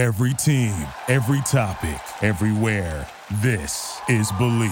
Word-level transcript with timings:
Every 0.00 0.32
team, 0.32 0.72
every 1.08 1.42
topic, 1.42 2.00
everywhere. 2.22 3.06
This 3.42 4.00
is 4.08 4.32
Bleav. 4.32 4.70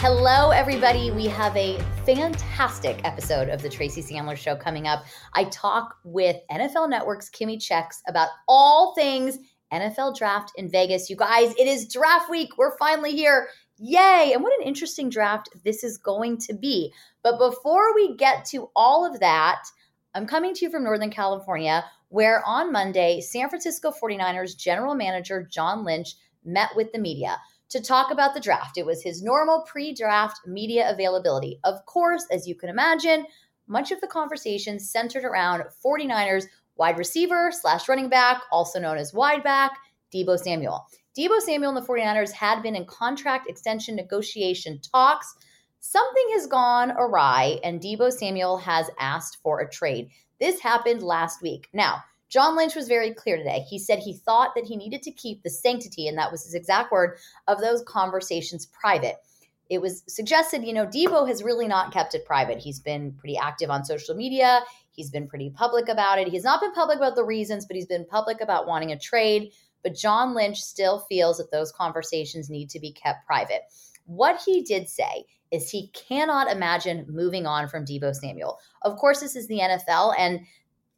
Hello, 0.00 0.50
everybody. 0.50 1.12
We 1.12 1.26
have 1.26 1.56
a 1.56 1.78
fantastic 2.04 3.00
episode 3.04 3.48
of 3.48 3.62
the 3.62 3.68
Tracy 3.68 4.02
Sandler 4.02 4.36
Show 4.36 4.56
coming 4.56 4.88
up. 4.88 5.04
I 5.34 5.44
talk 5.44 5.94
with 6.02 6.38
NFL 6.50 6.90
Network's 6.90 7.30
Kimmi 7.30 7.58
Chex 7.58 8.00
about 8.08 8.30
all 8.48 8.92
things 8.96 9.38
NFL 9.72 10.16
draft 10.16 10.52
in 10.56 10.68
Vegas. 10.68 11.08
You 11.08 11.16
guys, 11.16 11.54
it 11.58 11.66
is 11.66 11.86
draft 11.86 12.28
week. 12.28 12.58
We're 12.58 12.76
finally 12.76 13.12
here. 13.12 13.48
Yay! 13.84 14.30
And 14.32 14.44
what 14.44 14.56
an 14.60 14.64
interesting 14.64 15.10
draft 15.10 15.48
this 15.64 15.82
is 15.82 15.98
going 15.98 16.38
to 16.38 16.54
be. 16.54 16.92
But 17.24 17.40
before 17.40 17.92
we 17.96 18.14
get 18.14 18.44
to 18.46 18.70
all 18.76 19.04
of 19.04 19.18
that, 19.18 19.64
I'm 20.14 20.24
coming 20.24 20.54
to 20.54 20.64
you 20.64 20.70
from 20.70 20.84
Northern 20.84 21.10
California, 21.10 21.84
where 22.08 22.44
on 22.46 22.70
Monday, 22.70 23.20
San 23.20 23.48
Francisco 23.48 23.90
49ers 23.90 24.56
general 24.56 24.94
manager 24.94 25.48
John 25.50 25.84
Lynch 25.84 26.14
met 26.44 26.68
with 26.76 26.92
the 26.92 27.00
media 27.00 27.38
to 27.70 27.82
talk 27.82 28.12
about 28.12 28.34
the 28.34 28.40
draft. 28.40 28.78
It 28.78 28.86
was 28.86 29.02
his 29.02 29.20
normal 29.20 29.64
pre 29.66 29.92
draft 29.92 30.46
media 30.46 30.88
availability. 30.88 31.58
Of 31.64 31.84
course, 31.84 32.24
as 32.30 32.46
you 32.46 32.54
can 32.54 32.68
imagine, 32.68 33.26
much 33.66 33.90
of 33.90 34.00
the 34.00 34.06
conversation 34.06 34.78
centered 34.78 35.24
around 35.24 35.64
49ers 35.84 36.44
wide 36.76 36.98
receiver 36.98 37.50
slash 37.50 37.88
running 37.88 38.08
back, 38.08 38.42
also 38.52 38.78
known 38.78 38.96
as 38.96 39.12
wide 39.12 39.42
back, 39.42 39.76
Deebo 40.14 40.38
Samuel. 40.38 40.86
Deebo 41.16 41.40
Samuel 41.40 41.76
and 41.76 41.84
the 41.84 41.86
49ers 41.86 42.32
had 42.32 42.62
been 42.62 42.74
in 42.74 42.86
contract 42.86 43.48
extension 43.48 43.94
negotiation 43.94 44.80
talks. 44.80 45.34
Something 45.80 46.26
has 46.32 46.46
gone 46.46 46.92
awry, 46.92 47.58
and 47.62 47.80
Deebo 47.82 48.10
Samuel 48.10 48.56
has 48.56 48.88
asked 48.98 49.38
for 49.42 49.60
a 49.60 49.68
trade. 49.68 50.08
This 50.40 50.60
happened 50.60 51.02
last 51.02 51.42
week. 51.42 51.68
Now, 51.74 52.02
John 52.30 52.56
Lynch 52.56 52.74
was 52.74 52.88
very 52.88 53.12
clear 53.12 53.36
today. 53.36 53.66
He 53.68 53.78
said 53.78 53.98
he 53.98 54.14
thought 54.14 54.54
that 54.54 54.64
he 54.64 54.74
needed 54.74 55.02
to 55.02 55.10
keep 55.10 55.42
the 55.42 55.50
sanctity, 55.50 56.08
and 56.08 56.16
that 56.16 56.32
was 56.32 56.44
his 56.44 56.54
exact 56.54 56.90
word, 56.90 57.18
of 57.46 57.60
those 57.60 57.82
conversations 57.82 58.64
private. 58.64 59.16
It 59.68 59.82
was 59.82 60.02
suggested, 60.06 60.64
you 60.64 60.72
know, 60.72 60.86
Deebo 60.86 61.28
has 61.28 61.42
really 61.42 61.68
not 61.68 61.92
kept 61.92 62.14
it 62.14 62.24
private. 62.24 62.58
He's 62.58 62.80
been 62.80 63.12
pretty 63.12 63.36
active 63.36 63.68
on 63.68 63.84
social 63.84 64.14
media. 64.14 64.60
He's 64.92 65.10
been 65.10 65.28
pretty 65.28 65.50
public 65.50 65.88
about 65.88 66.18
it. 66.18 66.28
He's 66.28 66.44
not 66.44 66.62
been 66.62 66.72
public 66.72 66.96
about 66.96 67.16
the 67.16 67.24
reasons, 67.24 67.66
but 67.66 67.76
he's 67.76 67.86
been 67.86 68.06
public 68.06 68.40
about 68.40 68.66
wanting 68.66 68.92
a 68.92 68.98
trade. 68.98 69.52
But 69.82 69.96
John 69.96 70.34
Lynch 70.34 70.60
still 70.60 71.00
feels 71.08 71.38
that 71.38 71.50
those 71.50 71.72
conversations 71.72 72.50
need 72.50 72.70
to 72.70 72.80
be 72.80 72.92
kept 72.92 73.26
private. 73.26 73.62
What 74.06 74.40
he 74.44 74.62
did 74.62 74.88
say 74.88 75.24
is 75.50 75.70
he 75.70 75.88
cannot 75.88 76.50
imagine 76.50 77.06
moving 77.08 77.46
on 77.46 77.68
from 77.68 77.84
Deebo 77.84 78.14
Samuel. 78.14 78.58
Of 78.82 78.96
course, 78.96 79.20
this 79.20 79.36
is 79.36 79.46
the 79.48 79.60
NFL, 79.60 80.14
and 80.18 80.40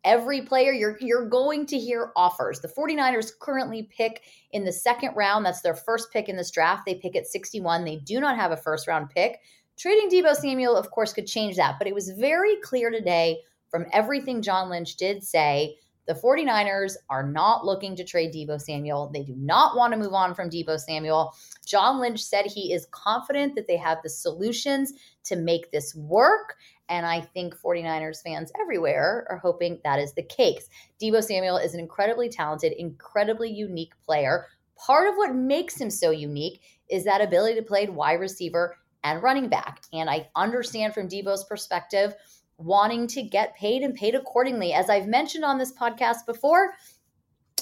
every 0.05 0.42
player 0.42 0.72
you're 0.72 0.96
you're 1.00 1.28
going 1.28 1.66
to 1.66 1.78
hear 1.78 2.12
offers. 2.14 2.60
The 2.60 2.68
49ers 2.68 3.32
currently 3.40 3.88
pick 3.90 4.22
in 4.52 4.64
the 4.64 4.72
second 4.72 5.14
round. 5.16 5.44
That's 5.44 5.62
their 5.62 5.74
first 5.74 6.12
pick 6.12 6.28
in 6.28 6.36
this 6.36 6.50
draft. 6.50 6.84
They 6.86 6.94
pick 6.94 7.16
at 7.16 7.27
61. 7.27 7.84
They 7.84 7.96
do 7.96 8.20
not 8.20 8.36
have 8.36 8.52
a 8.52 8.56
first 8.56 8.86
round 8.86 9.10
pick. 9.10 9.40
Trading 9.77 10.08
Deebo 10.08 10.36
Samuel, 10.36 10.77
of 10.77 10.90
course, 10.92 11.12
could 11.12 11.27
change 11.27 11.56
that, 11.56 11.77
but 11.78 11.88
it 11.88 11.94
was 11.94 12.10
very 12.10 12.56
clear 12.62 12.90
today 12.90 13.38
from 13.70 13.86
everything 13.92 14.40
John 14.40 14.70
Lynch 14.70 14.94
did 14.94 15.24
say 15.24 15.77
the 16.06 16.14
49ers 16.14 16.97
are 17.08 17.27
not 17.27 17.64
looking 17.64 17.97
to 17.97 18.05
trade 18.05 18.33
Deebo 18.33 18.60
Samuel. 18.60 19.10
They 19.12 19.22
do 19.22 19.34
not 19.36 19.77
want 19.77 19.92
to 19.92 19.98
move 19.98 20.12
on 20.12 20.34
from 20.34 20.50
Deebo 20.50 20.78
Samuel. 20.78 21.34
John 21.64 22.00
Lynch 22.00 22.22
said 22.22 22.46
he 22.46 22.72
is 22.72 22.86
confident 22.91 23.55
that 23.55 23.66
they 23.66 23.77
have 23.77 23.98
the 24.02 24.11
solutions 24.11 24.92
to 25.24 25.36
make 25.36 25.70
this 25.70 25.94
work. 25.94 26.56
And 26.88 27.06
I 27.06 27.22
think 27.22 27.56
49ers 27.56 28.22
fans 28.22 28.52
everywhere 28.61 29.27
are 29.30 29.38
hoping 29.38 29.80
that 29.84 29.98
is 29.98 30.12
the 30.12 30.22
case. 30.22 30.69
Deebo 31.02 31.22
Samuel 31.22 31.56
is 31.56 31.74
an 31.74 31.80
incredibly 31.80 32.28
talented, 32.28 32.72
incredibly 32.72 33.50
unique 33.50 33.94
player. 34.05 34.46
Part 34.77 35.08
of 35.08 35.14
what 35.17 35.34
makes 35.34 35.80
him 35.80 35.89
so 35.89 36.11
unique 36.11 36.61
is 36.90 37.05
that 37.05 37.23
ability 37.23 37.55
to 37.55 37.62
play 37.62 37.86
wide 37.86 38.20
receiver 38.20 38.77
and 39.02 39.23
running 39.23 39.48
back. 39.48 39.83
And 39.92 40.11
I 40.11 40.29
understand 40.36 40.95
from 40.95 41.08
Deebo's 41.08 41.45
perspective, 41.45 42.14
wanting 42.59 43.07
to 43.09 43.23
get 43.23 43.57
paid 43.57 43.83
and 43.83 43.95
paid 43.95 44.15
accordingly. 44.15 44.73
As 44.73 44.89
I've 44.89 45.09
mentioned 45.09 45.45
on 45.45 45.59
this 45.59 45.73
podcast 45.73 46.27
before, 46.27 46.75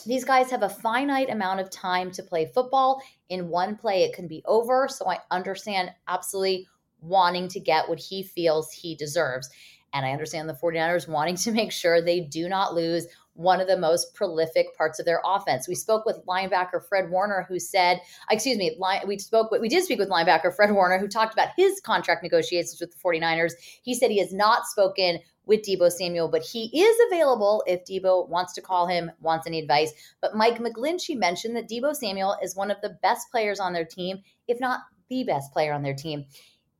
these 0.04 0.24
guys 0.24 0.50
have 0.50 0.62
a 0.62 0.68
finite 0.68 1.30
amount 1.30 1.60
of 1.60 1.70
time 1.70 2.10
to 2.12 2.22
play 2.22 2.50
football. 2.52 3.02
In 3.28 3.48
one 3.48 3.76
play, 3.76 4.02
it 4.02 4.14
can 4.14 4.26
be 4.26 4.42
over. 4.46 4.88
So 4.88 5.08
I 5.08 5.18
understand 5.30 5.90
absolutely 6.08 6.66
wanting 7.00 7.48
to 7.48 7.60
get 7.60 7.88
what 7.88 7.98
he 7.98 8.22
feels 8.22 8.72
he 8.72 8.94
deserves. 8.94 9.48
And 9.94 10.06
I 10.06 10.12
understand 10.12 10.48
the 10.48 10.54
49ers 10.54 11.08
wanting 11.08 11.36
to 11.36 11.52
make 11.52 11.72
sure 11.72 12.00
they 12.00 12.20
do 12.20 12.48
not 12.48 12.74
lose 12.74 13.06
one 13.34 13.60
of 13.60 13.66
the 13.66 13.76
most 13.76 14.14
prolific 14.14 14.76
parts 14.76 14.98
of 14.98 15.06
their 15.06 15.22
offense. 15.24 15.66
We 15.66 15.74
spoke 15.74 16.04
with 16.04 16.24
linebacker 16.26 16.86
Fred 16.86 17.10
Warner, 17.10 17.46
who 17.48 17.58
said, 17.58 17.98
uh, 17.98 18.32
excuse 18.32 18.58
me, 18.58 18.78
we 19.06 19.18
spoke, 19.18 19.50
we 19.50 19.68
did 19.68 19.84
speak 19.84 19.98
with 19.98 20.10
linebacker 20.10 20.54
Fred 20.54 20.72
Warner, 20.72 20.98
who 20.98 21.08
talked 21.08 21.32
about 21.32 21.48
his 21.56 21.80
contract 21.80 22.22
negotiations 22.22 22.80
with 22.80 22.92
the 22.92 22.98
49ers. 22.98 23.52
He 23.82 23.94
said 23.94 24.10
he 24.10 24.18
has 24.18 24.32
not 24.32 24.66
spoken 24.66 25.18
with 25.44 25.62
Deebo 25.62 25.90
Samuel, 25.90 26.28
but 26.28 26.42
he 26.42 26.70
is 26.78 26.96
available 27.08 27.64
if 27.66 27.84
Deebo 27.84 28.28
wants 28.28 28.52
to 28.54 28.60
call 28.60 28.86
him, 28.86 29.10
wants 29.20 29.46
any 29.46 29.58
advice. 29.58 29.92
But 30.20 30.36
Mike 30.36 30.58
McGlinchey 30.58 31.16
mentioned 31.16 31.56
that 31.56 31.68
Deebo 31.68 31.96
Samuel 31.96 32.36
is 32.42 32.54
one 32.54 32.70
of 32.70 32.80
the 32.80 32.96
best 33.02 33.30
players 33.30 33.58
on 33.58 33.72
their 33.72 33.84
team, 33.84 34.22
if 34.46 34.60
not 34.60 34.80
the 35.08 35.24
best 35.24 35.52
player 35.52 35.72
on 35.72 35.82
their 35.82 35.94
team 35.94 36.26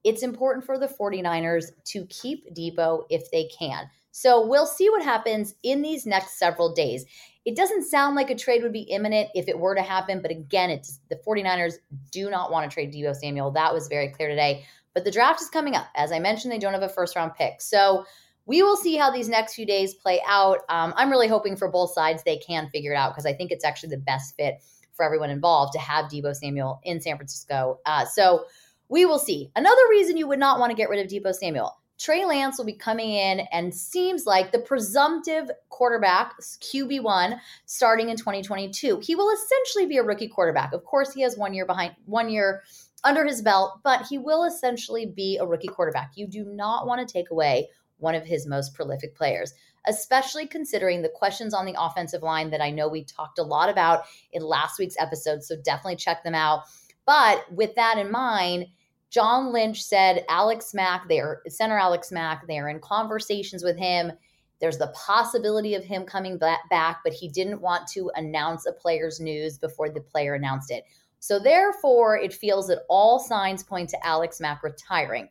it's 0.05 0.23
important 0.23 0.65
for 0.65 0.79
the 0.79 0.89
49ers 0.89 1.67
to 1.85 2.07
keep 2.07 2.53
Deebo 2.55 3.05
if 3.11 3.31
they 3.31 3.49
can. 3.57 3.89
So 4.13 4.47
we'll 4.47 4.67
see 4.67 4.89
what 4.91 5.03
happens 5.03 5.55
in 5.63 5.83
these 5.83 6.07
next 6.07 6.39
several 6.39 6.73
days. 6.73 7.05
It 7.45 7.57
doesn't 7.57 7.85
sound 7.85 8.15
like 8.15 8.31
a 8.31 8.37
trade 8.37 8.63
would 8.63 8.73
be 8.73 8.83
imminent 8.83 9.31
if 9.35 9.49
it 9.49 9.59
were 9.59 9.75
to 9.75 9.83
happen, 9.83 10.23
but 10.23 10.31
again, 10.31 10.71
it's 10.71 11.01
the 11.11 11.21
49ers 11.27 11.75
do 12.13 12.31
not 12.31 12.53
want 12.53 12.71
to 12.71 12.73
trade 12.73 12.93
Deebo 12.93 13.17
Samuel. 13.17 13.51
That 13.51 13.75
was 13.75 13.89
very 13.89 14.11
clear 14.11 14.29
today. 14.29 14.65
But 14.95 15.05
the 15.05 15.11
draft 15.11 15.41
is 15.41 15.49
coming 15.49 15.75
up. 15.75 15.87
As 15.97 16.13
I 16.13 16.21
mentioned, 16.21 16.53
they 16.53 16.59
don't 16.59 16.75
have 16.75 16.83
a 16.83 16.89
first 16.89 17.17
round 17.17 17.35
pick. 17.35 17.61
So 17.61 18.05
we 18.45 18.63
will 18.63 18.77
see 18.77 18.97
how 18.97 19.11
these 19.11 19.29
next 19.29 19.55
few 19.55 19.67
days 19.67 19.95
play 19.95 20.21
out. 20.27 20.59
Um, 20.69 20.93
I'm 20.97 21.11
really 21.11 21.29
hoping 21.29 21.57
for 21.57 21.69
both 21.69 21.93
sides 21.93 22.23
they 22.23 22.37
can 22.37 22.69
figure 22.71 22.93
it 22.93 22.97
out 22.97 23.13
because 23.13 23.27
I 23.27 23.33
think 23.33 23.51
it's 23.51 23.65
actually 23.65 23.91
the 23.91 24.03
best 24.03 24.37
fit 24.37 24.63
for 24.93 25.05
everyone 25.05 25.31
involved 25.31 25.73
to 25.73 25.79
have 25.79 26.07
Deebo 26.07 26.35
Samuel 26.35 26.81
in 26.85 27.01
San 27.01 27.17
Francisco. 27.17 27.81
Uh, 27.87 28.05
so 28.05 28.45
we 28.89 29.07
will 29.07 29.19
see. 29.19 29.51
Another 29.57 29.81
reason 29.91 30.17
you 30.17 30.29
would 30.29 30.39
not 30.39 30.59
want 30.59 30.71
to 30.71 30.77
get 30.77 30.91
rid 30.91 31.05
of 31.05 31.11
Deebo 31.11 31.35
Samuel. 31.35 31.77
Trey 31.99 32.25
Lance 32.25 32.59
will 32.59 32.65
be 32.65 32.73
coming 32.73 33.11
in 33.11 33.41
and 33.53 33.75
seems 33.75 34.27
like 34.27 34.51
the 34.51 34.59
presumptive 34.59 35.51
quarterback, 35.69 36.35
QB1, 36.41 37.39
starting 37.67 38.09
in 38.09 38.17
2022. 38.17 39.01
He 39.03 39.15
will 39.15 39.31
essentially 39.31 39.87
be 39.87 39.99
a 39.99 40.03
rookie 40.03 40.29
quarterback. 40.29 40.73
Of 40.73 40.85
course, 40.85 41.13
he 41.13 41.23
has 41.23 41.37
one 41.37 41.55
year 41.55 41.67
behind, 41.67 41.95
one 42.07 42.29
year 42.29 42.63
under 43.05 43.25
his 43.25 43.43
belt, 43.43 43.81
but 43.85 44.07
he 44.07 44.19
will 44.19 44.45
essentially 44.45 45.07
be 45.07 45.39
a 45.39 45.47
rookie 45.47 45.69
quarterback. 45.69 46.13
You 46.17 46.27
do 46.27 46.45
not 46.45 46.87
want 46.87 47.07
to 47.07 47.13
take 47.13 47.31
away 47.31 47.69
one 47.99 48.15
of 48.15 48.25
his 48.25 48.47
most 48.47 48.75
prolific 48.75 49.15
players, 49.15 49.55
especially 49.87 50.47
considering 50.47 51.03
the 51.03 51.09
questions 51.09 51.55
on 51.55 51.67
the 51.67 51.77
offensive 51.79 52.23
line 52.23 52.51
that 52.51 52.61
I 52.61 52.71
know 52.71 52.89
we 52.89 53.05
talked 53.05 53.39
a 53.39 53.45
lot 53.45 53.69
about 53.69 54.05
in 54.33 54.43
last 54.43 54.79
week's 54.79 54.97
episode. 54.99 55.43
So 55.45 55.57
definitely 55.65 55.97
check 55.97 56.25
them 56.25 56.35
out. 56.35 56.63
But 57.07 57.45
with 57.53 57.75
that 57.77 57.99
in 57.99 58.11
mind, 58.11 58.67
John 59.13 59.53
Lynch 59.53 59.83
said 59.83 60.25
Alex 60.31 60.73
Mack, 60.73 61.07
they're 61.07 61.43
center 61.47 61.79
Alex 61.79 62.11
Mack, 62.11 62.47
they're 62.47 62.71
in 62.71 62.81
conversations 62.81 63.63
with 63.63 63.77
him. 63.77 64.11
There's 64.59 64.79
the 64.79 64.95
possibility 64.95 65.75
of 65.75 65.85
him 65.85 66.05
coming 66.05 66.39
back, 66.39 67.01
but 67.05 67.13
he 67.13 67.29
didn't 67.29 67.61
want 67.61 67.87
to 67.89 68.11
announce 68.15 68.65
a 68.65 68.73
player's 68.73 69.21
news 69.21 69.59
before 69.59 69.91
the 69.91 70.01
player 70.01 70.35
announced 70.35 70.71
it. 70.71 70.85
So 71.19 71.39
therefore, 71.39 72.17
it 72.17 72.33
feels 72.33 72.69
that 72.69 72.85
all 72.89 73.19
signs 73.19 73.63
point 73.63 73.91
to 73.91 74.07
Alex 74.07 74.41
Mack 74.41 74.63
retiring. 74.63 75.29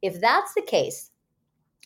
If 0.00 0.20
that's 0.20 0.54
the 0.54 0.62
case, 0.62 1.10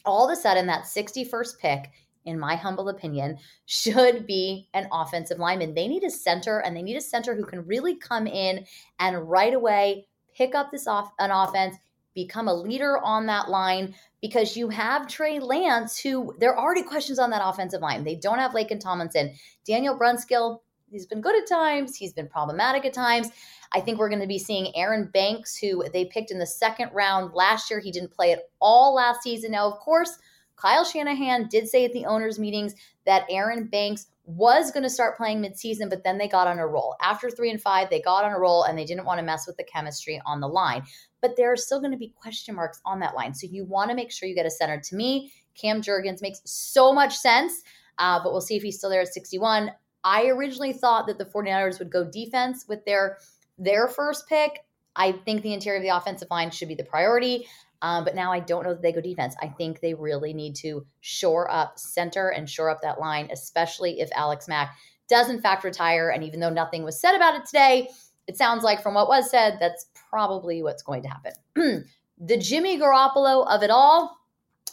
all 0.04 0.30
of 0.30 0.32
a 0.32 0.40
sudden 0.40 0.66
that 0.68 0.84
61st 0.84 1.58
pick, 1.58 1.90
in 2.24 2.38
my 2.38 2.54
humble 2.54 2.88
opinion, 2.88 3.38
should 3.66 4.26
be 4.26 4.68
an 4.74 4.86
offensive 4.92 5.40
lineman. 5.40 5.74
They 5.74 5.88
need 5.88 6.04
a 6.04 6.10
center 6.10 6.60
and 6.60 6.76
they 6.76 6.82
need 6.82 6.96
a 6.96 7.00
center 7.00 7.34
who 7.34 7.44
can 7.44 7.66
really 7.66 7.96
come 7.96 8.28
in 8.28 8.64
and 9.00 9.28
right 9.28 9.54
away 9.54 10.06
pick 10.34 10.54
up 10.54 10.70
this 10.70 10.86
off 10.86 11.12
an 11.18 11.30
offense, 11.30 11.76
become 12.14 12.48
a 12.48 12.54
leader 12.54 12.98
on 12.98 13.26
that 13.26 13.48
line 13.48 13.94
because 14.20 14.56
you 14.56 14.68
have 14.68 15.08
Trey 15.08 15.40
Lance, 15.40 15.98
who 15.98 16.34
there 16.38 16.54
are 16.54 16.58
already 16.58 16.82
questions 16.82 17.18
on 17.18 17.30
that 17.30 17.42
offensive 17.44 17.80
line. 17.80 18.04
They 18.04 18.16
don't 18.16 18.38
have 18.38 18.52
Laken 18.52 18.80
Tomlinson. 18.80 19.34
Daniel 19.66 19.98
Brunskill, 19.98 20.60
he's 20.90 21.06
been 21.06 21.20
good 21.20 21.40
at 21.40 21.48
times, 21.48 21.96
he's 21.96 22.12
been 22.12 22.28
problematic 22.28 22.84
at 22.84 22.92
times. 22.92 23.28
I 23.72 23.80
think 23.80 23.98
we're 23.98 24.10
going 24.10 24.20
to 24.20 24.26
be 24.26 24.38
seeing 24.38 24.74
Aaron 24.76 25.10
Banks, 25.12 25.56
who 25.56 25.84
they 25.92 26.04
picked 26.04 26.30
in 26.30 26.38
the 26.38 26.46
second 26.46 26.90
round 26.92 27.32
last 27.32 27.70
year. 27.70 27.80
He 27.80 27.90
didn't 27.90 28.12
play 28.12 28.32
at 28.32 28.50
all 28.60 28.94
last 28.94 29.22
season. 29.22 29.52
Now, 29.52 29.66
of 29.66 29.78
course, 29.78 30.18
Kyle 30.56 30.84
Shanahan 30.84 31.48
did 31.48 31.68
say 31.68 31.84
at 31.86 31.92
the 31.92 32.04
owners' 32.04 32.38
meetings 32.38 32.74
that 33.06 33.24
Aaron 33.30 33.64
Banks 33.66 34.06
was 34.24 34.70
going 34.70 34.84
to 34.84 34.90
start 34.90 35.16
playing 35.16 35.42
midseason, 35.42 35.90
but 35.90 36.04
then 36.04 36.16
they 36.16 36.28
got 36.28 36.46
on 36.46 36.58
a 36.58 36.66
roll. 36.66 36.94
After 37.02 37.28
three 37.28 37.50
and 37.50 37.60
five, 37.60 37.90
they 37.90 38.00
got 38.00 38.24
on 38.24 38.32
a 38.32 38.38
roll 38.38 38.62
and 38.62 38.78
they 38.78 38.84
didn't 38.84 39.04
want 39.04 39.18
to 39.18 39.24
mess 39.24 39.46
with 39.46 39.56
the 39.56 39.64
chemistry 39.64 40.20
on 40.24 40.40
the 40.40 40.48
line. 40.48 40.84
But 41.20 41.36
there 41.36 41.52
are 41.52 41.56
still 41.56 41.80
going 41.80 41.92
to 41.92 41.98
be 41.98 42.14
question 42.20 42.54
marks 42.54 42.80
on 42.84 43.00
that 43.00 43.14
line. 43.14 43.34
So 43.34 43.48
you 43.50 43.64
want 43.64 43.90
to 43.90 43.96
make 43.96 44.12
sure 44.12 44.28
you 44.28 44.34
get 44.34 44.46
a 44.46 44.50
center. 44.50 44.80
To 44.80 44.96
me, 44.96 45.32
Cam 45.60 45.82
Jurgens 45.82 46.22
makes 46.22 46.40
so 46.44 46.92
much 46.92 47.16
sense, 47.16 47.62
uh, 47.98 48.20
but 48.22 48.32
we'll 48.32 48.40
see 48.40 48.56
if 48.56 48.62
he's 48.62 48.78
still 48.78 48.90
there 48.90 49.02
at 49.02 49.12
61. 49.12 49.72
I 50.04 50.26
originally 50.26 50.72
thought 50.72 51.06
that 51.06 51.18
the 51.18 51.24
49ers 51.24 51.78
would 51.78 51.90
go 51.90 52.04
defense 52.04 52.64
with 52.68 52.84
their 52.84 53.18
their 53.58 53.86
first 53.86 54.28
pick. 54.28 54.64
I 54.96 55.12
think 55.12 55.42
the 55.42 55.52
interior 55.52 55.78
of 55.78 55.82
the 55.82 55.96
offensive 55.96 56.28
line 56.30 56.50
should 56.50 56.68
be 56.68 56.74
the 56.74 56.84
priority. 56.84 57.46
Um, 57.82 58.04
but 58.04 58.14
now 58.14 58.32
I 58.32 58.40
don't 58.40 58.62
know 58.62 58.72
that 58.72 58.80
they 58.80 58.92
go 58.92 59.00
defense. 59.00 59.34
I 59.42 59.48
think 59.48 59.80
they 59.80 59.92
really 59.92 60.32
need 60.32 60.54
to 60.56 60.86
shore 61.00 61.50
up 61.50 61.78
center 61.78 62.28
and 62.30 62.48
shore 62.48 62.70
up 62.70 62.80
that 62.82 63.00
line, 63.00 63.28
especially 63.32 64.00
if 64.00 64.08
Alex 64.14 64.48
Mack 64.48 64.74
does 65.08 65.28
in 65.28 65.40
fact 65.40 65.64
retire. 65.64 66.10
And 66.10 66.24
even 66.24 66.40
though 66.40 66.48
nothing 66.48 66.84
was 66.84 67.00
said 67.00 67.14
about 67.14 67.34
it 67.34 67.44
today, 67.44 67.88
it 68.28 68.36
sounds 68.36 68.62
like 68.62 68.82
from 68.82 68.94
what 68.94 69.08
was 69.08 69.30
said, 69.30 69.58
that's 69.60 69.86
probably 70.08 70.62
what's 70.62 70.82
going 70.82 71.02
to 71.02 71.08
happen. 71.08 71.32
the 72.18 72.38
Jimmy 72.38 72.78
Garoppolo 72.78 73.46
of 73.48 73.64
it 73.64 73.70
all, 73.70 74.16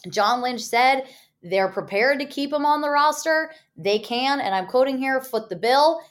John 0.09 0.41
Lynch 0.41 0.61
said 0.61 1.05
they're 1.41 1.71
prepared 1.71 2.19
to 2.19 2.25
keep 2.25 2.53
him 2.53 2.65
on 2.65 2.81
the 2.81 2.89
roster. 2.89 3.51
They 3.75 3.99
can, 3.99 4.39
and 4.39 4.53
I'm 4.53 4.67
quoting 4.67 4.97
here, 4.97 5.19
foot 5.19 5.49
the 5.49 5.55
bill. 5.55 6.01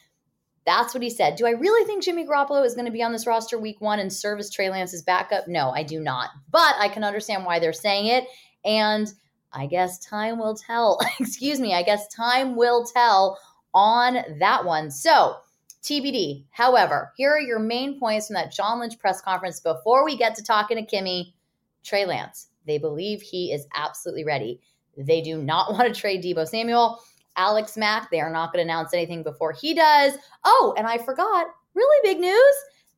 That's 0.68 0.92
what 0.92 1.02
he 1.02 1.08
said. 1.08 1.36
Do 1.36 1.46
I 1.46 1.52
really 1.52 1.86
think 1.86 2.02
Jimmy 2.02 2.26
Garoppolo 2.26 2.62
is 2.62 2.74
going 2.74 2.84
to 2.84 2.92
be 2.92 3.02
on 3.02 3.10
this 3.10 3.26
roster 3.26 3.58
week 3.58 3.80
one 3.80 4.00
and 4.00 4.12
serve 4.12 4.38
as 4.38 4.50
Trey 4.50 4.68
Lance's 4.68 5.00
backup? 5.00 5.48
No, 5.48 5.70
I 5.70 5.82
do 5.82 5.98
not. 5.98 6.28
But 6.50 6.74
I 6.78 6.90
can 6.90 7.04
understand 7.04 7.46
why 7.46 7.58
they're 7.58 7.72
saying 7.72 8.08
it. 8.08 8.24
And 8.66 9.10
I 9.50 9.64
guess 9.64 9.98
time 9.98 10.38
will 10.38 10.54
tell. 10.54 10.98
Excuse 11.20 11.58
me. 11.58 11.72
I 11.72 11.82
guess 11.82 12.06
time 12.08 12.54
will 12.54 12.84
tell 12.84 13.38
on 13.72 14.18
that 14.40 14.66
one. 14.66 14.90
So, 14.90 15.36
TBD. 15.82 16.44
However, 16.50 17.14
here 17.16 17.30
are 17.30 17.40
your 17.40 17.60
main 17.60 17.98
points 17.98 18.26
from 18.26 18.34
that 18.34 18.52
John 18.52 18.78
Lynch 18.78 18.98
press 18.98 19.22
conference 19.22 19.60
before 19.60 20.04
we 20.04 20.18
get 20.18 20.34
to 20.34 20.42
talking 20.42 20.76
to 20.76 20.96
Kimmi. 20.96 21.32
Trey 21.82 22.04
Lance. 22.04 22.48
They 22.66 22.76
believe 22.76 23.22
he 23.22 23.52
is 23.52 23.66
absolutely 23.74 24.26
ready. 24.26 24.60
They 24.98 25.22
do 25.22 25.40
not 25.40 25.72
want 25.72 25.88
to 25.94 25.98
trade 25.98 26.22
Deebo 26.22 26.46
Samuel. 26.46 27.00
Alex 27.38 27.76
Mack, 27.76 28.10
they 28.10 28.20
are 28.20 28.30
not 28.30 28.52
going 28.52 28.66
to 28.66 28.70
announce 28.70 28.92
anything 28.92 29.22
before 29.22 29.52
he 29.52 29.72
does. 29.72 30.14
Oh, 30.44 30.74
and 30.76 30.86
I 30.86 30.98
forgot, 30.98 31.46
really 31.74 32.00
big 32.02 32.20
news. 32.20 32.54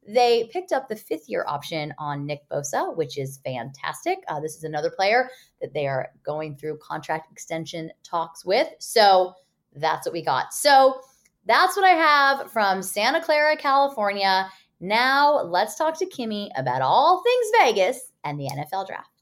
They 0.09 0.49
picked 0.53 0.73
up 0.73 0.89
the 0.89 0.97
fifth 0.97 1.29
year 1.29 1.45
option 1.47 1.95
on 1.99 2.27
Nick 2.27 2.49
Bosa, 2.51 2.97
which 2.97 3.19
is 3.19 3.39
fantastic. 3.45 4.19
Uh, 4.29 4.41
this 4.41 4.57
is 4.57 4.65
another 4.65 4.91
player 4.91 5.29
that 5.61 5.75
they 5.75 5.87
are 5.87 6.09
going 6.25 6.57
through 6.57 6.79
contract 6.79 7.31
extension 7.31 7.93
talks 8.03 8.45
with. 8.45 8.69
So 8.79 9.35
that's 9.77 10.07
what 10.07 10.15
we 10.15 10.25
got. 10.25 10.55
So 10.55 11.01
that's 11.47 11.77
what 11.77 11.85
I 11.85 11.91
have 11.91 12.51
from 12.51 12.83
Santa 12.83 13.23
Clara, 13.23 13.57
California. 13.57 14.51
Now 14.81 15.43
let's 15.43 15.77
talk 15.77 15.99
to 15.99 16.07
Kimmi 16.07 16.49
about 16.57 16.81
all 16.81 17.23
things 17.23 17.47
Vegas 17.59 18.13
and 18.25 18.41
the 18.41 18.49
NFL 18.49 18.87
draft. 18.87 19.20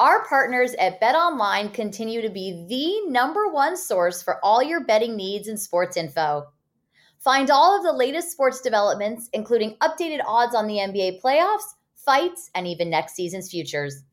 Our 0.00 0.24
partners 0.28 0.74
at 0.74 1.00
Bet 1.00 1.16
Online 1.16 1.70
continue 1.70 2.22
to 2.22 2.30
be 2.30 2.64
the 2.68 3.10
number 3.10 3.48
one 3.48 3.76
source 3.76 4.22
for 4.22 4.38
all 4.44 4.62
your 4.62 4.84
betting 4.84 5.16
needs 5.16 5.48
and 5.48 5.58
sports 5.58 5.96
info. 5.96 6.46
Find 7.18 7.50
all 7.50 7.76
of 7.76 7.82
the 7.82 7.92
latest 7.92 8.30
sports 8.30 8.60
developments, 8.60 9.28
including 9.32 9.76
updated 9.80 10.20
odds 10.24 10.54
on 10.54 10.68
the 10.68 10.76
NBA 10.76 11.20
playoffs, 11.20 11.74
fights, 11.96 12.48
and 12.54 12.64
even 12.64 12.90
next 12.90 13.16
season's 13.16 13.50
futures. 13.50 14.04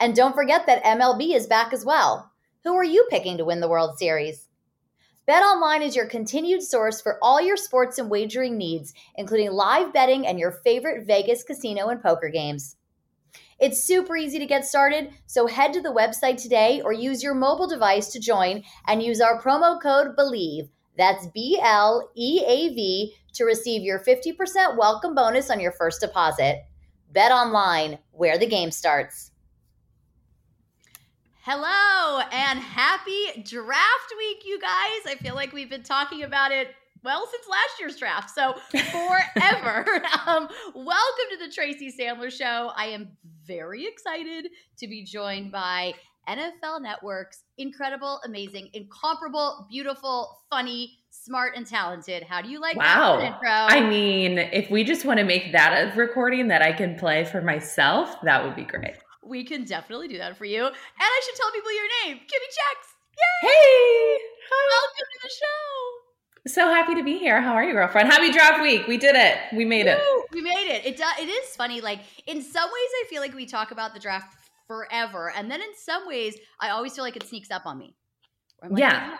And 0.00 0.16
don't 0.16 0.34
forget 0.34 0.64
that 0.64 0.82
MLB 0.82 1.36
is 1.36 1.46
back 1.46 1.74
as 1.74 1.84
well. 1.84 2.32
Who 2.64 2.74
are 2.74 2.82
you 2.82 3.06
picking 3.10 3.36
to 3.36 3.44
win 3.44 3.60
the 3.60 3.68
World 3.68 3.98
Series? 3.98 4.48
Bet 5.26 5.42
Online 5.42 5.82
is 5.82 5.94
your 5.94 6.06
continued 6.06 6.62
source 6.62 7.02
for 7.02 7.18
all 7.20 7.38
your 7.38 7.58
sports 7.58 7.98
and 7.98 8.08
wagering 8.08 8.56
needs, 8.56 8.94
including 9.16 9.50
live 9.50 9.92
betting 9.92 10.26
and 10.26 10.38
your 10.38 10.52
favorite 10.64 11.06
Vegas 11.06 11.44
casino 11.44 11.88
and 11.88 12.02
poker 12.02 12.30
games. 12.30 12.76
It's 13.58 13.84
super 13.84 14.16
easy 14.16 14.38
to 14.38 14.46
get 14.46 14.64
started, 14.64 15.12
so 15.26 15.46
head 15.46 15.72
to 15.74 15.80
the 15.80 15.92
website 15.92 16.40
today 16.40 16.80
or 16.82 16.92
use 16.92 17.22
your 17.22 17.34
mobile 17.34 17.68
device 17.68 18.08
to 18.08 18.20
join 18.20 18.62
and 18.86 19.02
use 19.02 19.20
our 19.20 19.40
promo 19.40 19.80
code 19.80 20.16
BLEAV. 20.16 20.68
That's 20.96 21.26
B 21.28 21.58
L 21.62 22.10
E 22.16 22.42
A 22.46 22.74
V 22.74 23.14
to 23.34 23.44
receive 23.44 23.82
your 23.82 23.98
50% 24.00 24.76
welcome 24.76 25.14
bonus 25.14 25.50
on 25.50 25.60
your 25.60 25.72
first 25.72 26.00
deposit. 26.00 26.64
Bet 27.12 27.32
online, 27.32 27.98
where 28.10 28.38
the 28.38 28.46
game 28.46 28.70
starts. 28.70 29.30
Hello 31.44 32.20
and 32.30 32.60
happy 32.60 33.42
draft 33.42 34.14
week, 34.16 34.44
you 34.46 34.60
guys. 34.60 35.06
I 35.06 35.16
feel 35.20 35.34
like 35.34 35.52
we've 35.52 35.68
been 35.68 35.82
talking 35.82 36.22
about 36.22 36.52
it 36.52 36.68
well 37.04 37.26
since 37.30 37.46
last 37.48 37.80
year's 37.80 37.96
draft 37.96 38.30
so 38.30 38.54
forever. 38.70 40.02
Um, 40.26 40.48
welcome 40.74 41.26
to 41.30 41.36
the 41.40 41.52
tracy 41.52 41.92
sandler 41.92 42.30
show. 42.30 42.70
I 42.76 42.86
am 42.86 43.10
very 43.46 43.86
excited 43.86 44.48
to 44.78 44.86
be 44.86 45.04
joined 45.04 45.52
by 45.52 45.94
nfl 46.28 46.80
network's 46.80 47.42
incredible 47.58 48.20
amazing 48.24 48.70
incomparable 48.74 49.66
beautiful 49.68 50.38
funny 50.50 50.98
smart 51.10 51.56
and 51.56 51.66
talented. 51.66 52.22
How 52.22 52.40
do 52.40 52.48
you 52.48 52.60
like 52.60 52.76
wow. 52.76 53.16
that 53.18 53.24
intro? 53.24 53.50
I 53.50 53.80
mean 53.88 54.38
if 54.38 54.70
we 54.70 54.84
just 54.84 55.04
want 55.04 55.18
to 55.18 55.24
make 55.24 55.50
that 55.52 55.92
a 55.92 55.96
recording 55.96 56.48
that 56.48 56.62
i 56.62 56.72
can 56.72 56.96
play 56.96 57.24
for 57.24 57.42
myself 57.42 58.16
that 58.22 58.44
would 58.44 58.54
be 58.54 58.64
great. 58.64 58.94
We 59.24 59.44
can 59.44 59.64
definitely 59.64 60.08
do 60.08 60.18
that 60.18 60.36
for 60.36 60.44
you. 60.44 60.64
And 60.64 60.74
i 60.98 61.20
should 61.24 61.36
tell 61.36 61.50
people 61.50 61.72
your 61.74 61.88
name. 62.04 62.16
Kimmi 62.18 62.50
Chex 62.50 62.92
Yay! 63.18 63.48
hey! 63.48 64.18
Hi. 64.50 64.68
welcome 64.70 65.06
to 65.12 65.18
the 65.22 65.28
show 65.28 65.91
so 66.46 66.68
happy 66.68 66.94
to 66.94 67.04
be 67.04 67.18
here. 67.18 67.40
How 67.40 67.52
are 67.54 67.64
you, 67.64 67.72
girlfriend? 67.72 68.10
Happy 68.10 68.32
draft 68.32 68.62
week. 68.62 68.86
We 68.86 68.96
did 68.96 69.14
it. 69.14 69.38
We 69.52 69.64
made 69.64 69.86
Woo, 69.86 69.92
it. 69.92 70.26
We 70.32 70.42
made 70.42 70.68
it. 70.68 70.84
It 70.84 70.96
does, 70.96 71.14
it 71.20 71.28
is 71.28 71.54
funny. 71.56 71.80
Like 71.80 72.00
in 72.26 72.42
some 72.42 72.64
ways, 72.64 72.72
I 72.74 73.04
feel 73.08 73.20
like 73.20 73.34
we 73.34 73.46
talk 73.46 73.70
about 73.70 73.94
the 73.94 74.00
draft 74.00 74.36
forever, 74.66 75.32
and 75.36 75.50
then 75.50 75.60
in 75.60 75.74
some 75.76 76.06
ways, 76.06 76.36
I 76.60 76.70
always 76.70 76.94
feel 76.94 77.04
like 77.04 77.16
it 77.16 77.24
sneaks 77.24 77.50
up 77.50 77.66
on 77.66 77.78
me. 77.78 77.94
I'm 78.62 78.70
like, 78.70 78.80
yeah. 78.80 79.18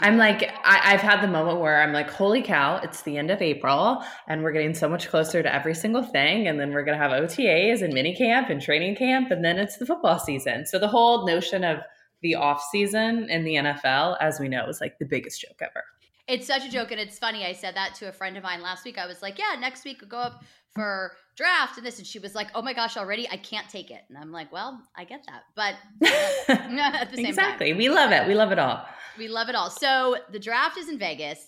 I'm 0.00 0.18
like, 0.18 0.42
I, 0.62 0.90
have 0.90 1.00
had 1.00 1.22
the 1.22 1.28
moment 1.28 1.58
where 1.58 1.82
I'm 1.82 1.92
like, 1.92 2.10
holy 2.10 2.42
cow, 2.42 2.78
it's 2.82 3.00
the 3.02 3.16
end 3.16 3.30
of 3.30 3.40
April 3.40 4.04
and 4.28 4.42
we're 4.42 4.52
getting 4.52 4.74
so 4.74 4.88
much 4.88 5.08
closer 5.08 5.42
to 5.42 5.54
every 5.54 5.74
single 5.74 6.02
thing. 6.02 6.48
And 6.48 6.60
then 6.60 6.72
we're 6.72 6.84
going 6.84 6.98
to 6.98 7.02
have 7.02 7.12
OTAs 7.12 7.80
and 7.80 7.94
mini 7.94 8.14
camp 8.14 8.50
and 8.50 8.60
training 8.60 8.96
camp. 8.96 9.30
And 9.30 9.42
then 9.42 9.58
it's 9.58 9.78
the 9.78 9.86
football 9.86 10.18
season. 10.18 10.66
So 10.66 10.78
the 10.78 10.88
whole 10.88 11.26
notion 11.26 11.64
of 11.64 11.78
the 12.22 12.34
off 12.34 12.62
season 12.70 13.28
in 13.30 13.44
the 13.44 13.54
NFL, 13.54 14.16
as 14.20 14.40
we 14.40 14.48
know, 14.48 14.66
is 14.66 14.80
like 14.80 14.98
the 14.98 15.04
biggest 15.04 15.40
joke 15.40 15.60
ever. 15.60 15.84
It's 16.26 16.46
such 16.46 16.66
a 16.66 16.70
joke, 16.70 16.90
and 16.90 17.00
it's 17.00 17.18
funny. 17.18 17.46
I 17.46 17.52
said 17.52 17.74
that 17.76 17.94
to 17.96 18.08
a 18.08 18.12
friend 18.12 18.36
of 18.36 18.42
mine 18.42 18.60
last 18.60 18.84
week. 18.84 18.98
I 18.98 19.06
was 19.06 19.22
like, 19.22 19.38
"Yeah, 19.38 19.58
next 19.58 19.84
week 19.84 20.02
we'll 20.02 20.10
go 20.10 20.18
up 20.18 20.44
for 20.74 21.12
draft 21.36 21.78
and 21.78 21.86
this," 21.86 21.98
and 21.98 22.06
she 22.06 22.18
was 22.18 22.34
like, 22.34 22.48
"Oh 22.54 22.60
my 22.60 22.74
gosh, 22.74 22.98
already? 22.98 23.26
I 23.30 23.38
can't 23.38 23.66
take 23.70 23.90
it." 23.90 24.02
And 24.10 24.18
I'm 24.18 24.30
like, 24.30 24.52
"Well, 24.52 24.82
I 24.94 25.04
get 25.04 25.24
that, 25.26 25.44
but 25.54 25.76
at 26.78 27.10
the 27.10 27.16
same 27.16 27.26
exactly, 27.26 27.70
time. 27.70 27.78
we 27.78 27.88
love 27.88 28.12
it. 28.12 28.28
We 28.28 28.34
love 28.34 28.52
it 28.52 28.58
all. 28.58 28.84
We 29.16 29.28
love 29.28 29.48
it 29.48 29.54
all. 29.54 29.70
So 29.70 30.16
the 30.30 30.38
draft 30.38 30.76
is 30.76 30.88
in 30.88 30.98
Vegas. 30.98 31.46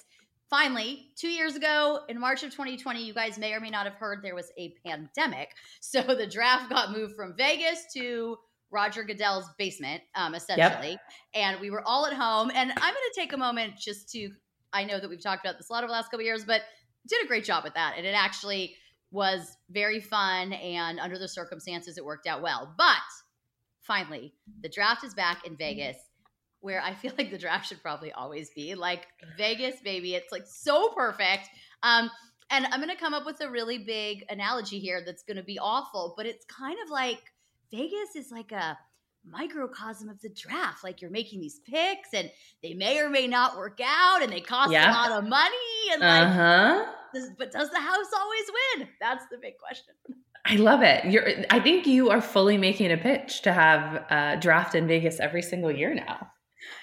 Finally, 0.49 1.13
two 1.15 1.29
years 1.29 1.55
ago 1.55 2.01
in 2.09 2.19
March 2.19 2.43
of 2.43 2.51
2020, 2.51 3.05
you 3.05 3.15
guys 3.15 3.39
may 3.39 3.53
or 3.53 3.61
may 3.61 3.71
not 3.71 3.87
have 3.87 3.95
heard 3.95 4.21
there 4.21 4.35
was 4.35 4.51
a 4.59 4.75
pandemic. 4.85 5.51
So 5.81 6.03
the 6.03 6.27
draft 6.27 6.71
got 6.71 6.91
moved 6.91 7.15
from 7.15 7.37
Vegas 7.37 7.85
to 7.95 8.37
Roger 8.71 9.03
Goodell's 9.05 9.47
basement, 9.59 10.03
um, 10.15 10.35
essentially. 10.35 10.91
Yep. 10.91 11.01
And 11.35 11.61
we 11.61 11.71
were 11.71 11.83
all 11.87 12.07
at 12.07 12.13
home. 12.13 12.51
And 12.55 12.71
I'm 12.71 12.95
going 12.95 13.11
to 13.13 13.21
take 13.21 13.33
a 13.33 13.37
moment 13.37 13.75
just 13.79 14.11
to 14.11 14.31
I 14.73 14.85
know 14.85 14.99
that 15.01 15.09
we've 15.09 15.23
talked 15.23 15.45
about 15.45 15.59
this 15.59 15.69
a 15.71 15.73
lot 15.73 15.83
over 15.83 15.89
the 15.89 15.93
last 15.93 16.11
couple 16.11 16.25
years, 16.25 16.45
but 16.45 16.63
did 17.09 17.25
a 17.25 17.29
great 17.29 17.45
job 17.45 17.65
with 17.65 17.75
that. 17.75 17.95
And 17.97 18.07
it 18.07 18.15
actually 18.15 18.77
was 19.11 19.57
very 19.71 20.01
fun. 20.01 20.53
And 20.53 21.01
under 21.01 21.19
the 21.19 21.29
circumstances, 21.29 21.99
it 21.99 22.05
worked 22.05 22.27
out 22.27 22.43
well. 22.43 22.73
But 22.77 22.97
finally, 23.83 24.35
the 24.63 24.69
draft 24.69 25.05
is 25.05 25.15
back 25.15 25.47
in 25.47 25.57
Vegas, 25.57 25.97
where 26.61 26.81
I 26.81 26.95
feel 26.95 27.13
like 27.19 27.31
the 27.31 27.39
draft 27.39 27.69
should 27.69 27.83
probably 27.83 28.13
always 28.13 28.51
be 28.51 28.75
like 28.75 29.07
Vegas, 29.37 29.81
baby. 29.83 30.15
It's 30.15 30.33
like 30.33 30.47
so 30.47 30.91
perfect. 30.91 31.49
Um, 31.83 32.11
and 32.51 32.67
I'm 32.67 32.81
going 32.81 32.95
to 32.95 33.01
come 33.01 33.15
up 33.15 33.27
with 33.27 33.41
a 33.41 33.51
really 33.51 33.79
big 33.79 34.25
analogy 34.29 34.81
here 34.81 35.03
that's 35.05 35.23
going 35.23 35.37
to 35.37 35.43
be 35.43 35.59
awful, 35.59 36.15
but 36.17 36.27
it's 36.27 36.45
kind 36.47 36.77
of 36.85 36.91
like 36.91 37.21
Vegas 37.71 38.17
is 38.17 38.31
like 38.31 38.53
a 38.53 38.79
microcosm 39.29 40.09
of 40.09 40.21
the 40.21 40.31
draft. 40.31 40.83
Like 40.83 41.01
you're 41.01 41.11
making 41.11 41.41
these 41.41 41.61
picks 41.61 42.11
and 42.15 42.31
they 42.63 42.75
may 42.75 42.99
or 43.01 43.11
may 43.11 43.27
not 43.27 43.57
work 43.57 43.81
out 43.85 44.23
and 44.23 44.33
they 44.33 44.41
cost 44.41 44.73
yeah. 44.73 44.91
a 44.91 44.93
lot 44.93 45.13
of 45.13 45.29
money. 45.29 45.55
And 45.93 46.01
like, 46.01 46.29
uh-huh. 46.29 46.87
does, 47.15 47.31
but 47.39 47.53
does 47.53 47.71
the 47.71 47.81
house 47.81 48.11
always 48.19 48.45
win? 48.79 48.89
That's 49.01 49.25
the 49.31 49.39
big 49.39 49.55
question. 49.59 49.95
I 50.47 50.57
love 50.57 50.83
it. 50.83 51.05
You're, 51.05 51.29
I 51.51 51.61
think 51.61 51.87
you 51.87 52.11
are 52.11 52.21
fully 52.21 52.57
making 52.57 52.91
a 52.91 52.97
pitch 52.97 53.43
to 53.43 53.53
have 53.53 54.05
a 54.11 54.39
draft 54.41 54.75
in 54.75 54.89
Vegas 54.89 55.21
every 55.21 55.43
single 55.43 55.71
year 55.71 55.95
now. 55.95 56.31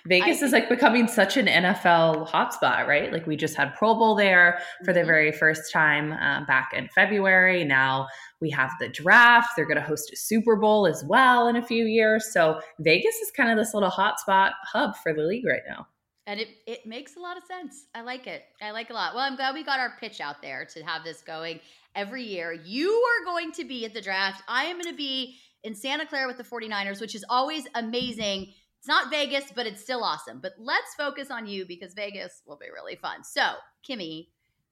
Vegas 0.06 0.42
I, 0.42 0.46
is 0.46 0.52
like 0.52 0.70
becoming 0.70 1.08
such 1.08 1.38
an 1.38 1.48
NFL 1.48 2.30
hotspot, 2.30 2.88
right? 2.88 3.12
Like 3.12 3.28
we 3.28 3.36
just 3.36 3.56
had 3.56 3.74
Pro 3.76 3.96
Bowl 3.96 4.16
there 4.16 4.60
for 4.86 4.94
the 4.94 5.02
mm-hmm. 5.02 5.08
very 5.08 5.32
first 5.32 5.72
time 5.72 6.14
um, 6.14 6.46
back 6.46 6.72
in 6.76 6.88
February. 6.90 7.64
Now 7.64 8.08
we 8.42 8.50
have 8.52 8.72
the 8.80 8.90
draft. 8.90 9.50
They're 9.56 9.66
going 9.66 9.78
to 9.78 9.84
host 9.84 10.12
a 10.12 10.16
Super 10.16 10.56
Bowl 10.56 10.88
as 10.88 11.04
well 11.08 11.48
in 11.48 11.56
a 11.56 11.66
few 11.66 11.86
years. 11.86 12.32
So 12.32 12.62
Vegas 12.80 13.16
is 13.16 13.32
kind 13.32 13.52
of 13.52 13.58
this 13.58 13.74
little 13.74 13.92
hotspot 13.92 14.52
hub 14.64 14.96
for 15.04 15.14
the 15.14 15.24
league 15.24 15.46
right 15.46 15.64
now. 15.68 15.88
And 16.28 16.42
it, 16.42 16.50
it 16.68 16.86
makes 16.86 17.16
a 17.16 17.20
lot 17.20 17.38
of 17.38 17.44
sense. 17.46 17.86
I 17.96 18.02
like 18.02 18.28
it. 18.28 18.44
I 18.62 18.72
like 18.72 18.90
it 18.90 18.94
a 18.94 18.96
lot. 18.96 19.16
Well, 19.16 19.24
I'm 19.24 19.38
glad 19.38 19.54
we 19.54 19.64
got 19.64 19.80
our 19.80 19.94
pitch 19.98 20.20
out 20.20 20.42
there 20.42 20.66
to 20.74 20.84
have 20.84 21.06
this 21.06 21.22
going 21.22 21.62
every 21.96 22.24
year. 22.24 22.52
You 22.52 22.92
are 22.92 23.26
going 23.26 23.54
to 23.54 23.64
be 23.64 23.86
at 23.86 23.94
the 23.94 24.02
draft. 24.02 24.44
I 24.48 24.66
am 24.66 24.76
going 24.76 24.92
to 24.92 24.98
be 24.98 25.38
in 25.64 25.74
Santa 25.74 26.06
Clara 26.06 26.28
with 26.28 26.38
the 26.38 26.44
49ers, 26.44 27.00
which 27.00 27.16
is 27.16 27.24
always 27.30 27.66
amazing. 27.76 28.54
It's 28.80 28.88
not 28.88 29.10
Vegas, 29.10 29.46
but 29.56 29.66
it's 29.66 29.82
still 29.82 30.04
awesome. 30.04 30.40
But 30.40 30.54
let's 30.58 30.94
focus 30.96 31.32
on 31.32 31.48
you 31.48 31.66
because 31.66 31.94
Vegas 31.94 32.42
will 32.46 32.58
be 32.58 32.68
really 32.74 32.96
fun. 32.96 33.24
So, 33.24 33.54
Kimmi, 33.88 34.28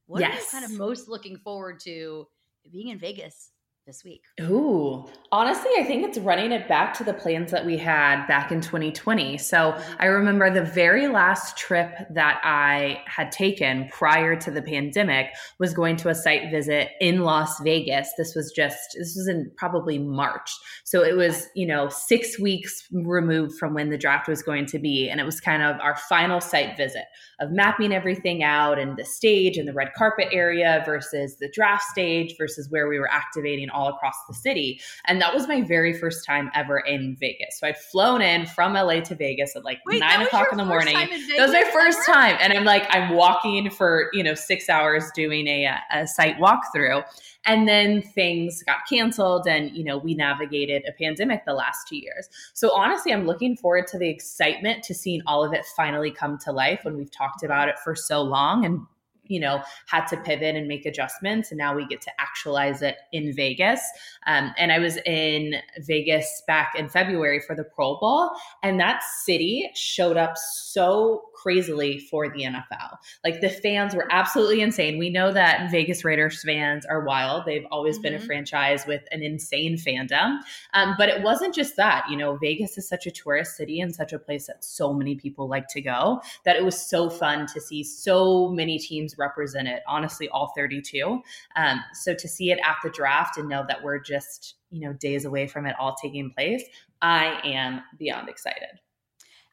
what 0.05 0.21
yes. 0.21 0.31
are 0.31 0.35
you 0.35 0.45
kind 0.51 0.65
of 0.65 0.77
most 0.77 1.07
looking 1.09 1.37
forward 1.37 1.79
to 1.81 2.27
being 2.71 2.89
in 2.89 2.99
Vegas 2.99 3.51
this 3.85 4.03
week? 4.03 4.23
Ooh, 4.41 5.05
honestly, 5.31 5.71
I 5.77 5.83
think 5.83 6.05
it's 6.05 6.17
running 6.17 6.51
it 6.51 6.67
back 6.67 6.93
to 6.95 7.03
the 7.03 7.13
plans 7.13 7.51
that 7.51 7.65
we 7.65 7.77
had 7.77 8.25
back 8.27 8.51
in 8.51 8.61
2020. 8.61 9.37
So. 9.37 9.75
I 9.99 10.07
remember 10.07 10.49
the 10.49 10.63
very 10.63 11.07
last 11.07 11.57
trip 11.57 11.91
that 12.11 12.41
I 12.43 13.01
had 13.05 13.31
taken 13.31 13.87
prior 13.89 14.35
to 14.35 14.51
the 14.51 14.61
pandemic 14.61 15.27
was 15.59 15.73
going 15.73 15.95
to 15.97 16.09
a 16.09 16.15
site 16.15 16.51
visit 16.51 16.89
in 16.99 17.21
Las 17.21 17.59
Vegas. 17.61 18.09
This 18.17 18.35
was 18.35 18.51
just, 18.55 18.77
this 18.97 19.15
was 19.15 19.27
in 19.27 19.51
probably 19.55 19.97
March. 19.97 20.51
So 20.83 21.03
it 21.03 21.15
was, 21.15 21.47
you 21.55 21.65
know, 21.65 21.89
six 21.89 22.39
weeks 22.39 22.87
removed 22.91 23.57
from 23.57 23.73
when 23.73 23.89
the 23.89 23.97
draft 23.97 24.27
was 24.27 24.43
going 24.43 24.65
to 24.67 24.79
be. 24.79 25.09
And 25.09 25.19
it 25.19 25.25
was 25.25 25.39
kind 25.39 25.63
of 25.63 25.79
our 25.79 25.95
final 25.95 26.41
site 26.41 26.77
visit 26.77 27.05
of 27.39 27.51
mapping 27.51 27.93
everything 27.93 28.43
out 28.43 28.79
and 28.79 28.97
the 28.97 29.05
stage 29.05 29.57
and 29.57 29.67
the 29.67 29.73
red 29.73 29.91
carpet 29.97 30.27
area 30.31 30.83
versus 30.85 31.37
the 31.39 31.49
draft 31.49 31.83
stage 31.83 32.35
versus 32.37 32.69
where 32.69 32.87
we 32.87 32.99
were 32.99 33.11
activating 33.11 33.69
all 33.75 33.89
across 33.89 34.15
the 34.27 34.33
city. 34.33 34.79
And 35.05 35.21
that 35.21 35.33
was 35.33 35.47
my 35.47 35.61
very 35.61 35.93
first 35.93 36.25
time 36.25 36.49
ever 36.55 36.79
in 36.79 37.15
Vegas. 37.19 37.59
So 37.59 37.67
I'd 37.67 37.77
flown 37.77 38.21
in 38.21 38.45
from 38.45 38.73
LA 38.73 39.01
to 39.01 39.15
Vegas 39.15 39.55
at 39.55 39.63
like 39.63 39.79
Wait, 39.85 39.99
nine 39.99 40.21
o'clock 40.21 40.47
in 40.51 40.57
the 40.57 40.65
morning. 40.65 40.95
That 40.95 41.39
was 41.39 41.51
my 41.51 41.69
first 41.73 41.99
ever? 42.07 42.17
time. 42.17 42.37
And 42.39 42.53
I'm 42.53 42.63
like, 42.63 42.87
I'm 42.89 43.15
walking 43.15 43.69
for, 43.69 44.09
you 44.13 44.23
know, 44.23 44.33
six 44.33 44.69
hours 44.69 45.03
doing 45.13 45.47
a, 45.47 45.77
a 45.91 46.07
site 46.07 46.37
walkthrough. 46.37 47.03
And 47.45 47.67
then 47.67 48.01
things 48.01 48.63
got 48.63 48.77
canceled 48.89 49.47
and, 49.47 49.69
you 49.75 49.83
know, 49.83 49.97
we 49.97 50.15
navigated 50.15 50.83
a 50.87 50.91
pandemic 50.91 51.45
the 51.45 51.53
last 51.53 51.87
two 51.87 51.97
years. 51.97 52.27
So 52.53 52.71
honestly, 52.71 53.13
I'm 53.13 53.27
looking 53.27 53.55
forward 53.55 53.85
to 53.87 53.99
the 53.99 54.09
excitement 54.09 54.83
to 54.85 54.95
seeing 54.95 55.21
all 55.27 55.45
of 55.45 55.53
it 55.53 55.63
finally 55.75 56.09
come 56.09 56.39
to 56.39 56.51
life 56.51 56.79
when 56.83 56.97
we've 56.97 57.11
talked 57.11 57.43
about 57.43 57.69
it 57.69 57.77
for 57.79 57.95
so 57.95 58.23
long 58.23 58.65
and 58.65 58.81
you 59.27 59.39
know 59.39 59.61
had 59.87 60.05
to 60.05 60.17
pivot 60.17 60.55
and 60.55 60.67
make 60.67 60.85
adjustments 60.85 61.51
and 61.51 61.57
now 61.57 61.75
we 61.75 61.85
get 61.87 62.01
to 62.01 62.11
actualize 62.19 62.81
it 62.81 62.97
in 63.11 63.33
vegas 63.33 63.81
um, 64.27 64.51
and 64.57 64.71
i 64.71 64.79
was 64.79 64.97
in 65.05 65.55
vegas 65.79 66.43
back 66.47 66.73
in 66.77 66.87
february 66.89 67.39
for 67.39 67.55
the 67.55 67.63
pro 67.63 67.97
bowl 67.99 68.31
and 68.63 68.79
that 68.79 69.01
city 69.23 69.69
showed 69.73 70.17
up 70.17 70.37
so 70.37 71.23
crazily 71.45 71.99
for 71.99 72.27
the 72.27 72.43
NFL. 72.43 72.97
Like 73.23 73.39
the 73.39 73.49
fans 73.49 73.93
were 73.93 74.07
absolutely 74.09 74.61
insane. 74.61 74.97
We 74.97 75.11
know 75.11 75.31
that 75.31 75.69
Vegas 75.69 76.03
Raiders 76.03 76.41
fans 76.43 76.85
are 76.87 77.05
wild. 77.05 77.45
They've 77.45 77.67
always 77.71 77.97
mm-hmm. 77.97 78.01
been 78.01 78.13
a 78.15 78.17
mm-hmm. 78.17 78.25
franchise 78.25 78.87
with 78.87 79.03
an 79.11 79.21
insane 79.21 79.77
fandom. 79.77 80.39
Um, 80.73 80.95
but 80.97 81.09
it 81.09 81.21
wasn't 81.21 81.53
just 81.53 81.75
that. 81.75 82.05
You 82.09 82.17
know, 82.17 82.37
Vegas 82.37 82.79
is 82.79 82.87
such 82.87 83.05
a 83.05 83.11
tourist 83.11 83.57
city 83.57 83.79
and 83.79 83.93
such 83.93 84.11
a 84.11 84.17
place 84.17 84.47
that 84.47 84.63
so 84.63 84.91
many 84.93 85.15
people 85.15 85.47
like 85.47 85.67
to 85.69 85.81
go 85.81 86.21
that 86.45 86.55
it 86.55 86.65
was 86.65 86.79
so 86.79 87.09
fun 87.11 87.45
to 87.53 87.61
see 87.61 87.83
so 87.83 88.49
many 88.49 88.79
teams 88.79 89.14
represented. 89.17 89.79
Honestly, 89.87 90.29
all 90.29 90.51
32. 90.55 91.21
Um, 91.55 91.83
so 91.93 92.13
to 92.13 92.27
see 92.27 92.51
it 92.51 92.59
at 92.65 92.77
the 92.83 92.89
draft 92.89 93.37
and 93.37 93.49
know 93.49 93.65
that 93.67 93.83
we're 93.83 93.99
just 93.99 94.55
you 94.69 94.81
know 94.81 94.93
days 94.93 95.25
away 95.25 95.47
from 95.47 95.65
it 95.65 95.75
all 95.79 95.95
taking 96.01 96.31
place, 96.31 96.63
I 97.01 97.39
am 97.43 97.81
beyond 97.97 98.29
excited. 98.29 98.79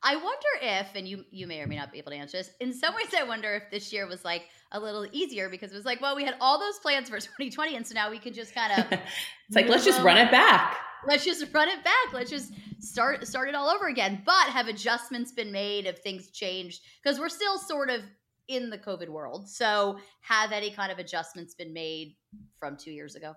I 0.04 0.16
wonder 0.16 0.48
if, 0.60 0.88
and 0.96 1.06
you 1.06 1.24
you 1.30 1.46
may 1.46 1.60
or 1.60 1.66
may 1.66 1.76
not 1.76 1.92
be 1.92 1.98
able 1.98 2.10
to 2.10 2.16
answer 2.16 2.38
this. 2.38 2.50
In 2.60 2.72
some 2.72 2.94
ways, 2.94 3.14
I 3.16 3.22
wonder 3.22 3.54
if 3.54 3.70
this 3.70 3.92
year 3.92 4.06
was 4.08 4.24
like 4.24 4.42
a 4.72 4.80
little 4.80 5.06
easier 5.12 5.48
because 5.48 5.70
it 5.70 5.76
was 5.76 5.84
like, 5.84 6.00
well, 6.00 6.16
we 6.16 6.24
had 6.24 6.34
all 6.40 6.58
those 6.58 6.78
plans 6.80 7.08
for 7.08 7.20
2020, 7.20 7.76
and 7.76 7.86
so 7.86 7.94
now 7.94 8.10
we 8.10 8.18
can 8.18 8.32
just 8.32 8.54
kind 8.54 8.72
of. 8.72 8.86
it's 9.46 9.54
like 9.54 9.68
let's 9.68 9.84
just 9.84 10.02
run 10.02 10.18
it 10.18 10.30
back. 10.30 10.76
Let's 11.06 11.24
just 11.24 11.52
run 11.52 11.68
it 11.68 11.84
back. 11.84 12.12
Let's 12.12 12.30
just 12.30 12.52
start 12.80 13.26
start 13.26 13.48
it 13.48 13.54
all 13.54 13.68
over 13.68 13.86
again. 13.86 14.22
But 14.26 14.48
have 14.48 14.66
adjustments 14.66 15.30
been 15.30 15.52
made? 15.52 15.86
Have 15.86 16.00
things 16.00 16.30
changed? 16.30 16.82
Because 17.02 17.20
we're 17.20 17.28
still 17.28 17.58
sort 17.58 17.88
of 17.88 18.00
in 18.48 18.70
the 18.70 18.78
COVID 18.78 19.08
world. 19.08 19.48
So 19.48 19.98
have 20.20 20.52
any 20.52 20.70
kind 20.70 20.90
of 20.90 20.98
adjustments 20.98 21.54
been 21.54 21.72
made 21.72 22.16
from 22.58 22.76
two 22.76 22.90
years 22.90 23.14
ago? 23.14 23.34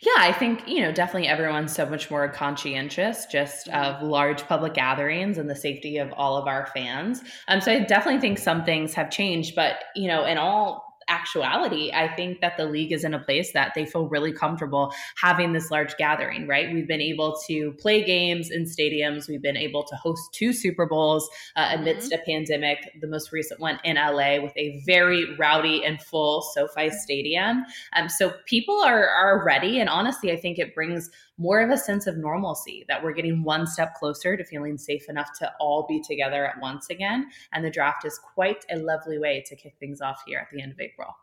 Yeah, 0.00 0.14
I 0.16 0.32
think, 0.32 0.66
you 0.66 0.82
know, 0.82 0.90
definitely 0.90 1.28
everyone's 1.28 1.72
so 1.72 1.86
much 1.86 2.10
more 2.10 2.28
conscientious 2.28 3.26
just 3.26 3.68
of 3.68 4.02
large 4.02 4.42
public 4.44 4.74
gatherings 4.74 5.38
and 5.38 5.48
the 5.48 5.54
safety 5.54 5.98
of 5.98 6.12
all 6.14 6.36
of 6.36 6.48
our 6.48 6.66
fans. 6.74 7.22
Um, 7.46 7.60
so 7.60 7.72
I 7.72 7.80
definitely 7.80 8.20
think 8.20 8.38
some 8.38 8.64
things 8.64 8.92
have 8.94 9.08
changed, 9.10 9.54
but, 9.54 9.84
you 9.94 10.08
know, 10.08 10.24
in 10.24 10.36
all 10.36 10.87
actuality, 11.08 11.90
I 11.92 12.08
think 12.14 12.40
that 12.40 12.56
the 12.56 12.66
league 12.66 12.92
is 12.92 13.04
in 13.04 13.14
a 13.14 13.18
place 13.18 13.52
that 13.52 13.72
they 13.74 13.86
feel 13.86 14.08
really 14.08 14.32
comfortable 14.32 14.92
having 15.16 15.52
this 15.52 15.70
large 15.70 15.96
gathering, 15.96 16.46
right? 16.46 16.72
We've 16.72 16.88
been 16.88 17.00
able 17.00 17.38
to 17.46 17.72
play 17.72 18.04
games 18.04 18.50
in 18.50 18.64
stadiums. 18.64 19.28
We've 19.28 19.42
been 19.42 19.56
able 19.56 19.84
to 19.84 19.96
host 19.96 20.32
two 20.32 20.52
Super 20.52 20.86
Bowls 20.86 21.28
uh, 21.56 21.70
amidst 21.74 22.12
mm-hmm. 22.12 22.20
a 22.20 22.24
pandemic, 22.24 22.78
the 23.00 23.06
most 23.06 23.32
recent 23.32 23.60
one 23.60 23.78
in 23.84 23.96
LA 23.96 24.40
with 24.40 24.52
a 24.56 24.82
very 24.86 25.36
rowdy 25.36 25.84
and 25.84 26.00
full 26.00 26.42
SoFi 26.42 26.90
Stadium. 26.90 27.64
Um, 27.94 28.08
so 28.08 28.32
people 28.46 28.80
are, 28.80 29.08
are 29.08 29.44
ready. 29.44 29.80
And 29.80 29.88
honestly, 29.88 30.32
I 30.32 30.36
think 30.36 30.58
it 30.58 30.74
brings 30.74 31.10
more 31.38 31.60
of 31.60 31.70
a 31.70 31.78
sense 31.78 32.06
of 32.06 32.16
normalcy 32.16 32.84
that 32.88 33.02
we're 33.02 33.12
getting 33.12 33.44
one 33.44 33.66
step 33.66 33.94
closer 33.94 34.36
to 34.36 34.44
feeling 34.44 34.76
safe 34.76 35.08
enough 35.08 35.30
to 35.38 35.52
all 35.60 35.86
be 35.86 36.00
together 36.00 36.44
at 36.44 36.60
once 36.60 36.90
again. 36.90 37.30
And 37.52 37.64
the 37.64 37.70
draft 37.70 38.04
is 38.04 38.18
quite 38.18 38.64
a 38.70 38.76
lovely 38.76 39.18
way 39.18 39.42
to 39.46 39.56
kick 39.56 39.76
things 39.78 40.00
off 40.00 40.22
here 40.26 40.40
at 40.40 40.48
the 40.52 40.60
end 40.60 40.72
of 40.72 40.80
April. 40.80 41.16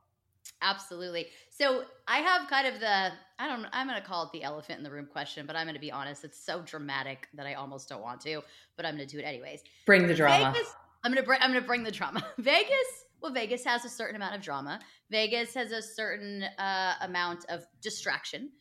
Absolutely. 0.62 1.28
So 1.50 1.84
I 2.08 2.20
have 2.20 2.50
kind 2.50 2.68
of 2.68 2.80
the 2.80 3.12
I 3.38 3.48
don't 3.48 3.66
I'm 3.72 3.88
going 3.88 4.02
to 4.02 4.08
call 4.08 4.24
it 4.24 4.32
the 4.32 4.44
elephant 4.44 4.78
in 4.78 4.84
the 4.84 4.92
room 4.92 5.08
question, 5.12 5.46
but 5.46 5.56
I'm 5.56 5.66
going 5.66 5.76
to 5.76 5.82
be 5.82 5.92
honest. 5.92 6.24
It's 6.24 6.44
so 6.44 6.62
dramatic 6.62 7.28
that 7.34 7.46
I 7.46 7.56
almost 7.56 7.90
don't 7.90 8.02
want 8.02 8.22
to, 8.22 8.42
but 8.78 8.86
I'm 8.86 8.96
going 8.96 9.08
to 9.08 9.16
do 9.16 9.20
it 9.20 9.26
anyways. 9.26 9.62
Bring 9.86 10.08
the 10.08 10.16
drama. 10.16 10.54
Vegas, 10.54 10.74
I'm 11.04 11.12
going 11.12 11.22
to 11.22 11.28
bring 11.28 11.40
I'm 11.42 11.52
going 11.52 11.62
to 11.62 11.68
bring 11.68 11.84
the 11.84 11.92
drama. 11.92 12.26
Vegas. 12.38 13.06
Well, 13.22 13.34
Vegas 13.34 13.64
has 13.66 13.86
a 13.86 13.90
certain 13.90 14.16
amount 14.16 14.36
of 14.36 14.42
drama. 14.42 14.80
Vegas 15.10 15.54
has 15.56 15.72
a 15.72 15.82
certain 15.82 16.44
uh, 16.58 16.94
amount 17.02 17.46
of 17.50 17.66
distraction 17.82 18.52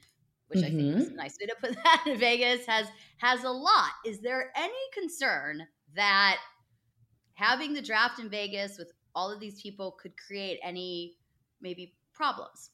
which 0.48 0.60
mm-hmm. 0.60 0.66
I 0.66 0.70
think 0.70 0.96
is 0.96 1.04
mm-hmm. 1.06 1.14
a 1.14 1.16
nice 1.16 1.36
way 1.40 1.46
to 1.46 1.56
put 1.60 1.76
that. 1.84 2.16
Vegas 2.18 2.66
has 2.66 2.86
has 3.18 3.44
a 3.44 3.50
lot. 3.50 3.90
Is 4.04 4.20
there 4.20 4.50
any 4.56 4.72
concern 4.92 5.66
that 5.94 6.38
having 7.34 7.74
the 7.74 7.82
draft 7.82 8.18
in 8.18 8.28
Vegas 8.28 8.78
with 8.78 8.92
all 9.14 9.30
of 9.30 9.40
these 9.40 9.60
people 9.60 9.96
could 10.00 10.12
create 10.16 10.58
any 10.62 11.16
maybe 11.60 11.94
problems? 12.12 12.70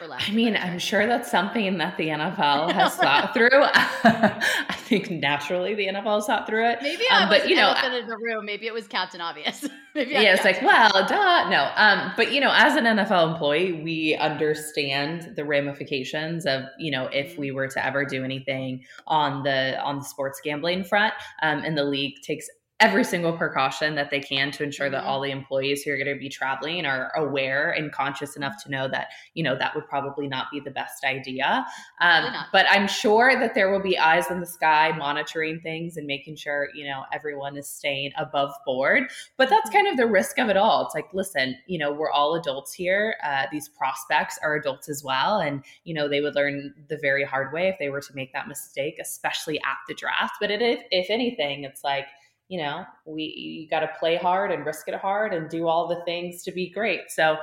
I 0.00 0.32
mean, 0.32 0.56
I'm 0.56 0.78
sure 0.78 1.06
that's 1.06 1.30
something 1.30 1.78
that 1.78 1.96
the 1.96 2.08
NFL 2.08 2.72
has 2.78 2.96
thought 2.96 3.32
through. 3.32 3.48
I 3.52 4.74
think 4.74 5.10
naturally 5.10 5.74
the 5.74 5.86
NFL 5.86 6.16
has 6.16 6.26
thought 6.26 6.46
through 6.46 6.68
it. 6.70 6.78
Maybe 6.82 7.04
um, 7.10 7.28
but 7.28 7.48
you 7.48 7.56
know, 7.56 7.74
in 7.84 8.06
the 8.08 8.16
room. 8.16 8.44
Maybe 8.44 8.66
it 8.66 8.74
was 8.74 8.88
Captain 8.88 9.20
Obvious. 9.20 9.66
Maybe 9.98 10.12
yeah, 10.12 10.34
it's 10.34 10.44
like, 10.44 10.62
well, 10.62 10.90
duh, 10.92 11.48
no. 11.50 11.70
Um, 11.74 12.12
but 12.16 12.32
you 12.32 12.40
know, 12.40 12.52
as 12.54 12.76
an 12.76 12.84
NFL 12.84 13.32
employee, 13.32 13.72
we 13.72 14.14
understand 14.14 15.32
the 15.34 15.44
ramifications 15.44 16.46
of 16.46 16.62
you 16.78 16.92
know 16.92 17.06
if 17.06 17.32
mm-hmm. 17.32 17.40
we 17.40 17.50
were 17.50 17.66
to 17.66 17.84
ever 17.84 18.04
do 18.04 18.22
anything 18.22 18.84
on 19.08 19.42
the 19.42 19.76
on 19.80 19.98
the 19.98 20.04
sports 20.04 20.40
gambling 20.42 20.84
front, 20.84 21.14
um, 21.42 21.62
and 21.64 21.76
the 21.76 21.82
league 21.82 22.22
takes 22.22 22.48
every 22.80 23.02
single 23.02 23.32
precaution 23.32 23.96
that 23.96 24.10
they 24.10 24.20
can 24.20 24.52
to 24.52 24.62
ensure 24.62 24.88
that 24.88 25.00
mm-hmm. 25.00 25.08
all 25.08 25.20
the 25.20 25.30
employees 25.32 25.82
who 25.82 25.90
are 25.90 25.96
going 25.96 26.06
to 26.06 26.18
be 26.18 26.28
traveling 26.28 26.86
are 26.86 27.10
aware 27.16 27.72
and 27.72 27.90
conscious 27.90 28.36
enough 28.36 28.62
to 28.62 28.70
know 28.70 28.86
that 28.86 29.08
you 29.34 29.42
know 29.42 29.58
that 29.58 29.74
would 29.74 29.86
probably 29.88 30.28
not 30.28 30.46
be 30.52 30.60
the 30.60 30.70
best 30.70 31.04
idea. 31.04 31.66
Um, 32.00 32.24
but 32.52 32.66
i'm 32.70 32.86
sure 32.86 33.38
that 33.38 33.54
there 33.54 33.70
will 33.70 33.82
be 33.82 33.98
eyes 33.98 34.30
in 34.30 34.38
the 34.38 34.46
sky 34.46 34.92
monitoring 34.96 35.60
things 35.60 35.96
and 35.96 36.06
making 36.06 36.36
sure 36.36 36.68
you 36.74 36.84
know 36.84 37.04
everyone 37.12 37.56
is 37.56 37.68
staying 37.68 38.12
above 38.16 38.52
board. 38.64 39.10
But 39.36 39.50
that's 39.50 39.70
kind 39.70 39.88
of 39.88 39.96
the 39.96 40.06
risk 40.06 40.38
of 40.38 40.48
it 40.48 40.56
all. 40.56 40.84
It's 40.84 40.94
like 40.94 41.12
listen 41.12 41.56
you 41.66 41.78
know 41.78 41.92
we're 41.92 42.12
all 42.12 42.36
adults 42.36 42.72
here. 42.72 43.16
Uh, 43.24 43.46
these 43.50 43.68
prospects 43.68 44.38
are 44.42 44.54
adults 44.54 44.88
as 44.88 45.02
well. 45.02 45.40
And 45.40 45.64
you 45.82 45.94
know 45.94 46.08
they 46.08 46.20
would 46.20 46.36
learn 46.36 46.74
the 46.88 46.98
very 47.02 47.24
hard 47.24 47.52
way 47.52 47.68
if 47.68 47.76
they 47.80 47.88
were 47.88 48.00
to 48.00 48.14
make 48.14 48.32
that 48.34 48.46
mistake 48.46 48.98
especially 49.00 49.58
at 49.58 49.78
the 49.88 49.94
draft. 49.94 50.34
But 50.40 50.52
it, 50.52 50.62
if, 50.62 50.80
if 50.92 51.10
anything 51.10 51.64
it's 51.64 51.82
like 51.82 52.06
you 52.48 52.58
know, 52.58 52.84
we 53.04 53.24
you 53.24 53.68
got 53.68 53.80
to 53.80 53.90
play 53.98 54.16
hard 54.16 54.50
and 54.50 54.64
risk 54.64 54.88
it 54.88 54.94
hard 54.94 55.34
and 55.34 55.50
do 55.50 55.68
all 55.68 55.86
the 55.86 56.02
things 56.06 56.42
to 56.42 56.52
be 56.52 56.70
great. 56.70 57.10
So 57.10 57.36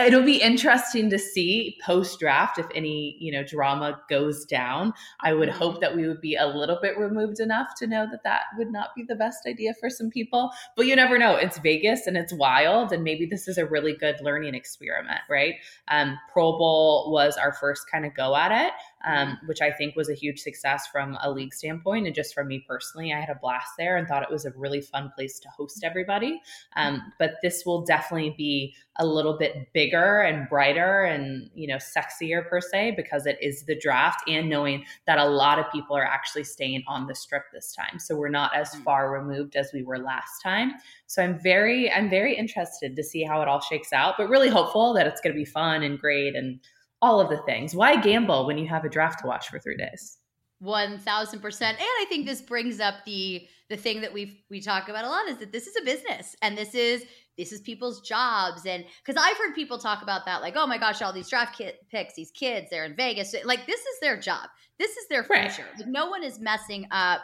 it'll 0.00 0.24
be 0.24 0.42
interesting 0.42 1.10
to 1.10 1.18
see 1.18 1.78
post 1.84 2.18
draft 2.18 2.58
if 2.58 2.66
any 2.74 3.16
you 3.20 3.30
know 3.30 3.44
drama 3.44 4.00
goes 4.10 4.44
down. 4.44 4.92
I 5.20 5.32
would 5.32 5.48
hope 5.48 5.74
mm-hmm. 5.74 5.80
that 5.82 5.96
we 5.96 6.08
would 6.08 6.20
be 6.20 6.34
a 6.34 6.46
little 6.46 6.78
bit 6.82 6.98
removed 6.98 7.38
enough 7.38 7.68
to 7.78 7.86
know 7.86 8.06
that 8.10 8.24
that 8.24 8.42
would 8.56 8.72
not 8.72 8.88
be 8.96 9.04
the 9.04 9.14
best 9.14 9.46
idea 9.46 9.74
for 9.78 9.88
some 9.88 10.10
people. 10.10 10.50
But 10.76 10.86
you 10.86 10.96
never 10.96 11.18
know. 11.18 11.36
It's 11.36 11.58
Vegas 11.58 12.08
and 12.08 12.16
it's 12.16 12.32
wild, 12.32 12.92
and 12.92 13.04
maybe 13.04 13.26
this 13.26 13.46
is 13.46 13.58
a 13.58 13.66
really 13.66 13.94
good 13.94 14.16
learning 14.22 14.56
experiment, 14.56 15.20
right? 15.30 15.54
Um, 15.86 16.18
Pro 16.32 16.58
Bowl 16.58 17.12
was 17.12 17.36
our 17.36 17.52
first 17.52 17.82
kind 17.90 18.04
of 18.04 18.14
go 18.14 18.34
at 18.34 18.50
it. 18.50 18.72
Um, 19.06 19.38
which 19.46 19.60
I 19.60 19.70
think 19.70 19.96
was 19.96 20.08
a 20.08 20.14
huge 20.14 20.40
success 20.40 20.86
from 20.86 21.16
a 21.22 21.30
league 21.30 21.54
standpoint. 21.54 22.06
And 22.06 22.14
just 22.14 22.34
from 22.34 22.48
me 22.48 22.64
personally, 22.66 23.12
I 23.12 23.20
had 23.20 23.30
a 23.30 23.38
blast 23.40 23.72
there 23.78 23.96
and 23.96 24.06
thought 24.06 24.22
it 24.22 24.30
was 24.30 24.44
a 24.44 24.52
really 24.52 24.80
fun 24.80 25.12
place 25.14 25.38
to 25.40 25.48
host 25.48 25.84
everybody. 25.84 26.40
Um, 26.76 27.12
but 27.18 27.34
this 27.42 27.64
will 27.64 27.82
definitely 27.84 28.34
be 28.36 28.74
a 29.00 29.06
little 29.06 29.38
bit 29.38 29.72
bigger 29.72 30.22
and 30.22 30.48
brighter 30.48 31.04
and, 31.04 31.48
you 31.54 31.68
know, 31.68 31.76
sexier 31.76 32.48
per 32.48 32.60
se, 32.60 32.94
because 32.96 33.26
it 33.26 33.38
is 33.40 33.62
the 33.62 33.78
draft 33.78 34.28
and 34.28 34.48
knowing 34.48 34.84
that 35.06 35.18
a 35.18 35.24
lot 35.24 35.60
of 35.60 35.70
people 35.70 35.96
are 35.96 36.04
actually 36.04 36.42
staying 36.42 36.82
on 36.88 37.06
the 37.06 37.14
strip 37.14 37.44
this 37.52 37.72
time. 37.72 38.00
So 38.00 38.16
we're 38.16 38.28
not 38.28 38.56
as 38.56 38.70
mm. 38.70 38.82
far 38.82 39.12
removed 39.12 39.54
as 39.54 39.70
we 39.72 39.84
were 39.84 39.98
last 39.98 40.42
time. 40.42 40.72
So 41.06 41.22
I'm 41.22 41.38
very, 41.38 41.90
I'm 41.92 42.10
very 42.10 42.36
interested 42.36 42.96
to 42.96 43.04
see 43.04 43.22
how 43.22 43.40
it 43.40 43.46
all 43.46 43.60
shakes 43.60 43.92
out, 43.92 44.16
but 44.18 44.28
really 44.28 44.48
hopeful 44.48 44.92
that 44.94 45.06
it's 45.06 45.20
going 45.20 45.32
to 45.32 45.38
be 45.38 45.44
fun 45.44 45.84
and 45.84 45.98
great 45.98 46.34
and 46.34 46.58
all 47.00 47.20
of 47.20 47.30
the 47.30 47.42
things. 47.42 47.74
Why 47.74 47.96
gamble 47.96 48.46
when 48.46 48.58
you 48.58 48.66
have 48.68 48.84
a 48.84 48.88
draft 48.88 49.20
to 49.20 49.26
watch 49.26 49.48
for 49.48 49.58
three 49.58 49.76
days? 49.76 50.18
One 50.60 50.98
thousand 50.98 51.40
percent. 51.40 51.78
And 51.78 51.86
I 51.86 52.06
think 52.08 52.26
this 52.26 52.42
brings 52.42 52.80
up 52.80 53.04
the 53.04 53.46
the 53.68 53.76
thing 53.76 54.00
that 54.00 54.12
we 54.12 54.44
we 54.50 54.60
talk 54.60 54.88
about 54.88 55.04
a 55.04 55.08
lot 55.08 55.28
is 55.28 55.38
that 55.38 55.52
this 55.52 55.66
is 55.66 55.76
a 55.76 55.84
business 55.84 56.34
and 56.42 56.56
this 56.56 56.74
is 56.74 57.04
this 57.36 57.52
is 57.52 57.60
people's 57.60 58.00
jobs 58.00 58.66
and 58.66 58.84
because 59.04 59.22
I've 59.22 59.36
heard 59.36 59.54
people 59.54 59.78
talk 59.78 60.02
about 60.02 60.24
that 60.26 60.40
like 60.40 60.54
oh 60.56 60.66
my 60.66 60.78
gosh 60.78 61.02
all 61.02 61.12
these 61.12 61.28
draft 61.28 61.56
kit 61.56 61.86
picks 61.90 62.14
these 62.14 62.30
kids 62.30 62.68
they're 62.70 62.84
in 62.84 62.96
Vegas 62.96 63.34
like 63.44 63.66
this 63.66 63.80
is 63.80 64.00
their 64.00 64.18
job 64.18 64.48
this 64.78 64.96
is 64.96 65.06
their 65.08 65.22
future 65.22 65.66
right. 65.70 65.80
like 65.80 65.86
no 65.86 66.06
one 66.06 66.24
is 66.24 66.40
messing 66.40 66.86
up 66.90 67.20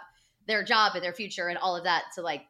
their 0.46 0.62
job 0.62 0.94
and 0.94 1.02
their 1.02 1.14
future 1.14 1.48
and 1.48 1.58
all 1.58 1.74
of 1.74 1.84
that 1.84 2.04
to 2.14 2.22
like 2.22 2.42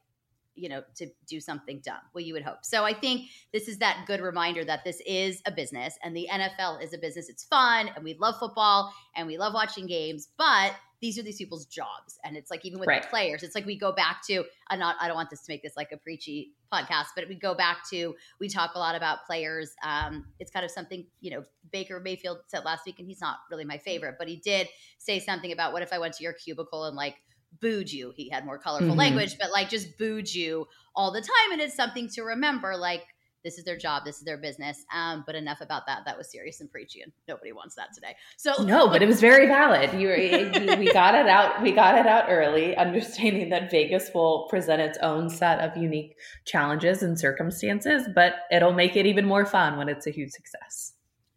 you 0.55 0.69
know 0.69 0.83
to 0.97 1.07
do 1.27 1.41
something 1.41 1.81
dumb. 1.85 2.01
Well 2.13 2.25
you 2.25 2.33
would 2.35 2.43
hope. 2.43 2.65
So 2.65 2.85
i 2.85 2.93
think 2.93 3.31
this 3.53 3.69
is 3.69 3.79
that 3.79 4.05
good 4.07 4.21
reminder 4.21 4.65
that 4.65 4.85
this 4.85 5.01
is 5.07 5.43
a 5.47 5.51
business 5.51 5.99
and 6.03 6.17
the 6.17 6.29
nfl 6.31 6.83
is 6.83 6.93
a 6.93 6.99
business. 6.99 7.29
It's 7.29 7.45
fun 7.45 7.91
and 7.95 8.05
we 8.05 8.15
love 8.15 8.39
football 8.39 8.93
and 9.17 9.27
we 9.27 9.39
love 9.39 9.55
watching 9.55 9.87
games 9.87 10.29
but 10.37 10.75
these 11.01 11.19
are 11.19 11.23
these 11.23 11.37
people's 11.37 11.67
jobs. 11.67 12.19
And 12.25 12.35
it's 12.35 12.51
like 12.51 12.65
even 12.65 12.79
with 12.81 12.89
right. 12.89 13.03
the 13.03 13.09
players 13.09 13.43
it's 13.43 13.55
like 13.55 13.67
we 13.67 13.79
go 13.79 13.93
back 13.93 14.23
to 14.29 14.45
i'm 14.69 14.79
not 14.79 14.97
i 15.01 15.07
don't 15.07 15.17
want 15.17 15.31
this 15.31 15.43
to 15.43 15.53
make 15.53 15.63
this 15.63 15.77
like 15.77 15.93
a 15.93 15.97
preachy 15.97 16.53
podcast 16.73 17.07
but 17.15 17.29
we 17.29 17.35
go 17.35 17.55
back 17.55 17.89
to 17.91 18.15
we 18.41 18.49
talk 18.49 18.73
a 18.75 18.79
lot 18.79 18.95
about 18.95 19.27
players. 19.27 19.75
Um, 19.85 20.27
it's 20.41 20.51
kind 20.51 20.65
of 20.65 20.71
something 20.71 21.07
you 21.21 21.31
know 21.31 21.45
baker 21.73 22.01
mayfield 22.01 22.39
said 22.49 22.65
last 22.65 22.87
week 22.87 22.99
and 22.99 23.09
he's 23.09 23.21
not 23.21 23.39
really 23.51 23.65
my 23.65 23.79
favorite 23.79 24.17
but 24.19 24.29
he 24.29 24.37
did 24.37 24.69
say 24.99 25.19
something 25.19 25.53
about 25.53 25.73
what 25.73 25.83
if 25.83 25.93
i 25.93 25.99
went 25.99 26.15
to 26.15 26.23
your 26.23 26.33
cubicle 26.33 26.85
and 26.85 26.97
like 26.97 27.17
booed 27.61 27.93
you. 27.93 28.13
He 28.17 28.29
had 28.29 28.45
more 28.45 28.59
colorful 28.59 28.89
mm-hmm. 28.89 28.99
language, 28.99 29.37
but 29.39 29.51
like 29.51 29.69
just 29.69 29.99
booed 29.99 30.33
you 30.33 30.67
all 30.95 31.13
the 31.13 31.21
time. 31.21 31.53
And 31.53 31.61
it's 31.61 31.77
something 31.77 32.09
to 32.15 32.23
remember. 32.23 32.77
Like 32.77 33.03
this 33.45 33.59
is 33.59 33.65
their 33.65 33.77
job, 33.77 34.05
this 34.05 34.17
is 34.17 34.25
their 34.25 34.39
business. 34.39 34.85
Um, 34.93 35.23
but 35.27 35.35
enough 35.35 35.61
about 35.61 35.83
that. 35.87 36.01
That 36.07 36.17
was 36.17 36.33
serious 36.33 36.61
and 36.61 36.71
preachy, 36.71 37.03
and 37.03 37.13
nobody 37.29 37.53
wants 37.53 37.75
that 37.77 37.89
today. 37.95 38.17
So 38.39 38.65
no, 38.65 38.89
but 38.89 39.03
it 39.03 39.07
was 39.07 39.21
very 39.21 39.47
valid. 39.47 39.93
You, 39.93 40.11
you 40.11 40.77
we 40.77 40.93
got 40.93 41.15
it 41.15 41.29
out. 41.29 41.63
We 41.63 41.73
got 41.73 41.99
it 41.99 42.07
out 42.07 42.25
early, 42.29 42.75
understanding 42.77 43.51
that 43.51 43.71
Vegas 43.71 44.11
will 44.15 44.49
present 44.49 44.81
its 44.81 44.99
own 45.03 45.29
set 45.29 45.61
of 45.61 45.77
unique 45.77 46.17
challenges 46.47 47.03
and 47.03 47.21
circumstances, 47.21 48.09
but 48.15 48.35
it'll 48.51 48.73
make 48.73 48.97
it 48.97 49.07
even 49.07 49.27
more 49.27 49.45
fun 49.45 49.77
when 49.77 49.89
it's 49.89 50.07
a 50.07 50.11
huge 50.11 50.31
success. 50.31 50.94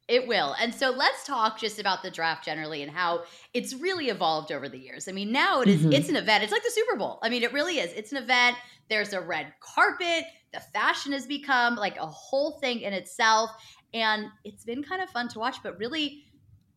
It 0.08 0.26
will. 0.26 0.56
And 0.60 0.74
so 0.74 0.92
let's 0.92 1.26
talk 1.26 1.60
just 1.60 1.80
about 1.80 2.02
the 2.02 2.10
draft 2.10 2.46
generally 2.46 2.82
and 2.82 2.90
how 2.90 3.24
it's 3.54 3.74
really 3.74 4.08
evolved 4.08 4.54
over 4.54 4.70
the 4.70 4.78
years. 4.78 5.08
I 5.10 5.12
mean, 5.12 5.34
now 5.34 5.62
it 5.62 5.68
is, 5.68 5.82
mm-hmm. 5.82 5.92
it's 5.92 6.08
an 6.08 6.16
event. 6.16 6.44
It's 6.44 6.52
like 6.52 6.64
the 6.64 6.72
Super 6.72 6.96
Bowl. 6.96 7.20
I 7.22 7.30
mean, 7.30 7.44
it 7.44 7.52
really 7.52 7.80
is. 7.80 7.92
It's 7.94 8.14
an 8.14 8.24
event. 8.24 8.56
There's 8.90 9.12
a 9.12 9.20
red 9.20 9.54
carpet. 9.60 10.24
The 10.54 10.62
fashion 10.74 11.12
has 11.12 11.26
become 11.26 11.76
like 11.76 11.98
a 11.98 12.06
whole 12.06 12.52
thing 12.60 12.82
in 12.82 12.94
itself. 12.94 13.52
And 13.94 14.28
it's 14.46 14.64
been 14.64 14.82
kind 14.82 15.02
of 15.02 15.10
fun 15.10 15.28
to 15.30 15.40
watch, 15.40 15.58
but 15.62 15.78
really 15.78 16.24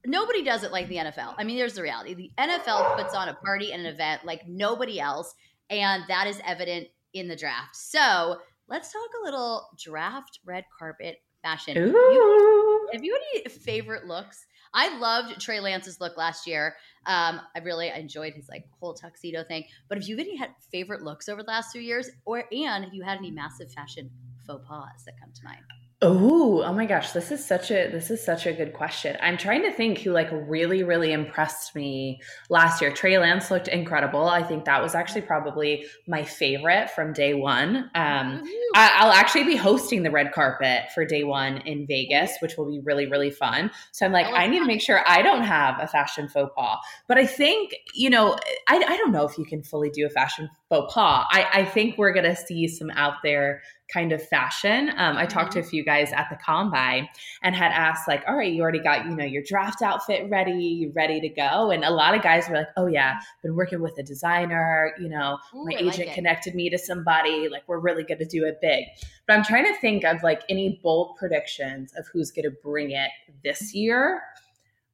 nobody 0.04 0.42
does 0.42 0.64
it 0.64 0.72
like 0.72 0.88
the 0.88 0.96
NFL. 0.96 1.34
I 1.38 1.44
mean, 1.44 1.56
there's 1.56 1.75
the 1.75 1.82
reality. 1.82 2.14
The 2.14 2.30
NFL 2.38 2.96
puts 2.96 3.14
on 3.14 3.28
a 3.28 3.34
party 3.34 3.72
and 3.72 3.87
an 3.87 3.92
event 3.92 4.25
like 4.25 4.46
nobody 4.49 5.00
else, 5.00 5.34
and 5.68 6.02
that 6.08 6.26
is 6.26 6.40
evident 6.44 6.88
in 7.12 7.28
the 7.28 7.37
draft. 7.37 7.76
So, 7.76 8.38
let's 8.68 8.92
talk 8.92 9.08
a 9.20 9.25
little 9.25 9.68
draft 9.82 10.38
red 10.44 10.64
carpet 10.78 11.18
fashion. 11.42 11.76
You, 11.76 12.69
have 12.92 13.04
you 13.04 13.18
any 13.35 13.49
favorite 13.49 14.06
looks? 14.06 14.47
I 14.73 14.97
loved 14.99 15.40
Trey 15.40 15.61
Lance's 15.61 16.00
look 16.00 16.16
last 16.16 16.47
year. 16.47 16.76
Um, 17.06 17.40
I 17.54 17.59
really 17.62 17.88
enjoyed 17.88 18.35
his 18.35 18.49
like 18.49 18.66
whole 18.78 18.94
tuxedo 18.94 19.42
thing. 19.42 19.64
But 19.88 19.99
have 19.99 20.09
you 20.09 20.16
any 20.18 20.37
had 20.37 20.50
favorite 20.70 21.02
looks 21.02 21.28
over 21.28 21.42
the 21.42 21.49
last 21.49 21.73
few 21.73 21.80
years, 21.80 22.09
or 22.25 22.44
and 22.52 22.85
have 22.85 22.94
you 22.94 23.02
had 23.02 23.18
any 23.18 23.30
massive 23.30 23.73
fashion 23.73 24.10
faux 24.47 24.64
pas 24.67 25.04
that 25.04 25.19
come 25.19 25.32
to 25.32 25.45
mind? 25.45 25.62
Oh, 26.02 26.63
oh 26.63 26.73
my 26.73 26.86
gosh, 26.86 27.13
this 27.13 27.30
is 27.30 27.45
such 27.45 27.71
a 27.71 27.91
this 27.91 28.10
is 28.10 28.25
such 28.25 28.47
a 28.47 28.54
good 28.54 28.73
question. 28.73 29.19
I'm 29.21 29.36
trying 29.36 29.63
to 29.65 29.71
think 29.71 29.99
who 29.99 30.13
like 30.13 30.30
really 30.32 30.82
really 30.82 31.13
impressed 31.13 31.75
me 31.75 32.23
last 32.49 32.80
year. 32.80 32.91
Trey 32.91 33.19
Lance 33.19 33.50
looked 33.50 33.69
incredible. 33.69 34.26
I 34.26 34.43
think 34.43 34.65
that 34.65 34.82
was 34.82 34.95
actually 34.95 35.21
probably 35.21 35.84
my 36.08 36.25
favorite 36.25 36.89
from 36.89 37.13
day 37.13 37.34
one. 37.34 37.91
Um, 37.95 38.43
I, 38.75 39.04
will 39.04 39.13
actually 39.13 39.45
be 39.45 39.56
hosting 39.56 40.02
the 40.02 40.10
red 40.10 40.32
carpet 40.32 40.84
for 40.95 41.04
day 41.04 41.23
one 41.23 41.58
in 41.67 41.86
Vegas, 41.86 42.32
which 42.41 42.56
will 42.56 42.71
be 42.71 42.80
really 42.80 43.04
really 43.04 43.30
fun. 43.30 43.71
So 43.93 44.06
I'm 44.06 44.13
like, 44.13 44.25
I, 44.25 44.45
I 44.45 44.47
need 44.47 44.60
to 44.60 44.67
make 44.67 44.80
sure 44.80 45.02
I 45.06 45.21
don't 45.21 45.43
have 45.43 45.78
a 45.80 45.86
fashion 45.86 46.28
faux 46.28 46.50
pas. 46.56 46.78
But 47.08 47.19
I 47.19 47.26
think 47.26 47.75
you 47.93 48.08
know, 48.08 48.39
I, 48.69 48.82
I 48.89 48.97
don't 48.97 49.13
know 49.13 49.26
if 49.26 49.36
you 49.36 49.45
can 49.45 49.63
fully 49.63 49.91
do 49.91 50.06
a 50.06 50.10
fashion 50.10 50.49
faux 50.71 50.95
pas. 50.95 51.26
I, 51.30 51.47
I 51.52 51.65
think 51.67 51.99
we're 51.99 52.15
gonna 52.15 52.36
see 52.36 52.69
some 52.69 52.91
out 52.93 53.17
there 53.23 53.60
kind 53.92 54.12
of 54.12 54.26
fashion. 54.26 54.90
Um, 54.96 55.16
I 55.16 55.26
talked 55.26 55.52
to 55.52 55.58
a 55.58 55.62
mm-hmm. 55.62 55.70
few 55.70 55.84
guys 55.84 56.12
at 56.12 56.28
the 56.30 56.36
combine 56.36 57.08
and 57.42 57.54
had 57.54 57.72
asked, 57.72 58.08
like, 58.08 58.22
all 58.26 58.36
right, 58.36 58.52
you 58.52 58.62
already 58.62 58.80
got, 58.80 59.06
you 59.06 59.14
know, 59.14 59.24
your 59.24 59.42
draft 59.42 59.82
outfit 59.82 60.28
ready, 60.30 60.52
you 60.52 60.92
ready 60.94 61.20
to 61.20 61.28
go. 61.28 61.70
And 61.70 61.84
a 61.84 61.90
lot 61.90 62.14
of 62.14 62.22
guys 62.22 62.48
were 62.48 62.56
like, 62.56 62.68
oh, 62.76 62.86
yeah, 62.86 63.18
been 63.42 63.54
working 63.54 63.80
with 63.80 63.98
a 63.98 64.02
designer, 64.02 64.92
you 65.00 65.08
know, 65.08 65.38
Ooh, 65.54 65.64
my 65.64 65.74
I 65.74 65.78
agent 65.78 66.08
like 66.08 66.14
connected 66.14 66.54
me 66.54 66.70
to 66.70 66.78
somebody, 66.78 67.48
like, 67.48 67.62
we're 67.66 67.80
really 67.80 68.04
going 68.04 68.18
to 68.18 68.24
do 68.24 68.44
it 68.44 68.58
big. 68.60 68.84
But 69.26 69.36
I'm 69.36 69.44
trying 69.44 69.64
to 69.64 69.80
think 69.80 70.04
of 70.04 70.22
like 70.22 70.42
any 70.48 70.80
bold 70.82 71.16
predictions 71.16 71.92
of 71.96 72.06
who's 72.12 72.30
going 72.30 72.44
to 72.44 72.56
bring 72.62 72.90
it 72.90 73.10
this 73.44 73.74
year. 73.74 74.22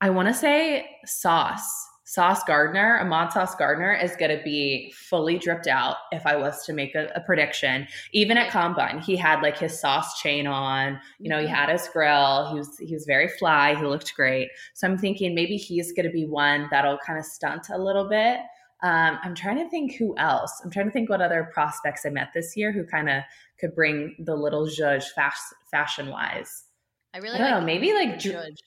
I 0.00 0.11
want 0.11 0.28
to 0.28 0.35
say 0.35 0.88
Sauce 1.06 1.88
Sauce 2.09 2.45
Gardner, 2.45 3.01
Ahmad 3.01 3.33
Sauce 3.33 3.57
Gardner 3.57 3.92
is 3.92 4.14
going 4.14 4.31
to 4.31 4.40
be 4.45 4.95
fully 4.97 5.38
dripped 5.38 5.66
out 5.66 5.97
if 6.12 6.25
I 6.25 6.37
was 6.37 6.64
to 6.64 6.73
make 6.73 6.95
a, 6.95 7.11
a, 7.16 7.21
prediction. 7.21 7.88
Even 8.12 8.37
at 8.37 8.49
Combine, 8.49 9.01
he 9.01 9.16
had 9.16 9.42
like 9.42 9.59
his 9.59 9.81
sauce 9.81 10.21
chain 10.21 10.47
on, 10.47 11.01
you 11.19 11.29
know, 11.29 11.40
he 11.40 11.49
had 11.49 11.69
his 11.69 11.88
grill. 11.88 12.49
He 12.53 12.59
was 12.59 12.79
he 12.79 12.95
was 12.95 13.07
very 13.07 13.27
fly. 13.27 13.75
He 13.75 13.83
looked 13.83 14.14
great. 14.14 14.51
So 14.75 14.87
I'm 14.87 14.97
thinking 14.97 15.35
maybe 15.35 15.57
he's 15.57 15.90
going 15.90 16.07
to 16.07 16.12
be 16.12 16.27
one 16.27 16.69
that'll 16.71 16.99
kind 16.99 17.19
of 17.19 17.25
stunt 17.25 17.71
a 17.73 17.77
little 17.77 18.09
bit. 18.09 18.38
Um, 18.85 19.19
I'm 19.25 19.35
trying 19.35 19.57
to 19.57 19.69
think 19.69 19.97
who 19.97 20.16
else. 20.16 20.61
I'm 20.62 20.71
trying 20.71 20.87
to 20.87 20.92
think 20.92 21.11
what 21.11 21.21
other 21.21 21.51
prospects 21.53 22.07
I 22.07 22.11
met 22.11 22.29
this 22.33 22.57
year 22.57 22.71
who 22.71 22.85
kind 22.85 23.11
of 23.11 23.25
could 23.59 23.75
bring 23.75 24.14
the 24.21 24.37
little 24.37 24.66
judge 24.66 25.09
fast, 25.09 25.42
fashion 25.73 26.11
wise. 26.11 26.66
I 27.12 27.19
really 27.19 27.35
I 27.35 27.38
don't 27.38 27.51
like 27.51 27.61
know. 27.61 27.66
Maybe 27.66 27.92
like 27.92 28.21
judge. 28.21 28.61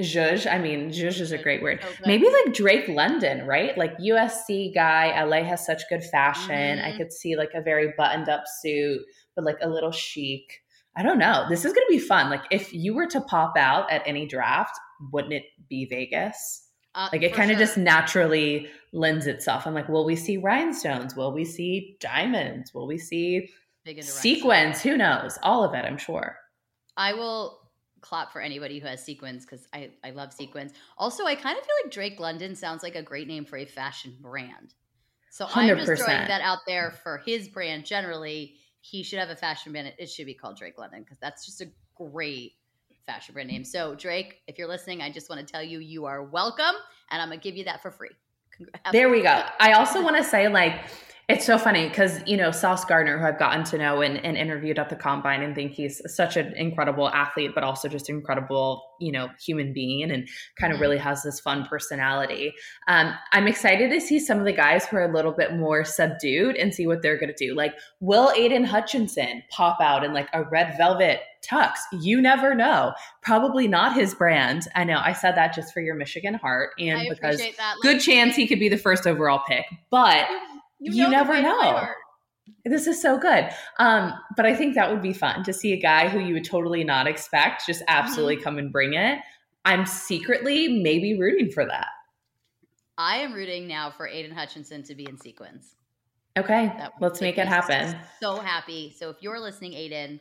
Zhuzh, 0.00 0.50
I 0.50 0.58
mean, 0.58 0.90
Zhuzh 0.90 1.20
is 1.20 1.32
a 1.32 1.38
great 1.38 1.62
word. 1.62 1.80
Maybe 2.04 2.26
like 2.28 2.54
Drake 2.54 2.88
London, 2.88 3.46
right? 3.46 3.76
Like 3.78 3.96
USC 3.98 4.74
guy. 4.74 5.22
LA 5.22 5.44
has 5.44 5.64
such 5.64 5.88
good 5.88 6.02
fashion. 6.02 6.78
Mm-hmm. 6.78 6.86
I 6.86 6.96
could 6.96 7.12
see 7.12 7.36
like 7.36 7.50
a 7.54 7.62
very 7.62 7.92
buttoned 7.96 8.28
up 8.28 8.44
suit, 8.60 9.00
but 9.36 9.44
like 9.44 9.58
a 9.62 9.68
little 9.68 9.92
chic. 9.92 10.62
I 10.96 11.02
don't 11.02 11.18
know. 11.18 11.46
This 11.48 11.64
is 11.64 11.72
going 11.72 11.86
to 11.86 11.92
be 11.92 11.98
fun. 11.98 12.30
Like 12.30 12.44
if 12.50 12.72
you 12.72 12.94
were 12.94 13.06
to 13.06 13.20
pop 13.20 13.56
out 13.56 13.90
at 13.90 14.02
any 14.06 14.26
draft, 14.26 14.76
wouldn't 15.12 15.34
it 15.34 15.44
be 15.68 15.86
Vegas? 15.86 16.68
Uh, 16.94 17.08
like 17.12 17.22
it 17.22 17.34
kind 17.34 17.50
of 17.50 17.56
sure. 17.56 17.66
just 17.66 17.76
naturally 17.76 18.68
lends 18.92 19.26
itself. 19.26 19.66
I'm 19.66 19.74
like, 19.74 19.88
will 19.88 20.04
we 20.04 20.14
see 20.14 20.36
rhinestones? 20.36 21.16
Will 21.16 21.32
we 21.32 21.44
see 21.44 21.96
diamonds? 22.00 22.72
Will 22.72 22.86
we 22.86 22.98
see 22.98 23.48
sequins? 24.00 24.80
Who 24.82 24.96
knows? 24.96 25.36
All 25.42 25.64
of 25.64 25.74
it, 25.74 25.84
I'm 25.84 25.98
sure. 25.98 26.36
I 26.96 27.14
will 27.14 27.63
clap 28.04 28.30
for 28.32 28.42
anybody 28.42 28.78
who 28.78 28.86
has 28.86 29.02
sequins 29.02 29.46
because 29.46 29.66
I, 29.72 29.90
I 30.04 30.10
love 30.10 30.32
sequins. 30.32 30.72
Also, 30.98 31.24
I 31.24 31.34
kind 31.34 31.58
of 31.58 31.64
feel 31.64 31.74
like 31.82 31.92
Drake 31.92 32.20
London 32.20 32.54
sounds 32.54 32.82
like 32.82 32.94
a 32.94 33.02
great 33.02 33.26
name 33.26 33.46
for 33.46 33.56
a 33.56 33.64
fashion 33.64 34.14
brand. 34.20 34.74
So 35.30 35.48
i 35.52 35.64
am 35.64 35.78
just 35.78 36.04
throwing 36.04 36.28
that 36.28 36.42
out 36.42 36.58
there 36.66 36.92
for 37.02 37.22
his 37.24 37.48
brand 37.48 37.86
generally. 37.86 38.54
He 38.82 39.02
should 39.02 39.18
have 39.18 39.30
a 39.30 39.36
fashion 39.36 39.72
brand. 39.72 39.92
It 39.98 40.10
should 40.10 40.26
be 40.26 40.34
called 40.34 40.58
Drake 40.58 40.78
London 40.78 41.00
because 41.00 41.18
that's 41.18 41.46
just 41.46 41.62
a 41.62 41.66
great 41.96 42.52
fashion 43.06 43.32
brand 43.32 43.48
name. 43.48 43.64
So, 43.64 43.94
Drake, 43.94 44.42
if 44.46 44.58
you're 44.58 44.68
listening, 44.68 45.00
I 45.00 45.10
just 45.10 45.30
want 45.30 45.44
to 45.44 45.50
tell 45.50 45.62
you 45.62 45.80
you 45.80 46.04
are 46.04 46.22
welcome 46.22 46.76
and 47.10 47.22
I'm 47.22 47.28
going 47.28 47.40
to 47.40 47.42
give 47.42 47.56
you 47.56 47.64
that 47.64 47.80
for 47.82 47.90
free. 47.90 48.10
There 48.92 49.08
we 49.08 49.22
go. 49.22 49.42
I 49.58 49.72
also 49.72 50.00
want 50.02 50.16
to 50.16 50.22
say, 50.22 50.46
like, 50.46 50.84
It's 51.26 51.46
so 51.46 51.56
funny 51.56 51.88
because, 51.88 52.20
you 52.26 52.36
know, 52.36 52.50
Sauce 52.50 52.84
Gardner, 52.84 53.18
who 53.18 53.24
I've 53.24 53.38
gotten 53.38 53.64
to 53.64 53.78
know 53.78 54.02
and, 54.02 54.22
and, 54.22 54.36
interviewed 54.36 54.78
at 54.78 54.90
the 54.90 54.96
combine 54.96 55.42
and 55.42 55.54
think 55.54 55.72
he's 55.72 56.02
such 56.14 56.36
an 56.36 56.52
incredible 56.54 57.08
athlete, 57.08 57.52
but 57.54 57.64
also 57.64 57.88
just 57.88 58.10
incredible, 58.10 58.84
you 59.00 59.10
know, 59.10 59.30
human 59.42 59.72
being 59.72 60.10
and 60.10 60.28
kind 60.60 60.70
of 60.70 60.76
mm-hmm. 60.76 60.82
really 60.82 60.98
has 60.98 61.22
this 61.22 61.40
fun 61.40 61.64
personality. 61.64 62.52
Um, 62.88 63.14
I'm 63.32 63.46
excited 63.46 63.90
to 63.90 64.00
see 64.02 64.18
some 64.18 64.38
of 64.38 64.44
the 64.44 64.52
guys 64.52 64.84
who 64.84 64.98
are 64.98 65.10
a 65.10 65.14
little 65.14 65.32
bit 65.32 65.54
more 65.54 65.82
subdued 65.82 66.56
and 66.56 66.74
see 66.74 66.86
what 66.86 67.00
they're 67.00 67.18
going 67.18 67.32
to 67.34 67.46
do. 67.46 67.54
Like, 67.54 67.74
will 68.00 68.30
Aidan 68.36 68.64
Hutchinson 68.64 69.42
pop 69.50 69.80
out 69.80 70.04
in 70.04 70.12
like 70.12 70.28
a 70.34 70.44
red 70.44 70.76
velvet 70.76 71.20
tux? 71.42 71.72
You 71.92 72.20
never 72.20 72.54
know. 72.54 72.92
Probably 73.22 73.66
not 73.66 73.94
his 73.94 74.14
brand. 74.14 74.68
I 74.74 74.84
know 74.84 75.00
I 75.02 75.14
said 75.14 75.36
that 75.36 75.54
just 75.54 75.72
for 75.72 75.80
your 75.80 75.94
Michigan 75.94 76.34
heart 76.34 76.72
and 76.78 77.08
because 77.08 77.40
good 77.80 78.00
chance 78.00 78.36
he 78.36 78.46
could 78.46 78.60
be 78.60 78.68
the 78.68 78.76
first 78.76 79.06
overall 79.06 79.42
pick, 79.48 79.64
but 79.90 80.26
you, 80.92 81.04
you 81.04 81.10
never 81.10 81.40
know. 81.40 81.86
This 82.64 82.86
is 82.86 83.00
so 83.00 83.18
good. 83.18 83.48
Um, 83.78 84.12
but 84.36 84.46
I 84.46 84.54
think 84.54 84.74
that 84.74 84.90
would 84.90 85.02
be 85.02 85.12
fun 85.12 85.44
to 85.44 85.52
see 85.52 85.72
a 85.72 85.80
guy 85.80 86.08
who 86.08 86.18
you 86.18 86.34
would 86.34 86.44
totally 86.44 86.84
not 86.84 87.06
expect 87.06 87.66
just 87.66 87.82
absolutely 87.88 88.36
mm-hmm. 88.36 88.44
come 88.44 88.58
and 88.58 88.72
bring 88.72 88.94
it. 88.94 89.18
I'm 89.64 89.86
secretly 89.86 90.68
maybe 90.68 91.18
rooting 91.18 91.50
for 91.50 91.64
that. 91.64 91.88
I 92.98 93.16
am 93.18 93.32
rooting 93.32 93.66
now 93.66 93.90
for 93.90 94.06
Aidan 94.06 94.32
Hutchinson 94.32 94.82
to 94.84 94.94
be 94.94 95.06
in 95.08 95.18
sequence. 95.18 95.74
Okay, 96.36 96.72
let's 97.00 97.20
make 97.20 97.38
it 97.38 97.46
happen. 97.46 97.96
So 98.20 98.40
happy. 98.40 98.94
So 98.98 99.08
if 99.08 99.16
you're 99.20 99.40
listening, 99.40 99.74
Aidan, 99.74 100.20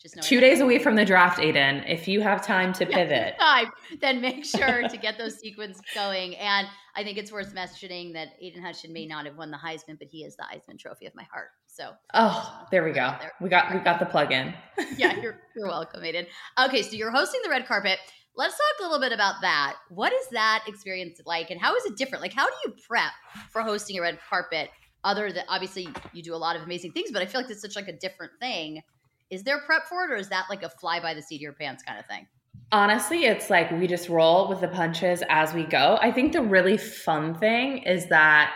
just 0.00 0.22
two 0.22 0.40
days 0.40 0.60
away 0.60 0.78
from 0.78 0.96
the 0.96 1.04
draft, 1.04 1.38
Aidan. 1.38 1.84
If 1.86 2.08
you 2.08 2.22
have 2.22 2.44
time 2.44 2.72
to 2.74 2.86
pivot, 2.86 3.34
time, 3.38 3.70
then 4.00 4.22
make 4.22 4.46
sure 4.46 4.88
to 4.88 4.96
get 4.96 5.18
those 5.18 5.38
sequences 5.38 5.82
going. 5.94 6.36
And 6.36 6.66
I 6.96 7.04
think 7.04 7.18
it's 7.18 7.30
worth 7.30 7.52
mentioning 7.52 8.14
that 8.14 8.28
Aidan 8.40 8.62
Hutchinson 8.62 8.94
may 8.94 9.06
not 9.06 9.26
have 9.26 9.36
won 9.36 9.50
the 9.50 9.58
Heisman, 9.58 9.98
but 9.98 10.08
he 10.10 10.24
is 10.24 10.36
the 10.36 10.44
Heisman 10.44 10.78
Trophy 10.78 11.06
of 11.06 11.14
my 11.14 11.24
heart. 11.30 11.48
So 11.66 11.90
oh, 12.14 12.60
uh, 12.62 12.64
there 12.70 12.82
we 12.82 12.92
go. 12.92 13.14
There. 13.20 13.32
We 13.42 13.50
got 13.50 13.74
we 13.74 13.80
got 13.80 14.00
the 14.00 14.06
plug 14.06 14.32
in. 14.32 14.54
yeah, 14.96 15.20
you're 15.20 15.38
you're 15.54 15.68
welcome, 15.68 16.02
Aidan. 16.02 16.26
Okay, 16.58 16.82
so 16.82 16.92
you're 16.92 17.10
hosting 17.10 17.40
the 17.44 17.50
red 17.50 17.66
carpet. 17.66 17.98
Let's 18.36 18.54
talk 18.54 18.80
a 18.80 18.82
little 18.84 19.00
bit 19.00 19.12
about 19.12 19.42
that. 19.42 19.76
What 19.90 20.14
is 20.14 20.28
that 20.32 20.64
experience 20.66 21.20
like, 21.26 21.50
and 21.50 21.60
how 21.60 21.76
is 21.76 21.84
it 21.84 21.96
different? 21.96 22.22
Like, 22.22 22.32
how 22.32 22.46
do 22.46 22.54
you 22.64 22.74
prep 22.88 23.12
for 23.50 23.60
hosting 23.60 23.98
a 23.98 24.02
red 24.02 24.18
carpet? 24.30 24.70
Other 25.02 25.32
than 25.32 25.44
obviously 25.48 25.88
you 26.12 26.22
do 26.22 26.34
a 26.34 26.36
lot 26.36 26.56
of 26.56 26.62
amazing 26.62 26.92
things, 26.92 27.10
but 27.10 27.22
I 27.22 27.26
feel 27.26 27.40
like 27.40 27.50
it's 27.50 27.62
such 27.62 27.74
like 27.74 27.88
a 27.88 27.96
different 27.96 28.32
thing 28.38 28.82
is 29.30 29.42
there 29.44 29.60
prep 29.60 29.86
for 29.86 30.04
it, 30.04 30.10
or 30.10 30.16
is 30.16 30.28
that 30.28 30.46
like 30.50 30.62
a 30.62 30.68
fly 30.68 31.00
by 31.00 31.14
the 31.14 31.22
seat 31.22 31.36
of 31.36 31.42
your 31.42 31.52
pants 31.52 31.82
kind 31.82 31.98
of 31.98 32.06
thing? 32.06 32.26
Honestly, 32.72 33.24
it's 33.24 33.50
like 33.50 33.70
we 33.72 33.86
just 33.86 34.08
roll 34.08 34.48
with 34.48 34.60
the 34.60 34.68
punches 34.68 35.22
as 35.28 35.52
we 35.52 35.64
go. 35.64 35.98
I 36.00 36.12
think 36.12 36.32
the 36.32 36.42
really 36.42 36.76
fun 36.76 37.34
thing 37.34 37.78
is 37.78 38.06
that 38.08 38.52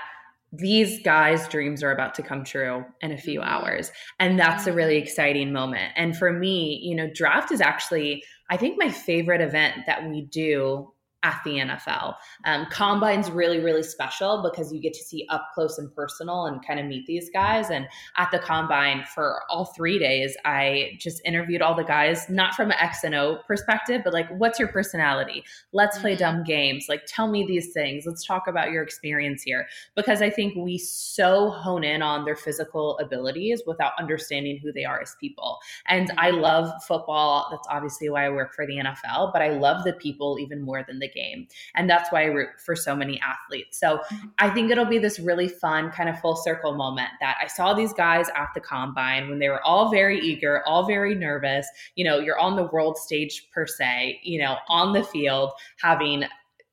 these 0.52 1.02
guys' 1.02 1.48
dreams 1.48 1.82
are 1.82 1.90
about 1.90 2.14
to 2.14 2.22
come 2.22 2.44
true 2.44 2.84
in 3.00 3.10
a 3.10 3.18
few 3.18 3.40
mm-hmm. 3.40 3.48
hours. 3.48 3.90
And 4.20 4.38
that's 4.38 4.66
a 4.66 4.72
really 4.72 4.94
mm-hmm. 4.94 5.04
exciting 5.04 5.52
moment. 5.52 5.92
And 5.96 6.16
for 6.16 6.32
me, 6.32 6.80
you 6.82 6.94
know, 6.94 7.10
draft 7.12 7.50
is 7.50 7.60
actually, 7.60 8.22
I 8.50 8.56
think, 8.56 8.78
my 8.78 8.90
favorite 8.90 9.40
event 9.40 9.86
that 9.86 10.08
we 10.08 10.22
do 10.22 10.92
at 11.24 11.40
the 11.44 11.52
NFL. 11.52 12.14
Um, 12.44 12.66
Combine's 12.66 13.30
really, 13.30 13.58
really 13.58 13.82
special 13.82 14.42
because 14.48 14.72
you 14.72 14.78
get 14.78 14.92
to 14.92 15.02
see 15.02 15.26
up 15.30 15.48
close 15.54 15.78
and 15.78 15.92
personal 15.94 16.44
and 16.44 16.64
kind 16.64 16.78
of 16.78 16.86
meet 16.86 17.06
these 17.06 17.30
guys. 17.30 17.70
And 17.70 17.88
at 18.18 18.30
the 18.30 18.38
Combine 18.38 19.04
for 19.14 19.40
all 19.48 19.64
three 19.64 19.98
days, 19.98 20.36
I 20.44 20.98
just 21.00 21.22
interviewed 21.24 21.62
all 21.62 21.74
the 21.74 21.82
guys, 21.82 22.28
not 22.28 22.54
from 22.54 22.70
an 22.70 22.76
X 22.78 23.04
and 23.04 23.14
O 23.14 23.38
perspective, 23.46 24.02
but 24.04 24.12
like, 24.12 24.28
what's 24.36 24.58
your 24.58 24.68
personality? 24.68 25.42
Let's 25.72 25.98
play 25.98 26.12
mm-hmm. 26.12 26.18
dumb 26.18 26.44
games. 26.44 26.86
Like, 26.90 27.04
tell 27.06 27.28
me 27.28 27.46
these 27.46 27.72
things. 27.72 28.04
Let's 28.06 28.24
talk 28.24 28.46
about 28.46 28.70
your 28.70 28.82
experience 28.82 29.42
here. 29.42 29.66
Because 29.96 30.20
I 30.20 30.28
think 30.28 30.54
we 30.54 30.76
so 30.76 31.50
hone 31.50 31.84
in 31.84 32.02
on 32.02 32.26
their 32.26 32.36
physical 32.36 32.98
abilities 32.98 33.62
without 33.66 33.92
understanding 33.98 34.58
who 34.62 34.72
they 34.72 34.84
are 34.84 35.00
as 35.00 35.16
people. 35.18 35.58
And 35.86 36.12
I 36.18 36.30
mm-hmm. 36.30 36.42
love 36.42 36.84
football. 36.86 37.48
That's 37.50 37.66
obviously 37.70 38.10
why 38.10 38.26
I 38.26 38.28
work 38.28 38.52
for 38.54 38.66
the 38.66 38.74
NFL, 38.74 39.32
but 39.32 39.40
I 39.40 39.48
love 39.48 39.84
the 39.84 39.94
people 39.94 40.36
even 40.38 40.60
more 40.60 40.84
than 40.86 40.98
the 40.98 41.13
game. 41.14 41.46
And 41.74 41.88
that's 41.88 42.10
why 42.12 42.22
I 42.22 42.26
root 42.26 42.48
for 42.64 42.76
so 42.76 42.94
many 42.94 43.20
athletes. 43.20 43.78
So 43.78 44.00
I 44.38 44.50
think 44.50 44.70
it'll 44.70 44.84
be 44.84 44.98
this 44.98 45.18
really 45.18 45.48
fun 45.48 45.90
kind 45.90 46.08
of 46.08 46.18
full 46.20 46.36
circle 46.36 46.74
moment 46.74 47.10
that 47.20 47.36
I 47.42 47.46
saw 47.46 47.72
these 47.72 47.92
guys 47.92 48.28
at 48.36 48.48
the 48.54 48.60
combine 48.60 49.28
when 49.28 49.38
they 49.38 49.48
were 49.48 49.62
all 49.62 49.90
very 49.90 50.20
eager, 50.20 50.62
all 50.66 50.86
very 50.86 51.14
nervous. 51.14 51.66
You 51.94 52.04
know, 52.04 52.18
you're 52.18 52.38
on 52.38 52.56
the 52.56 52.64
world 52.64 52.98
stage 52.98 53.48
per 53.52 53.66
se, 53.66 54.20
you 54.22 54.40
know, 54.40 54.56
on 54.68 54.92
the 54.92 55.04
field 55.04 55.52
having 55.80 56.24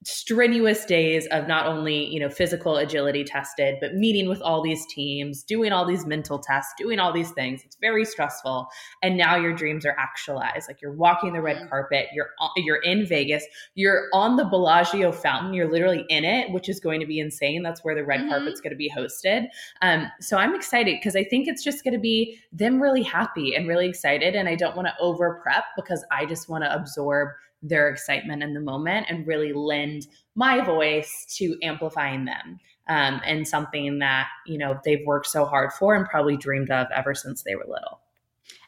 strenuous 0.03 0.83
days 0.85 1.27
of 1.27 1.47
not 1.47 1.67
only 1.67 2.07
you 2.07 2.19
know 2.19 2.29
physical 2.29 2.77
agility 2.77 3.23
tested 3.23 3.75
but 3.79 3.93
meeting 3.93 4.27
with 4.27 4.41
all 4.41 4.61
these 4.61 4.83
teams 4.87 5.43
doing 5.43 5.71
all 5.71 5.85
these 5.85 6.07
mental 6.07 6.39
tests 6.39 6.73
doing 6.77 6.99
all 6.99 7.13
these 7.13 7.31
things. 7.31 7.61
It's 7.65 7.77
very 7.79 8.05
stressful. 8.05 8.67
And 9.03 9.17
now 9.17 9.35
your 9.35 9.53
dreams 9.53 9.85
are 9.85 9.95
actualized. 9.99 10.67
Like 10.67 10.81
you're 10.81 10.93
walking 10.93 11.33
the 11.33 11.41
red 11.41 11.69
carpet. 11.69 12.07
You're 12.13 12.29
you're 12.57 12.81
in 12.81 13.05
Vegas. 13.05 13.45
You're 13.75 14.07
on 14.13 14.37
the 14.37 14.45
Bellagio 14.45 15.11
fountain. 15.11 15.53
You're 15.53 15.71
literally 15.71 16.05
in 16.09 16.23
it 16.25 16.51
which 16.51 16.69
is 16.69 16.79
going 16.79 16.99
to 16.99 17.05
be 17.05 17.19
insane. 17.19 17.63
That's 17.63 17.83
where 17.83 17.95
the 17.95 18.03
red 18.03 18.21
mm-hmm. 18.21 18.29
carpet's 18.29 18.61
going 18.61 18.71
to 18.71 18.77
be 18.77 18.91
hosted. 18.91 19.47
Um, 19.81 20.07
so 20.19 20.37
I'm 20.37 20.55
excited 20.55 20.97
because 20.99 21.15
I 21.15 21.23
think 21.23 21.47
it's 21.47 21.63
just 21.63 21.83
going 21.83 21.93
to 21.93 21.99
be 21.99 22.39
them 22.51 22.81
really 22.81 23.03
happy 23.03 23.55
and 23.55 23.67
really 23.67 23.87
excited. 23.87 24.35
And 24.35 24.49
I 24.49 24.55
don't 24.55 24.75
want 24.75 24.87
to 24.87 24.93
over 24.99 25.39
prep 25.43 25.65
because 25.75 26.03
I 26.11 26.25
just 26.25 26.49
want 26.49 26.63
to 26.63 26.73
absorb 26.73 27.29
their 27.61 27.89
excitement 27.89 28.43
in 28.43 28.53
the 28.53 28.59
moment 28.59 29.07
and 29.09 29.27
really 29.27 29.53
lend 29.53 30.07
my 30.35 30.61
voice 30.61 31.25
to 31.37 31.57
amplifying 31.61 32.25
them 32.25 32.59
um, 32.87 33.21
and 33.25 33.47
something 33.47 33.99
that 33.99 34.27
you 34.45 34.57
know 34.57 34.79
they've 34.83 35.05
worked 35.05 35.27
so 35.27 35.45
hard 35.45 35.71
for 35.73 35.95
and 35.95 36.05
probably 36.07 36.37
dreamed 36.37 36.71
of 36.71 36.87
ever 36.95 37.13
since 37.13 37.43
they 37.43 37.55
were 37.55 37.65
little. 37.67 37.99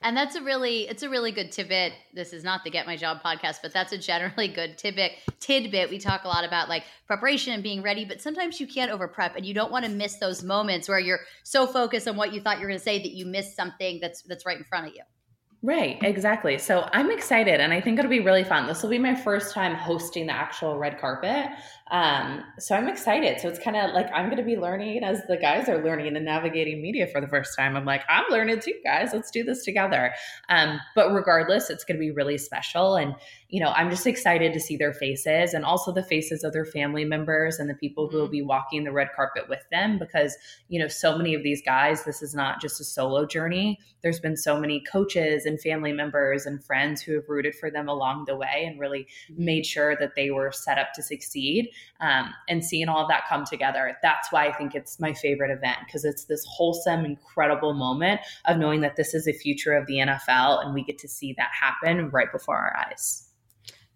And 0.01 0.15
that's 0.15 0.35
a 0.35 0.43
really 0.43 0.87
it's 0.87 1.03
a 1.03 1.09
really 1.09 1.31
good 1.31 1.51
tidbit. 1.51 1.93
This 2.13 2.31
is 2.33 2.43
not 2.43 2.63
the 2.63 2.69
get 2.69 2.85
my 2.85 2.95
job 2.95 3.21
podcast 3.23 3.57
but 3.61 3.73
that's 3.73 3.91
a 3.91 3.97
generally 3.97 4.47
good 4.47 4.77
tidbit 4.77 5.13
tidbit. 5.39 5.89
We 5.89 5.97
talk 5.97 6.23
a 6.23 6.27
lot 6.27 6.45
about 6.45 6.69
like 6.69 6.83
preparation 7.07 7.53
and 7.53 7.63
being 7.63 7.81
ready 7.81 8.05
but 8.05 8.21
sometimes 8.21 8.59
you 8.59 8.67
can't 8.67 8.91
over 8.91 9.07
prep 9.07 9.35
and 9.35 9.45
you 9.45 9.53
don't 9.53 9.71
want 9.71 9.85
to 9.85 9.91
miss 9.91 10.17
those 10.17 10.43
moments 10.43 10.87
where 10.87 10.99
you're 10.99 11.21
so 11.43 11.65
focused 11.65 12.07
on 12.07 12.15
what 12.15 12.33
you 12.33 12.41
thought 12.41 12.57
you 12.57 12.63
were 12.63 12.69
going 12.69 12.79
to 12.79 12.83
say 12.83 12.99
that 12.99 13.11
you 13.11 13.25
miss 13.25 13.55
something 13.55 13.99
that's 14.01 14.21
that's 14.23 14.45
right 14.45 14.57
in 14.57 14.63
front 14.63 14.87
of 14.87 14.93
you 14.93 15.01
Right, 15.65 15.97
exactly. 16.01 16.57
So 16.57 16.89
I'm 16.91 17.09
excited 17.09 17.61
and 17.61 17.71
I 17.71 17.79
think 17.79 17.97
it'll 17.97 18.11
be 18.11 18.19
really 18.19 18.43
fun. 18.43 18.67
This 18.67 18.83
will 18.83 18.89
be 18.89 18.99
my 18.99 19.15
first 19.15 19.53
time 19.53 19.75
hosting 19.75 20.25
the 20.25 20.33
actual 20.33 20.77
red 20.77 20.99
carpet. 20.99 21.51
Um, 21.89 22.43
so 22.59 22.75
I'm 22.75 22.89
excited. 22.89 23.39
So 23.39 23.47
it's 23.47 23.59
kind 23.59 23.77
of 23.77 23.91
like 23.91 24.09
I'm 24.13 24.25
going 24.25 24.39
to 24.39 24.43
be 24.43 24.57
learning 24.57 25.05
as 25.05 25.21
the 25.29 25.37
guys 25.37 25.69
are 25.69 25.81
learning 25.81 26.17
and 26.17 26.25
navigating 26.25 26.81
media 26.81 27.07
for 27.07 27.21
the 27.21 27.29
first 27.29 27.55
time. 27.57 27.77
I'm 27.77 27.85
like, 27.85 28.01
I'm 28.09 28.25
learning 28.29 28.59
too, 28.59 28.73
guys. 28.83 29.11
Let's 29.13 29.31
do 29.31 29.45
this 29.45 29.63
together. 29.63 30.13
Um, 30.49 30.81
but 30.95 31.13
regardless, 31.13 31.69
it's 31.69 31.85
going 31.85 31.95
to 31.95 32.01
be 32.01 32.11
really 32.11 32.37
special. 32.37 32.97
And, 32.97 33.15
you 33.53 33.59
know, 33.59 33.69
I'm 33.69 33.91
just 33.91 34.07
excited 34.07 34.51
to 34.51 34.59
see 34.59 34.77
their 34.77 34.95
faces 34.95 35.53
and 35.53 35.63
also 35.63 35.91
the 35.91 36.01
faces 36.01 36.43
of 36.43 36.53
their 36.53 36.65
family 36.65 37.05
members 37.05 37.59
and 37.59 37.69
the 37.69 37.75
people 37.75 38.09
who 38.09 38.17
will 38.17 38.23
mm-hmm. 38.23 38.31
be 38.31 38.41
walking 38.41 38.83
the 38.83 38.91
red 38.91 39.09
carpet 39.15 39.47
with 39.47 39.61
them 39.69 39.99
because, 39.99 40.35
you 40.69 40.79
know, 40.79 40.87
so 40.87 41.15
many 41.15 41.35
of 41.35 41.43
these 41.43 41.61
guys, 41.61 42.03
this 42.03 42.23
is 42.23 42.33
not 42.33 42.59
just 42.59 42.81
a 42.81 42.83
solo 42.83 43.27
journey. 43.27 43.77
There's 44.01 44.19
been 44.19 44.37
so 44.37 44.59
many 44.59 44.81
coaches 44.91 45.45
and 45.45 45.61
family 45.61 45.91
members 45.91 46.47
and 46.47 46.65
friends 46.65 47.03
who 47.03 47.13
have 47.13 47.29
rooted 47.29 47.53
for 47.53 47.69
them 47.69 47.87
along 47.87 48.25
the 48.25 48.35
way 48.35 48.65
and 48.65 48.79
really 48.79 49.05
mm-hmm. 49.31 49.45
made 49.45 49.67
sure 49.67 49.95
that 49.97 50.15
they 50.15 50.31
were 50.31 50.51
set 50.51 50.79
up 50.79 50.87
to 50.95 51.03
succeed 51.03 51.69
um, 51.99 52.33
and 52.49 52.65
seeing 52.65 52.89
all 52.89 53.03
of 53.03 53.07
that 53.09 53.27
come 53.29 53.45
together. 53.45 53.95
That's 54.01 54.31
why 54.31 54.47
I 54.47 54.53
think 54.53 54.73
it's 54.73 54.99
my 54.99 55.13
favorite 55.13 55.51
event 55.51 55.77
because 55.85 56.05
it's 56.05 56.25
this 56.25 56.43
wholesome, 56.49 57.05
incredible 57.05 57.75
moment 57.75 58.21
of 58.45 58.57
knowing 58.57 58.81
that 58.81 58.95
this 58.95 59.13
is 59.13 59.25
the 59.25 59.33
future 59.33 59.73
of 59.73 59.85
the 59.85 59.97
NFL 59.97 60.65
and 60.65 60.73
we 60.73 60.83
get 60.83 60.97
to 60.97 61.07
see 61.07 61.35
that 61.37 61.51
happen 61.53 62.09
right 62.09 62.31
before 62.31 62.57
our 62.57 62.75
eyes. 62.89 63.29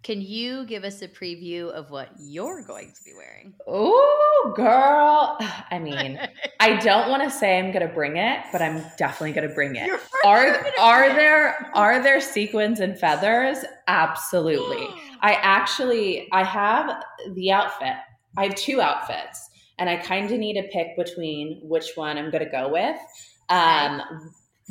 Can 0.08 0.22
you 0.22 0.66
give 0.66 0.86
us 0.86 1.02
a 1.02 1.08
preview 1.10 1.70
of 1.70 1.92
what 1.92 2.08
you're 2.18 2.62
going 2.62 2.94
to 2.94 3.04
be 3.04 3.12
wearing? 3.14 3.54
Oh, 3.68 4.54
girl. 4.56 5.38
I 5.70 5.80
mean, 5.80 6.18
I 6.62 6.78
don't 6.78 7.10
want 7.10 7.24
to 7.24 7.30
say 7.30 7.60
I'm 7.60 7.74
going 7.74 7.86
to 7.86 7.94
bring 7.94 8.16
it, 8.16 8.40
but 8.54 8.62
I'm 8.62 8.82
definitely 8.98 9.34
going 9.34 9.50
to 9.50 9.54
bring 9.54 9.76
it. 9.76 9.90
Are 10.24 10.66
are 10.80 11.10
there 11.10 11.70
are 11.76 12.02
there 12.02 12.22
sequins 12.22 12.80
and 12.80 12.98
feathers? 12.98 13.58
Absolutely. 13.90 14.88
I 15.20 15.34
actually 15.34 16.30
I 16.32 16.46
have 16.46 17.04
the 17.34 17.52
outfit. 17.52 17.98
I 18.38 18.46
have 18.46 18.56
two 18.56 18.80
outfits, 18.80 19.50
and 19.78 19.90
I 19.90 19.98
kind 19.98 20.32
of 20.32 20.40
need 20.40 20.54
to 20.54 20.70
pick 20.70 20.96
between 20.96 21.60
which 21.64 21.98
one 21.98 22.18
I'm 22.18 22.32
going 22.32 22.46
to 22.46 22.50
go 22.50 22.72
with. 22.72 22.96
Um, 23.50 24.02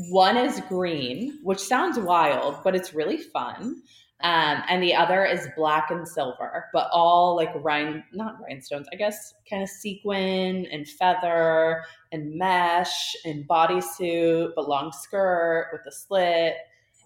one 0.08 0.38
is 0.38 0.62
green, 0.70 1.40
which 1.42 1.60
sounds 1.60 1.98
wild, 1.98 2.64
but 2.64 2.74
it's 2.74 2.94
really 2.94 3.18
fun. 3.18 3.82
Um, 4.22 4.62
and 4.68 4.82
the 4.82 4.94
other 4.94 5.24
is 5.26 5.46
black 5.56 5.90
and 5.90 6.08
silver, 6.08 6.66
but 6.72 6.88
all 6.90 7.36
like 7.36 7.50
rhine, 7.56 8.02
not 8.12 8.40
rhinestones, 8.40 8.86
I 8.90 8.96
guess, 8.96 9.34
kind 9.48 9.62
of 9.62 9.68
sequin 9.68 10.66
and 10.72 10.88
feather 10.88 11.82
and 12.12 12.34
mesh 12.34 13.14
and 13.26 13.46
bodysuit, 13.46 14.52
but 14.56 14.68
long 14.68 14.90
skirt 14.92 15.68
with 15.72 15.82
a 15.86 15.92
slit. 15.92 16.56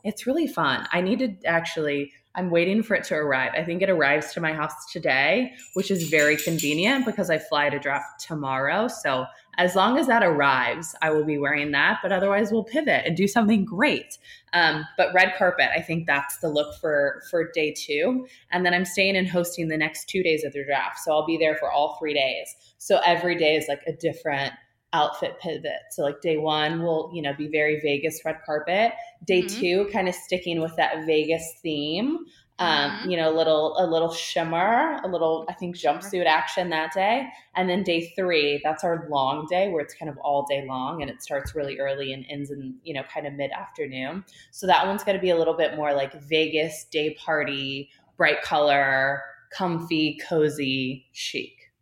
it's 0.05 0.27
really 0.27 0.47
fun. 0.47 0.87
I 0.93 1.01
need 1.01 1.19
to 1.19 1.37
actually 1.47 2.13
I'm 2.35 2.51
waiting 2.51 2.83
for 2.83 2.95
it 2.95 3.05
to 3.05 3.17
arrive. 3.17 3.53
I 3.57 3.65
think 3.65 3.83
it 3.83 3.91
arrives 3.91 4.33
to 4.35 4.41
my 4.41 4.53
house 4.53 4.73
today, 4.93 5.53
which 5.75 5.91
is 5.91 6.09
very 6.09 6.37
convenient 6.37 7.05
because 7.05 7.29
I 7.29 7.39
fly 7.39 7.71
to 7.71 7.79
draft 7.79 8.25
tomorrow. 8.25 8.87
So 8.87 9.27
as 9.61 9.77
long 9.77 9.99
as 9.99 10.07
that 10.07 10.23
arrives, 10.23 10.95
I 11.03 11.11
will 11.11 11.25
be 11.25 11.37
wearing 11.37 11.71
that. 11.73 11.99
But 12.03 12.13
otherwise, 12.13 12.51
we'll 12.51 12.65
pivot 12.65 13.03
and 13.05 13.15
do 13.15 13.29
something 13.29 13.67
great. 13.67 14.17
Um, 14.55 14.87
but 14.97 15.13
red 15.13 15.35
carpet, 15.37 15.69
I 15.77 15.83
think 15.83 16.07
that's 16.07 16.39
the 16.39 16.49
look 16.49 16.75
for 16.81 17.23
for 17.31 17.53
day 17.53 17.75
two. 17.77 18.27
And 18.51 18.65
then 18.65 18.73
I'm 18.73 18.87
staying 18.87 19.17
and 19.17 19.29
hosting 19.29 19.69
the 19.69 19.77
next 19.77 20.09
two 20.09 20.23
days 20.23 20.45
of 20.45 20.55
the 20.55 20.65
draft, 20.65 21.01
so 21.01 21.13
I'll 21.13 21.27
be 21.27 21.37
there 21.37 21.57
for 21.57 21.71
all 21.71 21.97
three 21.99 22.15
days. 22.15 22.57
So 22.79 23.01
every 23.05 23.37
day 23.37 23.55
is 23.55 23.67
like 23.69 23.83
a 23.87 23.93
different 23.93 24.55
outfit 24.95 25.39
pivot. 25.41 25.83
So 25.91 26.03
like 26.03 26.23
day 26.23 26.39
one 26.39 26.83
will, 26.83 27.11
you 27.13 27.21
know, 27.21 27.35
be 27.35 27.47
very 27.47 27.81
Vegas 27.81 28.23
red 28.25 28.39
carpet. 28.47 28.93
Day 29.25 29.43
mm-hmm. 29.43 29.61
two, 29.61 29.89
kind 29.93 30.09
of 30.09 30.15
sticking 30.15 30.61
with 30.63 30.75
that 30.77 31.05
Vegas 31.05 31.45
theme. 31.63 32.25
Um, 32.61 32.91
mm-hmm. 32.91 33.11
you 33.11 33.17
know, 33.17 33.35
a 33.35 33.37
little 33.37 33.75
a 33.79 33.87
little 33.87 34.13
shimmer, 34.13 35.01
a 35.03 35.09
little 35.09 35.47
I 35.49 35.55
think 35.55 35.77
jumpsuit 35.77 36.27
action 36.27 36.69
that 36.69 36.93
day. 36.93 37.27
And 37.57 37.71
then 37.71 37.83
day 37.83 38.13
three, 38.15 38.61
that's 38.63 38.85
our 38.85 39.09
long 39.09 39.47
day 39.49 39.71
where 39.71 39.81
it's 39.81 39.95
kind 39.95 40.11
of 40.11 40.19
all 40.19 40.45
day 40.45 40.67
long 40.69 41.01
and 41.01 41.11
it 41.11 41.23
starts 41.23 41.55
really 41.55 41.79
early 41.79 42.13
and 42.13 42.27
ends 42.29 42.51
in, 42.51 42.77
you 42.85 42.93
know, 42.93 43.03
kind 43.13 43.27
of 43.27 43.33
mid 43.33 43.51
afternoon. 43.53 44.25
So 44.51 44.67
that 44.67 44.87
one's 44.87 45.03
gonna 45.03 45.19
be 45.19 45.31
a 45.31 45.37
little 45.37 45.57
bit 45.57 45.75
more 45.75 45.95
like 45.95 46.13
Vegas 46.23 46.85
day 46.85 47.15
party, 47.15 47.89
bright 48.19 48.43
color, 48.43 49.23
comfy, 49.51 50.19
cozy, 50.29 51.07
chic. 51.13 51.73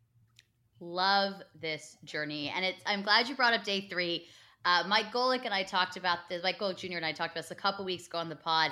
Love 0.78 1.34
this 1.60 1.96
journey. 2.04 2.52
And 2.54 2.64
it's 2.64 2.80
I'm 2.86 3.02
glad 3.02 3.28
you 3.28 3.34
brought 3.34 3.52
up 3.52 3.64
day 3.64 3.88
three. 3.90 4.26
Uh, 4.64 4.84
Mike 4.86 5.12
Golic 5.12 5.44
and 5.44 5.52
I 5.54 5.64
talked 5.64 5.96
about 5.96 6.18
this. 6.28 6.42
Mike 6.44 6.60
Golic 6.60 6.76
Jr. 6.76 6.98
and 6.98 7.06
I 7.06 7.10
talked 7.10 7.32
about 7.32 7.42
this 7.42 7.50
a 7.50 7.56
couple 7.56 7.84
weeks 7.84 8.06
ago 8.06 8.18
on 8.18 8.28
the 8.28 8.36
pod. 8.36 8.70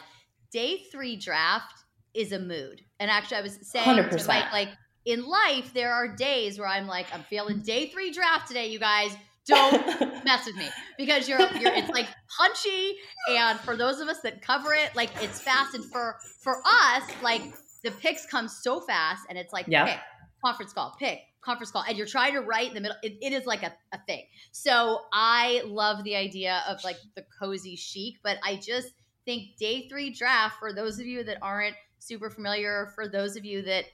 Day 0.52 0.84
three 0.92 1.16
draft 1.16 1.82
is 2.16 2.32
a 2.32 2.38
mood. 2.38 2.82
And 2.98 3.10
actually, 3.10 3.38
I 3.38 3.42
was 3.42 3.58
saying 3.62 3.86
100%. 3.86 4.18
to 4.18 4.26
Mike, 4.26 4.52
like 4.52 4.68
in 5.04 5.24
life, 5.26 5.72
there 5.74 5.92
are 5.92 6.08
days 6.08 6.58
where 6.58 6.68
I'm 6.68 6.86
like, 6.86 7.06
I'm 7.14 7.22
feeling 7.24 7.60
day 7.60 7.88
three 7.88 8.10
draft 8.10 8.48
today, 8.48 8.68
you 8.68 8.78
guys. 8.78 9.14
Don't 9.46 9.86
mess 10.24 10.44
with 10.44 10.56
me 10.56 10.66
because 10.98 11.28
you're, 11.28 11.38
you're 11.38 11.72
it's 11.72 11.88
like 11.90 12.08
punchy 12.36 12.96
and 13.28 13.60
for 13.60 13.76
those 13.76 14.00
of 14.00 14.08
us 14.08 14.20
that 14.22 14.42
cover 14.42 14.74
it 14.74 14.90
like 14.96 15.08
it's 15.22 15.40
fast 15.40 15.76
and 15.76 15.84
for 15.84 16.16
for 16.42 16.60
us 16.66 17.04
like 17.22 17.42
the 17.84 17.92
picks 17.92 18.26
come 18.26 18.48
so 18.48 18.80
fast 18.80 19.22
and 19.28 19.38
it's 19.38 19.52
like 19.52 19.66
yep. 19.68 19.86
pick 19.86 19.98
conference 20.44 20.72
call 20.72 20.96
pick 20.98 21.20
conference 21.46 21.70
call 21.70 21.84
and 21.88 21.96
you're 21.96 22.06
trying 22.06 22.34
to 22.34 22.40
write 22.40 22.68
in 22.68 22.74
the 22.74 22.80
middle, 22.80 22.96
it, 23.02 23.16
it 23.22 23.32
is 23.32 23.46
like 23.46 23.62
a, 23.62 23.72
a 23.92 23.98
thing. 24.06 24.24
So 24.50 25.02
I 25.12 25.62
love 25.64 26.04
the 26.04 26.16
idea 26.16 26.62
of 26.68 26.82
like 26.84 26.96
the 27.14 27.24
cozy 27.38 27.76
chic, 27.76 28.16
but 28.22 28.38
I 28.44 28.56
just 28.56 28.92
think 29.24 29.56
day 29.56 29.88
three 29.88 30.10
draft 30.10 30.58
for 30.58 30.72
those 30.72 30.98
of 30.98 31.06
you 31.06 31.24
that 31.24 31.38
aren't 31.40 31.76
super 31.98 32.30
familiar, 32.30 32.92
for 32.94 33.08
those 33.08 33.36
of 33.36 33.44
you 33.44 33.62
that 33.62 33.84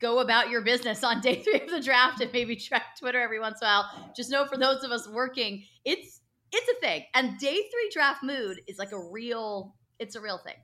go 0.00 0.20
about 0.20 0.50
your 0.50 0.62
business 0.62 1.02
on 1.02 1.20
day 1.22 1.42
three 1.42 1.60
of 1.60 1.70
the 1.70 1.80
draft 1.80 2.20
and 2.20 2.32
maybe 2.32 2.56
check 2.56 2.82
Twitter 2.98 3.20
every 3.20 3.40
once 3.40 3.60
in 3.60 3.66
a 3.66 3.70
while, 3.70 4.12
just 4.16 4.30
know 4.30 4.46
for 4.46 4.56
those 4.56 4.84
of 4.84 4.90
us 4.90 5.08
working, 5.08 5.64
it's 5.84 6.20
it's 6.50 6.68
a 6.76 6.80
thing. 6.80 7.04
And 7.14 7.38
day 7.38 7.54
three 7.54 7.90
draft 7.92 8.22
mood 8.22 8.62
is 8.66 8.78
like 8.78 8.92
a 8.92 8.98
real, 8.98 9.74
it's 9.98 10.16
a 10.16 10.20
real 10.20 10.38
thing. 10.38 10.54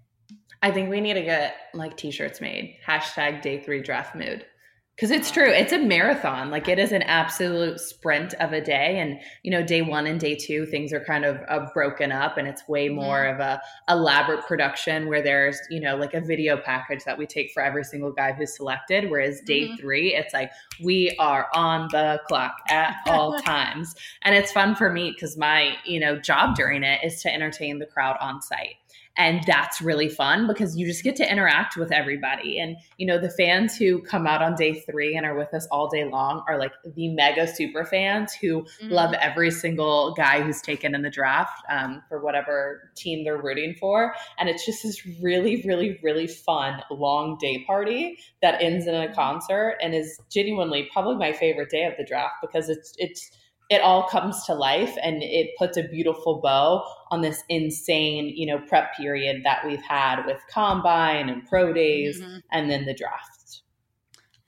I 0.63 0.71
think 0.71 0.89
we 0.89 1.01
need 1.01 1.15
to 1.15 1.23
get 1.23 1.57
like 1.75 1.97
t-shirts 1.97 2.41
made. 2.41 2.79
Hashtag 2.87 3.43
day 3.43 3.61
three 3.61 3.83
draft 3.83 4.15
mood. 4.15 4.47
Because 4.95 5.11
it's 5.11 5.33
true. 5.33 5.51
It's 5.51 5.73
a 5.73 5.79
marathon. 5.79 6.51
Like 6.51 6.69
it 6.69 6.79
is 6.79 6.93
an 6.93 7.03
absolute 7.03 7.81
sprint 7.81 8.33
of 8.35 8.53
a 8.53 8.61
day. 8.61 9.01
And, 9.01 9.19
you 9.43 9.51
know, 9.51 9.61
day 9.61 9.83
one 9.83 10.07
and 10.07 10.21
day 10.21 10.37
two, 10.37 10.67
things 10.67 10.93
are 10.93 11.05
kind 11.05 11.25
of 11.25 11.41
uh, 11.49 11.67
broken 11.75 12.13
up 12.13 12.37
and 12.39 12.47
it's 12.47 12.69
way 12.69 12.89
more 12.89 13.25
of 13.25 13.41
a 13.41 13.61
elaborate 13.89 14.47
production 14.47 15.09
where 15.09 15.21
there's, 15.21 15.59
you 15.69 15.81
know, 15.81 15.97
like 15.97 16.15
a 16.15 16.21
video 16.21 16.57
package 16.57 17.03
that 17.05 17.19
we 17.19 17.27
take 17.27 17.51
for 17.53 17.61
every 17.61 17.83
single 17.83 18.13
guy 18.13 18.33
who's 18.33 18.55
selected. 18.55 19.11
Whereas 19.11 19.41
day 19.41 19.63
mm-hmm. 19.63 19.77
three, 19.81 20.15
it's 20.15 20.33
like 20.33 20.53
we 20.81 21.11
are 21.19 21.49
on 21.55 21.89
the 21.91 22.21
clock 22.29 22.55
at 22.71 22.95
all 23.09 23.37
times. 23.41 23.97
And 24.23 24.37
it's 24.37 24.53
fun 24.53 24.77
for 24.77 24.93
me 24.93 25.11
because 25.11 25.37
my, 25.37 25.75
you 25.85 25.99
know, 25.99 26.21
job 26.21 26.55
during 26.55 26.85
it 26.85 27.01
is 27.03 27.21
to 27.23 27.35
entertain 27.35 27.81
the 27.81 27.87
crowd 27.87 28.17
on 28.21 28.41
site 28.41 28.77
and 29.17 29.45
that's 29.47 29.81
really 29.81 30.09
fun 30.09 30.47
because 30.47 30.77
you 30.77 30.87
just 30.87 31.05
get 31.05 31.15
to 31.17 31.31
interact 31.31 31.77
with 31.77 31.93
everybody 31.93 32.59
and 32.59 32.77
you 32.99 33.07
know 33.07 33.19
the 33.19 33.31
fans 33.31 33.77
who 33.77 34.01
come 34.01 34.27
out 34.27 34.43
on 34.43 34.55
day 34.55 34.75
three 34.81 35.17
and 35.17 35.25
are 35.25 35.37
with 35.37 35.53
us 35.55 35.67
all 35.71 35.89
day 35.89 36.05
long 36.05 36.43
are 36.49 36.59
like 36.59 36.73
the 36.95 37.09
mega 37.09 37.47
super 37.47 37.85
fans 37.85 38.33
who 38.33 38.63
mm-hmm. 38.63 38.91
love 38.91 39.15
every 39.15 39.51
single 39.51 40.13
guy 40.15 40.43
who's 40.43 40.61
taken 40.61 40.95
in 40.95 41.03
the 41.03 41.11
draft 41.11 41.63
um, 41.71 42.03
for 42.09 42.23
whatever 42.23 42.91
team 42.97 43.25
they're 43.25 43.41
rooting 43.41 43.75
for 43.79 44.15
and 44.39 44.49
it's 44.49 44.67
just 44.67 44.83
this 44.83 45.07
really 45.23 45.63
really 45.63 45.99
really 46.03 46.27
fun 46.27 46.83
long 46.91 47.37
day 47.41 47.65
party 47.67 48.19
that 48.43 48.61
ends 48.61 48.87
in 48.87 48.95
a 48.95 49.13
concert 49.15 49.77
and 49.81 49.95
is 49.95 50.21
genuinely 50.31 50.89
probably 50.93 51.17
my 51.17 51.33
favorite 51.33 51.71
day 51.71 51.85
of 51.85 51.95
the 51.99 52.05
draft 52.05 52.35
because 52.41 52.69
it's 52.69 52.95
it's 52.99 53.31
it 53.75 53.83
all 53.83 54.09
comes 54.09 54.45
to 54.45 54.55
life 54.55 54.97
and 55.03 55.23
it 55.23 55.51
puts 55.59 55.77
a 55.77 55.83
beautiful 55.83 56.41
bow 56.41 56.85
on 57.11 57.21
this 57.21 57.43
insane, 57.49 58.33
you 58.35 58.47
know, 58.47 58.59
prep 58.59 58.97
period 58.97 59.43
that 59.45 59.67
we've 59.67 59.83
had 59.83 60.25
with 60.25 60.41
combine 60.51 61.29
and 61.29 61.47
pro 61.47 61.73
days 61.73 62.21
mm-hmm. 62.21 62.39
and 62.53 62.71
then 62.71 62.85
the 62.87 62.95
draft. 62.95 63.63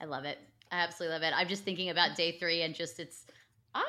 I 0.01 0.05
love 0.05 0.25
it. 0.25 0.37
I 0.71 0.79
absolutely 0.79 1.13
love 1.13 1.23
it. 1.23 1.33
I'm 1.35 1.47
just 1.47 1.63
thinking 1.63 1.89
about 1.89 2.15
day 2.15 2.37
three 2.39 2.61
and 2.61 2.73
just 2.73 2.99
it's 2.99 3.25
ah. 3.75 3.83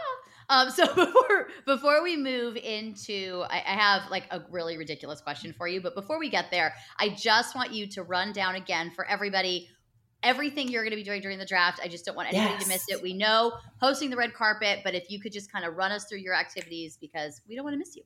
Um, 0.51 0.71
so 0.79 0.87
before 0.87 1.49
before 1.67 2.03
we 2.03 2.17
move 2.17 2.57
into, 2.57 3.45
I, 3.49 3.59
I 3.59 3.75
have 3.75 4.11
like 4.11 4.25
a 4.31 4.43
really 4.51 4.77
ridiculous 4.77 5.21
question 5.21 5.53
for 5.53 5.69
you. 5.69 5.81
But 5.81 5.95
before 5.95 6.19
we 6.19 6.31
get 6.31 6.51
there, 6.51 6.75
I 6.99 7.11
just 7.11 7.55
want 7.55 7.73
you 7.73 7.87
to 7.89 8.03
run 8.03 8.33
down 8.33 8.55
again 8.55 8.91
for 8.95 9.07
everybody 9.07 9.69
everything 10.23 10.69
you're 10.69 10.83
going 10.83 10.91
to 10.91 10.97
be 10.97 11.03
doing 11.03 11.21
during 11.21 11.39
the 11.39 11.47
draft. 11.47 11.81
I 11.83 11.89
just 11.89 12.05
don't 12.05 12.17
want 12.17 12.29
anybody 12.29 12.55
yes. 12.55 12.63
to 12.65 12.69
miss 12.69 12.85
it. 12.89 13.03
We 13.03 13.15
know 13.15 13.53
hosting 13.81 14.11
the 14.11 14.17
red 14.17 14.35
carpet, 14.35 14.81
but 14.85 14.95
if 14.95 15.11
you 15.11 15.21
could 15.21 15.33
just 15.33 15.51
kind 15.53 15.65
of 15.65 15.77
run 15.77 15.93
us 15.93 16.05
through 16.05 16.19
your 16.19 16.35
activities 16.35 16.99
because 17.01 17.41
we 17.49 17.55
don't 17.55 17.65
want 17.65 17.75
to 17.75 17.79
miss 17.79 17.97
you. 17.97 18.03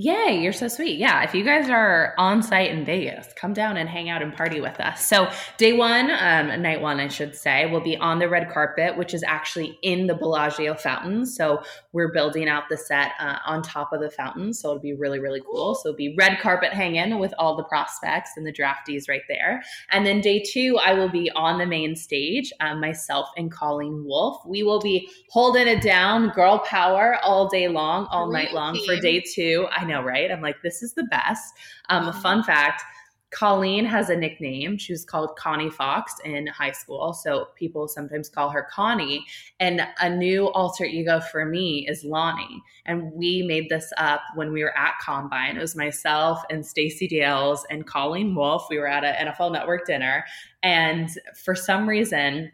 Yay, 0.00 0.38
you're 0.40 0.52
so 0.52 0.68
sweet. 0.68 0.96
Yeah, 0.96 1.24
if 1.24 1.34
you 1.34 1.42
guys 1.42 1.68
are 1.68 2.14
on 2.18 2.40
site 2.40 2.70
in 2.70 2.84
Vegas, 2.84 3.32
come 3.34 3.52
down 3.52 3.76
and 3.76 3.88
hang 3.88 4.08
out 4.08 4.22
and 4.22 4.32
party 4.32 4.60
with 4.60 4.78
us. 4.78 5.04
So, 5.04 5.28
day 5.56 5.72
one, 5.72 6.08
um, 6.20 6.62
night 6.62 6.80
one, 6.80 7.00
I 7.00 7.08
should 7.08 7.34
say, 7.34 7.66
will 7.66 7.80
be 7.80 7.96
on 7.96 8.20
the 8.20 8.28
red 8.28 8.48
carpet, 8.48 8.96
which 8.96 9.12
is 9.12 9.24
actually 9.24 9.76
in 9.82 10.06
the 10.06 10.14
Bellagio 10.14 10.74
fountains. 10.74 11.34
So, 11.34 11.62
we're 11.92 12.12
building 12.12 12.48
out 12.48 12.68
the 12.70 12.76
set 12.76 13.10
uh, 13.18 13.38
on 13.44 13.60
top 13.60 13.92
of 13.92 14.00
the 14.00 14.08
fountains. 14.08 14.60
So, 14.60 14.68
it'll 14.68 14.80
be 14.80 14.94
really, 14.94 15.18
really 15.18 15.42
cool. 15.50 15.74
So, 15.74 15.88
it'll 15.88 15.96
be 15.96 16.14
red 16.16 16.38
carpet 16.38 16.72
hanging 16.72 17.18
with 17.18 17.34
all 17.36 17.56
the 17.56 17.64
prospects 17.64 18.30
and 18.36 18.46
the 18.46 18.52
draftees 18.52 19.08
right 19.08 19.22
there. 19.28 19.64
And 19.90 20.06
then 20.06 20.20
day 20.20 20.44
two, 20.48 20.78
I 20.80 20.92
will 20.92 21.08
be 21.08 21.28
on 21.32 21.58
the 21.58 21.66
main 21.66 21.96
stage, 21.96 22.52
um, 22.60 22.80
myself 22.80 23.30
and 23.36 23.50
Colleen 23.50 24.04
Wolfe. 24.06 24.46
We 24.46 24.62
will 24.62 24.80
be 24.80 25.10
holding 25.28 25.66
it 25.66 25.82
down, 25.82 26.28
girl 26.28 26.60
power 26.60 27.18
all 27.24 27.48
day 27.48 27.66
long, 27.66 28.06
all 28.12 28.30
night 28.30 28.52
long 28.52 28.80
for 28.86 28.94
day 28.94 29.24
two. 29.34 29.66
I 29.72 29.87
know, 29.88 30.02
right? 30.02 30.30
I'm 30.30 30.40
like, 30.42 30.62
this 30.62 30.82
is 30.82 30.94
the 30.94 31.04
best. 31.04 31.54
Um, 31.88 32.08
a 32.08 32.12
fun 32.12 32.44
fact 32.44 32.82
Colleen 33.30 33.84
has 33.84 34.08
a 34.08 34.16
nickname. 34.16 34.78
She 34.78 34.92
was 34.92 35.04
called 35.04 35.36
Connie 35.36 35.70
Fox 35.70 36.14
in 36.24 36.46
high 36.46 36.72
school. 36.72 37.12
So 37.12 37.48
people 37.56 37.86
sometimes 37.86 38.28
call 38.28 38.48
her 38.50 38.66
Connie. 38.72 39.26
And 39.60 39.82
a 40.00 40.08
new 40.08 40.48
alter 40.48 40.84
ego 40.84 41.20
for 41.20 41.44
me 41.44 41.86
is 41.88 42.04
Lonnie. 42.04 42.62
And 42.86 43.12
we 43.12 43.42
made 43.42 43.68
this 43.68 43.92
up 43.98 44.22
when 44.34 44.50
we 44.52 44.62
were 44.62 44.76
at 44.76 44.94
Combine. 45.02 45.58
It 45.58 45.60
was 45.60 45.76
myself 45.76 46.42
and 46.48 46.64
Stacey 46.64 47.06
Dales 47.06 47.66
and 47.70 47.86
Colleen 47.86 48.34
Wolfe. 48.34 48.66
We 48.70 48.78
were 48.78 48.88
at 48.88 49.04
an 49.04 49.28
NFL 49.28 49.52
Network 49.52 49.86
dinner. 49.86 50.24
And 50.62 51.10
for 51.44 51.54
some 51.54 51.86
reason, 51.86 52.50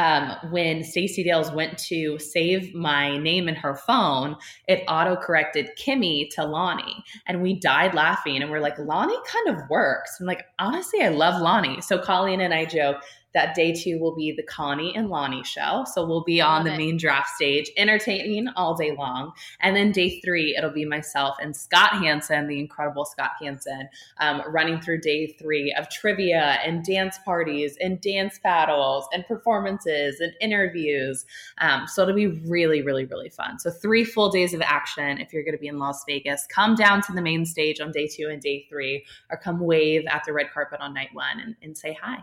um, 0.00 0.34
when 0.50 0.82
Stacey 0.82 1.22
Dales 1.22 1.52
went 1.52 1.76
to 1.76 2.18
save 2.18 2.74
my 2.74 3.18
name 3.18 3.48
in 3.48 3.54
her 3.54 3.74
phone, 3.74 4.34
it 4.66 4.82
auto 4.88 5.14
corrected 5.14 5.68
Kimmi 5.78 6.30
to 6.30 6.44
Lonnie. 6.44 7.04
And 7.26 7.42
we 7.42 7.60
died 7.60 7.92
laughing. 7.92 8.40
And 8.40 8.50
we're 8.50 8.60
like, 8.60 8.78
Lonnie 8.78 9.18
kind 9.30 9.58
of 9.58 9.68
works. 9.68 10.16
I'm 10.18 10.26
like, 10.26 10.46
honestly, 10.58 11.02
I 11.02 11.08
love 11.08 11.42
Lonnie. 11.42 11.82
So 11.82 11.98
Colleen 11.98 12.40
and 12.40 12.54
I 12.54 12.64
joke, 12.64 12.96
that 13.34 13.54
day 13.54 13.72
two 13.72 13.98
will 13.98 14.14
be 14.14 14.32
the 14.32 14.42
Connie 14.42 14.94
and 14.94 15.08
Lonnie 15.08 15.44
show. 15.44 15.84
So 15.92 16.04
we'll 16.06 16.24
be 16.24 16.40
on 16.40 16.64
the 16.64 16.74
it. 16.74 16.78
main 16.78 16.96
draft 16.96 17.28
stage, 17.30 17.70
entertaining 17.76 18.48
all 18.56 18.74
day 18.74 18.94
long. 18.96 19.32
And 19.60 19.76
then 19.76 19.92
day 19.92 20.20
three, 20.20 20.54
it'll 20.56 20.70
be 20.70 20.84
myself 20.84 21.36
and 21.40 21.56
Scott 21.56 21.92
Hanson, 21.94 22.48
the 22.48 22.58
incredible 22.58 23.04
Scott 23.04 23.32
Hanson, 23.40 23.88
um, 24.18 24.42
running 24.48 24.80
through 24.80 25.00
day 25.00 25.28
three 25.38 25.74
of 25.78 25.88
trivia 25.88 26.58
and 26.64 26.84
dance 26.84 27.18
parties 27.24 27.76
and 27.80 28.00
dance 28.00 28.38
battles 28.42 29.08
and 29.12 29.24
performances 29.26 30.20
and 30.20 30.32
interviews. 30.40 31.24
Um, 31.58 31.86
so 31.86 32.02
it'll 32.02 32.14
be 32.14 32.26
really, 32.26 32.82
really, 32.82 33.04
really 33.04 33.28
fun. 33.28 33.58
So 33.58 33.70
three 33.70 34.04
full 34.04 34.30
days 34.30 34.54
of 34.54 34.62
action 34.62 35.18
if 35.18 35.32
you're 35.32 35.44
going 35.44 35.56
to 35.56 35.60
be 35.60 35.68
in 35.68 35.78
Las 35.78 36.04
Vegas. 36.06 36.46
Come 36.48 36.74
down 36.74 37.02
to 37.02 37.12
the 37.12 37.22
main 37.22 37.44
stage 37.46 37.80
on 37.80 37.92
day 37.92 38.08
two 38.08 38.28
and 38.30 38.40
day 38.40 38.66
three, 38.68 39.04
or 39.30 39.36
come 39.36 39.60
wave 39.60 40.04
at 40.06 40.22
the 40.26 40.32
red 40.32 40.50
carpet 40.52 40.80
on 40.80 40.94
night 40.94 41.10
one 41.12 41.40
and, 41.40 41.56
and 41.62 41.76
say 41.76 41.96
hi. 42.00 42.18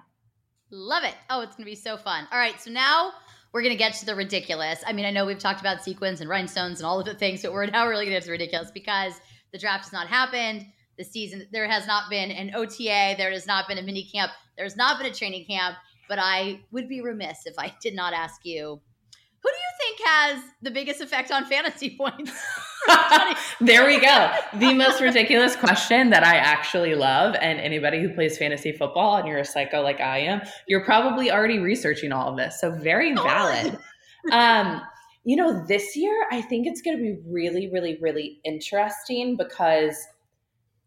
Love 0.69 1.03
it. 1.03 1.15
Oh, 1.30 1.41
it's 1.41 1.56
going 1.56 1.65
to 1.65 1.71
be 1.71 1.75
so 1.75 1.97
fun. 1.97 2.27
All 2.32 2.38
right. 2.38 2.60
So 2.62 2.71
now 2.71 3.13
we're 3.53 3.62
going 3.62 3.73
to 3.73 3.77
get 3.77 3.93
to 3.95 4.06
the 4.06 4.15
ridiculous. 4.15 4.84
I 4.86 4.93
mean, 4.93 5.06
I 5.06 5.12
know 5.12 5.25
we've 5.25 5.39
talked 5.39 5.62
about 5.62 5.84
sequins 5.84 6.21
and 6.21 6.30
rhinestones 6.30 6.80
and 6.80 6.86
all 6.86 6.99
of 6.99 7.06
the 7.06 7.13
things, 7.13 7.41
but 7.41 7.53
we're 7.53 7.65
now 7.67 7.88
really 7.88 8.06
going 8.06 8.13
to 8.13 8.15
get 8.15 8.23
to 8.23 8.27
the 8.27 8.32
ridiculous 8.34 8.71
because 8.71 9.13
the 9.51 9.58
draft 9.58 9.86
has 9.86 9.93
not 9.93 10.08
happened. 10.08 10.65
the 10.97 11.03
season. 11.03 11.47
There 11.51 11.67
has 11.69 11.88
not 11.88 12.10
been 12.10 12.32
an 12.32 12.53
OTA. 12.56 13.15
There 13.17 13.32
has 13.32 13.47
not 13.47 13.67
been 13.67 13.77
a 13.77 13.82
mini 13.84 14.03
camp. 14.03 14.32
There's 14.58 14.75
not 14.75 14.97
been 14.97 15.12
a 15.12 15.13
training 15.13 15.45
camp. 15.45 15.77
But 16.10 16.19
I 16.19 16.62
would 16.71 16.88
be 16.88 17.01
remiss 17.01 17.45
if 17.45 17.56
I 17.58 17.73
did 17.82 17.93
not 17.93 18.13
ask 18.13 18.45
you 18.45 18.82
who 19.47 19.53
do 19.53 19.57
you 19.57 19.95
think 19.95 20.07
has 20.10 20.43
the 20.62 20.71
biggest 20.71 21.01
effect 21.01 21.31
on 21.31 21.45
fantasy 21.45 21.95
points? 21.97 22.31
there 23.62 23.86
we 23.86 23.99
go. 23.99 24.31
The 24.53 24.73
most 24.73 25.01
ridiculous 25.01 25.55
question 25.55 26.10
that 26.10 26.23
I 26.23 26.36
actually 26.36 26.95
love. 26.95 27.36
And 27.41 27.60
anybody 27.60 28.01
who 28.01 28.13
plays 28.13 28.38
fantasy 28.38 28.71
football 28.71 29.17
and 29.17 29.27
you're 29.27 29.39
a 29.39 29.45
psycho 29.45 29.81
like 29.81 29.99
I 29.99 30.19
am, 30.19 30.41
you're 30.67 30.83
probably 30.83 31.31
already 31.31 31.60
researching 31.60 32.12
all 32.12 32.29
of 32.29 32.38
this. 32.38 32.60
So 32.60 32.71
very 32.71 33.13
valid. 33.13 33.77
um, 34.31 34.81
you 35.23 35.36
know, 35.36 35.65
this 35.67 35.95
year 35.95 36.27
I 36.31 36.41
think 36.41 36.67
it's 36.67 36.81
going 36.81 36.97
to 36.97 37.03
be 37.03 37.17
really, 37.27 37.69
really, 37.71 37.97
really 38.01 38.39
interesting 38.45 39.36
because 39.38 39.95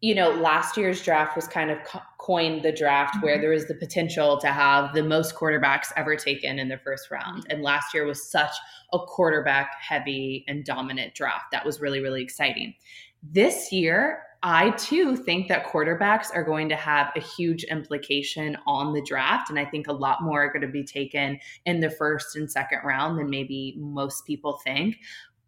you 0.01 0.15
know, 0.15 0.31
last 0.31 0.77
year's 0.77 1.01
draft 1.03 1.35
was 1.35 1.47
kind 1.47 1.69
of 1.69 1.77
co- 1.83 2.01
coined 2.17 2.63
the 2.63 2.71
draft 2.71 3.21
where 3.21 3.35
mm-hmm. 3.35 3.41
there 3.41 3.51
was 3.51 3.67
the 3.67 3.75
potential 3.75 4.39
to 4.39 4.47
have 4.47 4.93
the 4.93 5.03
most 5.03 5.35
quarterbacks 5.35 5.91
ever 5.95 6.15
taken 6.15 6.57
in 6.57 6.69
the 6.69 6.77
first 6.77 7.11
round. 7.11 7.45
And 7.49 7.61
last 7.61 7.93
year 7.93 8.05
was 8.05 8.29
such 8.29 8.51
a 8.93 8.99
quarterback 8.99 9.75
heavy 9.79 10.43
and 10.47 10.65
dominant 10.65 11.13
draft. 11.13 11.45
That 11.51 11.65
was 11.65 11.79
really, 11.79 12.01
really 12.01 12.23
exciting. 12.23 12.73
This 13.21 13.71
year, 13.71 14.23
I 14.43 14.71
too 14.71 15.15
think 15.15 15.49
that 15.49 15.67
quarterbacks 15.67 16.33
are 16.33 16.43
going 16.43 16.67
to 16.69 16.75
have 16.75 17.11
a 17.15 17.21
huge 17.21 17.63
implication 17.65 18.57
on 18.65 18.93
the 18.93 19.03
draft. 19.03 19.51
And 19.51 19.59
I 19.59 19.65
think 19.65 19.87
a 19.87 19.93
lot 19.93 20.23
more 20.23 20.45
are 20.45 20.51
going 20.51 20.63
to 20.63 20.67
be 20.67 20.83
taken 20.83 21.39
in 21.67 21.79
the 21.79 21.91
first 21.91 22.35
and 22.35 22.49
second 22.49 22.79
round 22.83 23.19
than 23.19 23.29
maybe 23.29 23.75
most 23.77 24.25
people 24.25 24.59
think. 24.63 24.97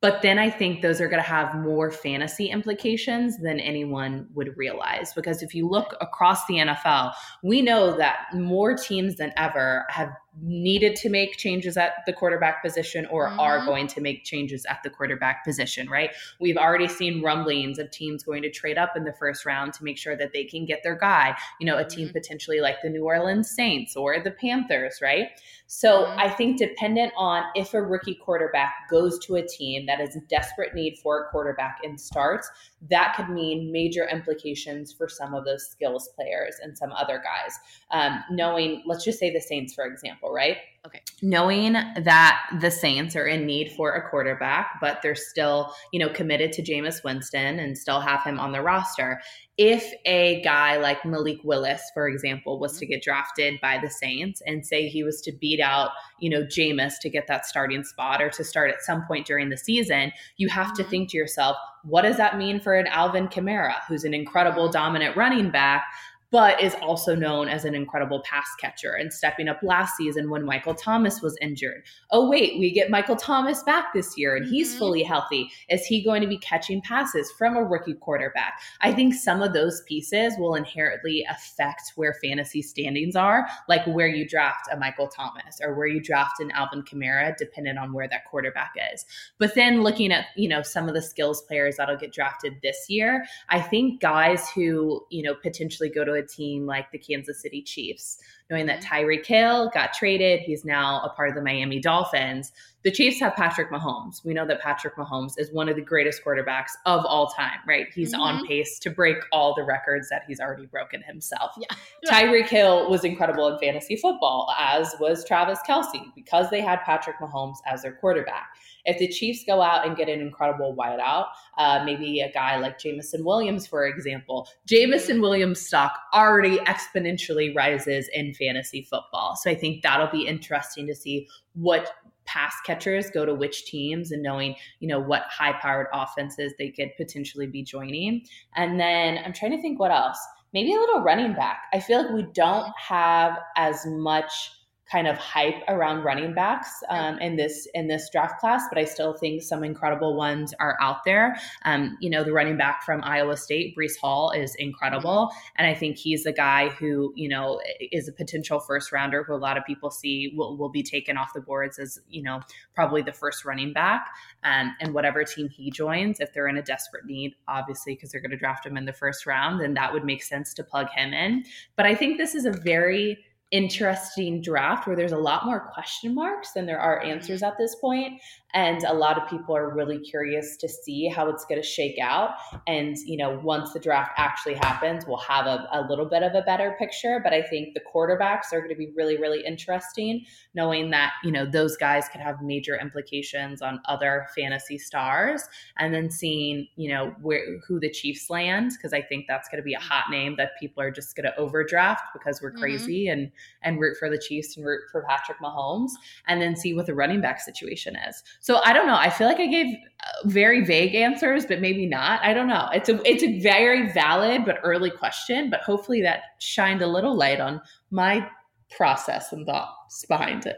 But 0.03 0.21
then 0.21 0.37
I 0.37 0.49
think 0.49 0.81
those 0.81 0.99
are 0.99 1.07
going 1.07 1.23
to 1.23 1.29
have 1.29 1.55
more 1.55 1.89
fantasy 1.89 2.49
implications 2.49 3.37
than 3.37 3.61
anyone 3.61 4.27
would 4.33 4.57
realize. 4.57 5.13
Because 5.13 5.41
if 5.41 5.55
you 5.55 5.65
look 5.65 5.95
across 6.01 6.45
the 6.45 6.55
NFL, 6.55 7.13
we 7.41 7.61
know 7.61 7.95
that 7.95 8.25
more 8.33 8.75
teams 8.75 9.15
than 9.15 9.31
ever 9.37 9.85
have 9.87 10.09
needed 10.41 10.95
to 10.95 11.09
make 11.09 11.37
changes 11.37 11.77
at 11.77 11.93
the 12.05 12.13
quarterback 12.13 12.63
position 12.63 13.05
or 13.07 13.29
mm-hmm. 13.29 13.39
are 13.39 13.65
going 13.65 13.87
to 13.87 14.01
make 14.01 14.23
changes 14.23 14.65
at 14.69 14.79
the 14.83 14.89
quarterback 14.89 15.43
position, 15.43 15.89
right? 15.89 16.11
We've 16.39 16.57
already 16.57 16.87
seen 16.87 17.21
rumblings 17.21 17.77
of 17.79 17.91
teams 17.91 18.23
going 18.23 18.41
to 18.43 18.51
trade 18.51 18.77
up 18.77 18.97
in 18.97 19.03
the 19.03 19.13
first 19.13 19.45
round 19.45 19.73
to 19.73 19.83
make 19.83 19.97
sure 19.97 20.15
that 20.15 20.33
they 20.33 20.43
can 20.43 20.65
get 20.65 20.81
their 20.83 20.95
guy, 20.95 21.35
you 21.59 21.65
know, 21.65 21.77
a 21.77 21.85
team 21.85 22.07
mm-hmm. 22.07 22.13
potentially 22.13 22.61
like 22.61 22.77
the 22.81 22.89
New 22.89 23.05
Orleans 23.05 23.49
Saints 23.49 23.95
or 23.95 24.19
the 24.19 24.31
Panthers, 24.31 24.99
right? 25.01 25.27
So 25.67 26.05
mm-hmm. 26.05 26.19
I 26.19 26.29
think 26.29 26.57
dependent 26.57 27.13
on 27.17 27.43
if 27.55 27.73
a 27.73 27.81
rookie 27.81 28.15
quarterback 28.15 28.73
goes 28.89 29.19
to 29.25 29.35
a 29.35 29.47
team 29.47 29.85
that 29.85 29.99
is 29.99 30.15
in 30.15 30.25
desperate 30.29 30.73
need 30.73 30.97
for 31.01 31.23
a 31.25 31.29
quarterback 31.29 31.79
and 31.83 31.99
starts, 31.99 32.49
that 32.89 33.13
could 33.15 33.29
mean 33.29 33.71
major 33.71 34.07
implications 34.07 34.93
for 34.93 35.07
some 35.07 35.33
of 35.33 35.45
those 35.45 35.67
skills 35.67 36.09
players 36.15 36.55
and 36.61 36.77
some 36.77 36.91
other 36.91 37.23
guys. 37.23 37.57
Um, 37.91 38.23
knowing, 38.29 38.83
let's 38.85 39.03
just 39.03 39.19
say 39.19 39.31
the 39.31 39.39
Saints, 39.39 39.73
for 39.73 39.85
example, 39.85 40.22
right? 40.31 40.57
Okay. 40.85 41.01
Knowing 41.21 41.73
that 41.73 42.41
the 42.59 42.69
Saints 42.69 43.15
are 43.15 43.25
in 43.25 43.45
need 43.45 43.71
for 43.71 43.93
a 43.93 44.09
quarterback, 44.09 44.79
but 44.81 45.01
they're 45.01 45.15
still, 45.15 45.73
you 45.93 45.99
know, 45.99 46.09
committed 46.09 46.51
to 46.53 46.61
Jameis 46.61 47.01
Winston 47.05 47.57
and 47.57 47.77
still 47.77 48.01
have 48.01 48.21
him 48.23 48.37
on 48.37 48.51
the 48.51 48.61
roster. 48.61 49.21
If 49.57 49.93
a 50.05 50.41
guy 50.41 50.75
like 50.75 51.05
Malik 51.05 51.37
Willis, 51.45 51.81
for 51.93 52.09
example, 52.09 52.59
was 52.59 52.77
to 52.79 52.85
mm-hmm. 52.85 52.95
get 52.95 53.03
drafted 53.03 53.61
by 53.61 53.79
the 53.81 53.89
Saints 53.89 54.41
and 54.45 54.65
say 54.65 54.89
he 54.89 55.03
was 55.03 55.21
to 55.21 55.31
beat 55.31 55.61
out, 55.61 55.91
you 56.19 56.29
know, 56.29 56.43
Jameis 56.43 56.95
to 56.99 57.09
get 57.09 57.27
that 57.27 57.45
starting 57.45 57.85
spot 57.85 58.21
or 58.21 58.29
to 58.31 58.43
start 58.43 58.69
at 58.69 58.81
some 58.81 59.05
point 59.07 59.25
during 59.25 59.47
the 59.47 59.57
season, 59.57 60.11
you 60.35 60.49
have 60.49 60.73
to 60.73 60.81
mm-hmm. 60.81 60.91
think 60.91 61.09
to 61.11 61.17
yourself, 61.17 61.55
what 61.83 62.01
does 62.01 62.17
that 62.17 62.37
mean 62.37 62.59
for 62.59 62.75
an 62.75 62.87
Alvin 62.87 63.29
Kamara, 63.29 63.75
who's 63.87 64.03
an 64.03 64.13
incredible 64.13 64.69
dominant 64.69 65.15
running 65.15 65.49
back? 65.49 65.85
But 66.33 66.59
is 66.59 66.73
also 66.81 67.15
known 67.15 67.47
as 67.47 67.63
an 67.63 67.75
incredible 67.75 68.19
pass 68.23 68.47
catcher 68.59 68.93
and 68.93 69.13
stepping 69.13 69.47
up 69.47 69.59
last 69.61 69.95
season 69.95 70.31
when 70.31 70.43
Michael 70.43 70.73
Thomas 70.73 71.21
was 71.21 71.37
injured. 71.39 71.83
Oh, 72.09 72.27
wait, 72.27 72.57
we 72.59 72.71
get 72.71 72.89
Michael 72.89 73.15
Thomas 73.15 73.61
back 73.61 73.93
this 73.93 74.17
year 74.17 74.35
and 74.35 74.43
he's 74.43 74.71
mm-hmm. 74.71 74.79
fully 74.79 75.03
healthy. 75.03 75.51
Is 75.69 75.85
he 75.85 76.03
going 76.03 76.23
to 76.23 76.27
be 76.27 76.39
catching 76.39 76.81
passes 76.81 77.31
from 77.37 77.55
a 77.55 77.63
rookie 77.63 77.93
quarterback? 77.93 78.59
I 78.81 78.93
think 78.93 79.13
some 79.13 79.43
of 79.43 79.53
those 79.53 79.83
pieces 79.87 80.33
will 80.39 80.55
inherently 80.55 81.23
affect 81.29 81.91
where 81.97 82.15
fantasy 82.15 82.63
standings 82.63 83.15
are, 83.15 83.47
like 83.69 83.85
where 83.85 84.07
you 84.07 84.27
draft 84.27 84.65
a 84.71 84.75
Michael 84.75 85.09
Thomas 85.09 85.59
or 85.61 85.75
where 85.75 85.85
you 85.85 86.01
draft 86.01 86.39
an 86.39 86.49
Alvin 86.49 86.81
Kamara, 86.81 87.37
depending 87.37 87.77
on 87.77 87.93
where 87.93 88.07
that 88.07 88.25
quarterback 88.25 88.73
is. 88.91 89.05
But 89.37 89.53
then 89.53 89.83
looking 89.83 90.11
at, 90.11 90.25
you 90.35 90.49
know, 90.49 90.63
some 90.63 90.87
of 90.87 90.95
the 90.95 91.01
skills 91.03 91.43
players 91.43 91.75
that'll 91.77 91.95
get 91.95 92.11
drafted 92.11 92.53
this 92.63 92.87
year, 92.89 93.23
I 93.49 93.61
think 93.61 94.01
guys 94.01 94.49
who, 94.49 95.05
you 95.11 95.21
know, 95.21 95.35
potentially 95.35 95.89
go 95.89 96.03
to 96.03 96.13
a 96.13 96.22
team 96.23 96.65
like 96.65 96.91
the 96.91 96.97
Kansas 96.97 97.41
City 97.41 97.61
Chiefs, 97.61 98.19
knowing 98.53 98.67
that 98.67 98.81
mm-hmm. 98.81 98.93
Tyreek 98.93 99.25
Hill 99.25 99.71
got 99.73 99.93
traded. 99.93 100.41
He's 100.41 100.63
now 100.63 101.01
a 101.03 101.09
part 101.09 101.29
of 101.29 101.35
the 101.35 101.41
Miami 101.41 101.79
Dolphins. 101.79 102.51
The 102.83 102.91
Chiefs 102.91 103.19
have 103.21 103.35
Patrick 103.35 103.71
Mahomes. 103.71 104.25
We 104.25 104.33
know 104.33 104.45
that 104.45 104.61
Patrick 104.61 104.97
Mahomes 104.97 105.33
is 105.37 105.51
one 105.53 105.69
of 105.69 105.77
the 105.77 105.81
greatest 105.81 106.21
quarterbacks 106.23 106.71
of 106.85 107.05
all 107.05 107.27
time, 107.27 107.59
right? 107.65 107.87
He's 107.95 108.11
mm-hmm. 108.11 108.21
on 108.21 108.45
pace 108.45 108.77
to 108.79 108.89
break 108.89 109.17
all 109.31 109.55
the 109.55 109.63
records 109.63 110.09
that 110.09 110.23
he's 110.27 110.41
already 110.41 110.65
broken 110.65 111.01
himself. 111.01 111.53
Yeah. 111.57 111.75
Tyreek 112.11 112.49
Hill 112.49 112.89
was 112.89 113.05
incredible 113.05 113.47
in 113.47 113.57
fantasy 113.59 113.95
football, 113.95 114.53
as 114.59 114.95
was 114.99 115.25
Travis 115.25 115.59
Kelce, 115.67 116.13
because 116.13 116.49
they 116.49 116.59
had 116.59 116.81
Patrick 116.83 117.17
Mahomes 117.19 117.57
as 117.65 117.83
their 117.83 117.93
quarterback. 117.93 118.49
If 118.85 118.99
the 118.99 119.07
Chiefs 119.07 119.45
go 119.47 119.61
out 119.61 119.87
and 119.87 119.95
get 119.95 120.09
an 120.09 120.19
incredible 120.19 120.75
wideout, 120.77 121.27
uh, 121.57 121.83
maybe 121.85 122.19
a 122.19 122.29
guy 122.33 122.57
like 122.57 122.79
Jameson 122.79 123.23
Williams, 123.23 123.65
for 123.65 123.87
example, 123.87 124.49
Jameson 124.67 125.21
Williams' 125.21 125.61
stock 125.61 125.97
already 126.13 126.57
exponentially 126.57 127.55
rises 127.55 128.09
in 128.13 128.33
fantasy 128.33 128.42
football. 128.89 129.35
So 129.35 129.49
I 129.49 129.55
think 129.55 129.81
that'll 129.81 130.07
be 130.07 130.27
interesting 130.27 130.87
to 130.87 130.95
see 130.95 131.27
what 131.53 131.89
pass 132.25 132.53
catchers 132.65 133.09
go 133.09 133.25
to 133.25 133.35
which 133.35 133.65
teams 133.65 134.11
and 134.11 134.23
knowing 134.23 134.55
you 134.79 134.87
know 134.87 134.99
what 134.99 135.23
high 135.23 135.51
powered 135.53 135.87
offenses 135.93 136.53
they 136.57 136.69
could 136.69 136.89
potentially 136.97 137.47
be 137.47 137.63
joining. 137.63 138.25
And 138.55 138.79
then 138.79 139.19
i'm 139.25 139.33
trying 139.33 139.51
to 139.51 139.61
think 139.61 139.79
what 139.79 139.91
else. 139.91 140.17
Maybe 140.53 140.71
a 140.71 140.77
little 140.77 141.01
running 141.01 141.33
back. 141.33 141.63
I 141.73 141.79
feel 141.79 142.03
like 142.03 142.13
we 142.13 142.27
don't 142.33 142.71
have 142.77 143.39
as 143.55 143.85
much 143.87 144.51
kind 144.93 145.07
of 145.07 145.17
hype 145.17 145.63
around 145.69 146.03
running 146.03 146.35
backs 146.35 146.83
um, 146.89 147.17
in 147.17 147.35
this 147.35 147.67
in 147.73 147.87
this 147.87 148.09
draft 148.11 148.39
class, 148.39 148.63
but 148.69 148.77
I 148.77 148.85
still 148.85 149.13
think 149.13 149.41
some 149.41 149.63
incredible 149.63 150.15
ones 150.15 150.53
are 150.59 150.77
out 150.79 151.03
there. 151.03 151.35
Um, 151.65 151.97
you 151.99 152.11
know, 152.11 152.23
the 152.23 152.31
running 152.31 152.57
back 152.57 152.83
from 152.83 153.03
Iowa 153.03 153.35
State, 153.35 153.75
Breece 153.75 153.97
Hall, 153.99 154.29
is 154.29 154.53
incredible, 154.59 155.31
and 155.57 155.67
I 155.67 155.73
think 155.73 155.97
he's 155.97 156.23
the 156.23 156.31
guy 156.31 156.69
who 156.69 157.11
you 157.15 157.27
know 157.27 157.59
is 157.91 158.07
a 158.07 158.11
potential 158.11 158.59
first 158.59 158.91
rounder 158.91 159.23
who 159.23 159.33
a 159.33 159.37
lot 159.37 159.57
of 159.57 159.65
people 159.65 159.89
see 159.89 160.31
will, 160.35 160.55
will 160.57 160.69
be 160.69 160.83
taken 160.83 161.17
off 161.17 161.33
the 161.33 161.41
boards 161.41 161.79
as 161.79 161.99
you 162.07 162.21
know 162.21 162.41
probably 162.75 163.01
the 163.01 163.13
first 163.13 163.45
running 163.45 163.73
back. 163.73 164.05
Um, 164.43 164.75
and 164.79 164.93
whatever 164.93 165.23
team 165.23 165.49
he 165.49 165.71
joins, 165.71 166.19
if 166.19 166.33
they're 166.33 166.47
in 166.47 166.57
a 166.57 166.61
desperate 166.61 167.05
need, 167.05 167.33
obviously 167.47 167.95
because 167.95 168.11
they're 168.11 168.21
going 168.21 168.31
to 168.31 168.37
draft 168.37 168.65
him 168.65 168.77
in 168.77 168.85
the 168.85 168.93
first 168.93 169.25
round, 169.25 169.59
then 169.59 169.73
that 169.73 169.91
would 169.91 170.03
make 170.03 170.21
sense 170.21 170.53
to 170.55 170.63
plug 170.63 170.89
him 170.89 171.13
in. 171.13 171.45
But 171.75 171.87
I 171.87 171.95
think 171.95 172.17
this 172.17 172.35
is 172.35 172.45
a 172.45 172.51
very 172.51 173.17
interesting 173.53 174.41
draft 174.41 174.87
where 174.87 174.95
there's 174.95 175.11
a 175.11 175.17
lot 175.17 175.45
more 175.45 175.71
question 175.73 176.13
marks 176.15 176.53
than 176.53 176.65
there 176.65 176.79
are 176.79 176.99
mm-hmm. 176.99 177.11
answers 177.11 177.43
at 177.43 177.55
this 177.57 177.75
point 177.75 178.19
and 178.53 178.83
a 178.83 178.93
lot 178.93 179.17
of 179.17 179.27
people 179.27 179.55
are 179.55 179.73
really 179.73 179.99
curious 179.99 180.55
to 180.57 180.69
see 180.69 181.07
how 181.07 181.27
it's 181.27 181.43
going 181.45 181.61
to 181.61 181.67
shake 181.67 181.97
out 182.01 182.31
and 182.67 182.97
you 183.05 183.17
know 183.17 183.39
once 183.43 183.73
the 183.73 183.79
draft 183.79 184.11
actually 184.17 184.53
happens 184.53 185.05
we'll 185.07 185.17
have 185.17 185.45
a, 185.45 185.67
a 185.71 185.85
little 185.89 186.05
bit 186.05 186.23
of 186.23 186.33
a 186.35 186.41
better 186.41 186.75
picture 186.77 187.19
but 187.23 187.33
i 187.33 187.41
think 187.41 187.73
the 187.73 187.81
quarterbacks 187.93 188.53
are 188.53 188.59
going 188.59 188.69
to 188.69 188.75
be 188.75 188.91
really 188.95 189.17
really 189.17 189.43
interesting 189.45 190.23
knowing 190.53 190.91
that 190.91 191.13
you 191.23 191.31
know 191.31 191.45
those 191.45 191.75
guys 191.77 192.07
could 192.09 192.21
have 192.21 192.41
major 192.41 192.79
implications 192.79 193.61
on 193.61 193.79
other 193.85 194.27
fantasy 194.35 194.77
stars 194.77 195.43
and 195.77 195.93
then 195.93 196.09
seeing 196.09 196.67
you 196.75 196.89
know 196.89 197.13
where 197.21 197.59
who 197.67 197.79
the 197.79 197.89
chiefs 197.89 198.29
land 198.29 198.71
because 198.77 198.93
i 198.93 199.01
think 199.01 199.25
that's 199.27 199.49
going 199.49 199.61
to 199.61 199.63
be 199.65 199.73
a 199.73 199.79
hot 199.79 200.05
name 200.09 200.35
that 200.37 200.51
people 200.59 200.81
are 200.81 200.91
just 200.91 201.15
going 201.15 201.25
to 201.25 201.35
overdraft 201.37 202.03
because 202.13 202.41
we're 202.41 202.51
mm-hmm. 202.51 202.61
crazy 202.61 203.05
mm-hmm. 203.05 203.19
and 203.19 203.31
and 203.63 203.79
root 203.79 203.97
for 203.97 204.09
the 204.09 204.17
chiefs 204.17 204.55
and 204.57 204.65
root 204.65 204.81
for 204.91 205.03
patrick 205.07 205.37
mahomes 205.39 205.91
and 206.27 206.41
then 206.41 206.55
see 206.55 206.73
what 206.73 206.85
the 206.85 206.93
running 206.93 207.21
back 207.21 207.39
situation 207.39 207.95
is 208.07 208.23
so 208.43 208.59
I 208.65 208.73
don't 208.73 208.87
know. 208.87 208.97
I 208.97 209.09
feel 209.09 209.27
like 209.27 209.39
I 209.39 209.47
gave 209.47 209.67
uh, 209.67 210.27
very 210.27 210.65
vague 210.65 210.95
answers, 210.95 211.45
but 211.45 211.61
maybe 211.61 211.85
not. 211.85 212.21
I 212.23 212.33
don't 212.33 212.49
know. 212.49 212.67
It's 212.73 212.89
a 212.89 212.99
it's 213.09 213.23
a 213.23 213.39
very 213.39 213.89
valid 213.93 214.43
but 214.43 214.59
early 214.63 214.91
question, 214.91 215.49
but 215.49 215.61
hopefully 215.61 216.01
that 216.01 216.23
shined 216.39 216.81
a 216.81 216.87
little 216.87 217.15
light 217.15 217.39
on 217.39 217.61
my 217.89 218.27
process 218.69 219.31
and 219.31 219.45
thoughts 219.45 220.03
behind 220.07 220.45
it. 220.45 220.57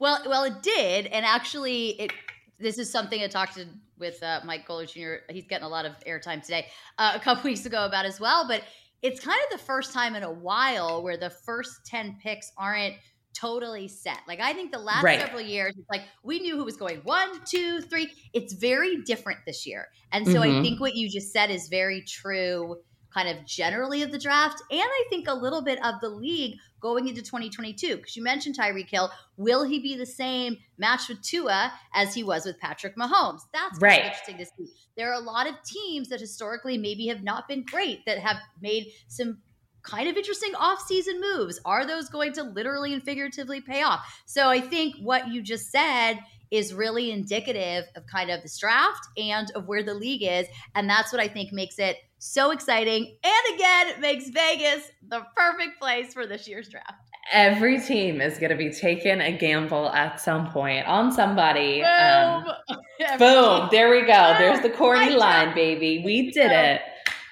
Well, 0.00 0.20
well, 0.26 0.42
it 0.42 0.62
did, 0.62 1.06
and 1.06 1.24
actually, 1.24 1.90
it. 2.00 2.12
This 2.58 2.76
is 2.76 2.90
something 2.90 3.22
I 3.22 3.28
talked 3.28 3.54
to 3.54 3.66
with 4.00 4.20
uh, 4.20 4.40
Mike 4.44 4.66
Golic 4.66 4.92
Jr. 4.92 5.32
He's 5.32 5.46
getting 5.46 5.64
a 5.64 5.68
lot 5.68 5.86
of 5.86 5.92
airtime 6.08 6.42
today, 6.42 6.66
uh, 6.98 7.12
a 7.14 7.20
couple 7.20 7.44
weeks 7.50 7.66
ago 7.66 7.86
about 7.86 8.04
as 8.04 8.18
well. 8.18 8.48
But 8.48 8.64
it's 9.02 9.20
kind 9.20 9.38
of 9.44 9.60
the 9.60 9.64
first 9.64 9.92
time 9.92 10.16
in 10.16 10.24
a 10.24 10.32
while 10.32 11.04
where 11.04 11.16
the 11.16 11.30
first 11.30 11.86
ten 11.86 12.18
picks 12.20 12.50
aren't 12.58 12.94
totally 13.38 13.88
set. 13.88 14.18
Like 14.26 14.40
I 14.40 14.52
think 14.52 14.72
the 14.72 14.78
last 14.78 15.02
right. 15.02 15.20
several 15.20 15.40
years, 15.40 15.74
it's 15.76 15.90
like 15.90 16.02
we 16.22 16.40
knew 16.40 16.56
who 16.56 16.64
was 16.64 16.76
going 16.76 16.98
one, 17.04 17.40
two, 17.44 17.80
three. 17.82 18.10
It's 18.32 18.54
very 18.54 19.02
different 19.02 19.40
this 19.46 19.66
year. 19.66 19.88
And 20.12 20.26
so 20.26 20.40
mm-hmm. 20.40 20.58
I 20.58 20.62
think 20.62 20.80
what 20.80 20.94
you 20.94 21.08
just 21.08 21.32
said 21.32 21.50
is 21.50 21.68
very 21.68 22.02
true 22.02 22.76
kind 23.12 23.28
of 23.28 23.46
generally 23.46 24.02
of 24.02 24.12
the 24.12 24.18
draft 24.18 24.62
and 24.70 24.82
I 24.82 25.04
think 25.08 25.26
a 25.26 25.34
little 25.34 25.62
bit 25.62 25.82
of 25.82 25.94
the 26.02 26.08
league 26.08 26.58
going 26.80 27.08
into 27.08 27.22
2022. 27.22 27.96
Because 27.96 28.16
you 28.16 28.22
mentioned 28.22 28.56
Tyreek 28.56 28.90
Hill. 28.90 29.10
Will 29.36 29.64
he 29.64 29.80
be 29.80 29.96
the 29.96 30.06
same 30.06 30.56
match 30.78 31.08
with 31.08 31.20
Tua 31.22 31.72
as 31.94 32.14
he 32.14 32.22
was 32.22 32.44
with 32.44 32.58
Patrick 32.60 32.96
Mahomes? 32.96 33.40
That's 33.52 33.80
right. 33.80 34.04
interesting 34.04 34.38
to 34.38 34.46
see. 34.46 34.72
There 34.96 35.10
are 35.10 35.20
a 35.20 35.24
lot 35.24 35.46
of 35.48 35.54
teams 35.64 36.08
that 36.08 36.20
historically 36.20 36.78
maybe 36.78 37.06
have 37.08 37.22
not 37.22 37.48
been 37.48 37.64
great 37.64 38.04
that 38.06 38.18
have 38.18 38.36
made 38.60 38.92
some 39.08 39.38
kind 39.86 40.08
of 40.08 40.16
interesting 40.16 40.54
off-season 40.54 41.20
moves. 41.20 41.60
Are 41.64 41.86
those 41.86 42.08
going 42.08 42.32
to 42.34 42.42
literally 42.42 42.92
and 42.92 43.02
figuratively 43.02 43.60
pay 43.60 43.82
off? 43.82 44.22
So 44.26 44.48
I 44.48 44.60
think 44.60 44.96
what 45.00 45.28
you 45.28 45.42
just 45.42 45.70
said 45.70 46.18
is 46.50 46.74
really 46.74 47.10
indicative 47.10 47.84
of 47.96 48.06
kind 48.06 48.30
of 48.30 48.42
this 48.42 48.58
draft 48.58 49.06
and 49.16 49.50
of 49.54 49.66
where 49.66 49.82
the 49.82 49.94
league 49.94 50.22
is. 50.22 50.46
And 50.74 50.88
that's 50.88 51.12
what 51.12 51.20
I 51.20 51.28
think 51.28 51.52
makes 51.52 51.78
it 51.78 51.96
so 52.18 52.50
exciting. 52.50 53.16
And 53.24 53.54
again, 53.54 53.88
it 53.88 54.00
makes 54.00 54.28
Vegas 54.28 54.90
the 55.08 55.22
perfect 55.36 55.80
place 55.80 56.12
for 56.12 56.26
this 56.26 56.48
year's 56.48 56.68
draft. 56.68 56.92
Every 57.32 57.80
team 57.80 58.20
is 58.20 58.38
going 58.38 58.50
to 58.50 58.56
be 58.56 58.70
taking 58.70 59.20
a 59.20 59.36
gamble 59.36 59.88
at 59.90 60.20
some 60.20 60.50
point 60.50 60.86
on 60.86 61.12
somebody. 61.12 61.82
Boom. 61.82 62.44
Um, 62.98 63.18
boom. 63.18 63.68
There 63.70 63.90
we 63.90 64.00
go. 64.06 64.06
There's 64.38 64.60
the 64.60 64.70
corny 64.70 65.10
line, 65.10 65.54
baby. 65.54 66.02
We 66.02 66.30
did 66.32 66.50
it. 66.50 66.80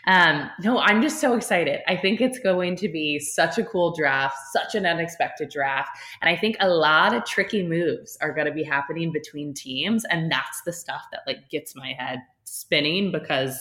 Um, 0.06 0.50
no, 0.60 0.78
I'm 0.78 1.02
just 1.02 1.20
so 1.20 1.34
excited. 1.34 1.80
I 1.88 1.96
think 1.96 2.20
it's 2.20 2.38
going 2.38 2.76
to 2.76 2.88
be 2.88 3.18
such 3.18 3.58
a 3.58 3.64
cool 3.64 3.94
draft, 3.94 4.36
such 4.52 4.74
an 4.74 4.86
unexpected 4.86 5.50
draft. 5.50 5.90
And 6.20 6.28
I 6.28 6.38
think 6.38 6.56
a 6.60 6.68
lot 6.68 7.14
of 7.14 7.24
tricky 7.24 7.62
moves 7.62 8.18
are 8.20 8.32
going 8.32 8.46
to 8.46 8.52
be 8.52 8.64
happening 8.64 9.12
between 9.12 9.54
teams. 9.54 10.04
And 10.10 10.30
that's 10.30 10.62
the 10.64 10.72
stuff 10.72 11.02
that 11.12 11.20
like 11.26 11.48
gets 11.50 11.74
my 11.74 11.94
head 11.98 12.20
spinning 12.44 13.12
because 13.12 13.58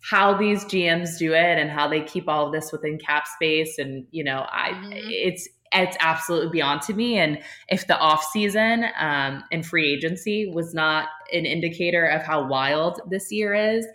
how 0.00 0.36
these 0.36 0.64
GMs 0.64 1.18
do 1.18 1.32
it 1.32 1.58
and 1.58 1.70
how 1.70 1.88
they 1.88 2.02
keep 2.02 2.28
all 2.28 2.46
of 2.46 2.52
this 2.52 2.70
within 2.70 2.98
cap 2.98 3.26
space. 3.26 3.78
And, 3.78 4.06
you 4.10 4.22
know, 4.22 4.46
I, 4.50 4.70
mm-hmm. 4.70 4.90
it's, 4.92 5.48
it's 5.72 5.96
absolutely 6.00 6.50
beyond 6.50 6.82
to 6.82 6.94
me. 6.94 7.18
And 7.18 7.40
if 7.68 7.86
the 7.86 7.98
off 7.98 8.24
season 8.24 8.84
um, 8.98 9.44
and 9.50 9.66
free 9.66 9.92
agency 9.92 10.50
was 10.50 10.72
not 10.72 11.08
an 11.32 11.46
indicator 11.46 12.06
of 12.06 12.22
how 12.22 12.46
wild 12.46 13.00
this 13.10 13.32
year 13.32 13.54
is, 13.54 13.86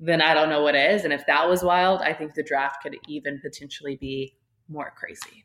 then 0.00 0.22
I 0.22 0.34
don't 0.34 0.48
know 0.48 0.62
what 0.62 0.74
is. 0.74 1.04
And 1.04 1.12
if 1.12 1.26
that 1.26 1.48
was 1.48 1.62
wild, 1.62 2.00
I 2.00 2.14
think 2.14 2.34
the 2.34 2.42
draft 2.42 2.82
could 2.82 2.96
even 3.06 3.38
potentially 3.40 3.96
be 3.96 4.34
more 4.68 4.92
crazy. 4.96 5.44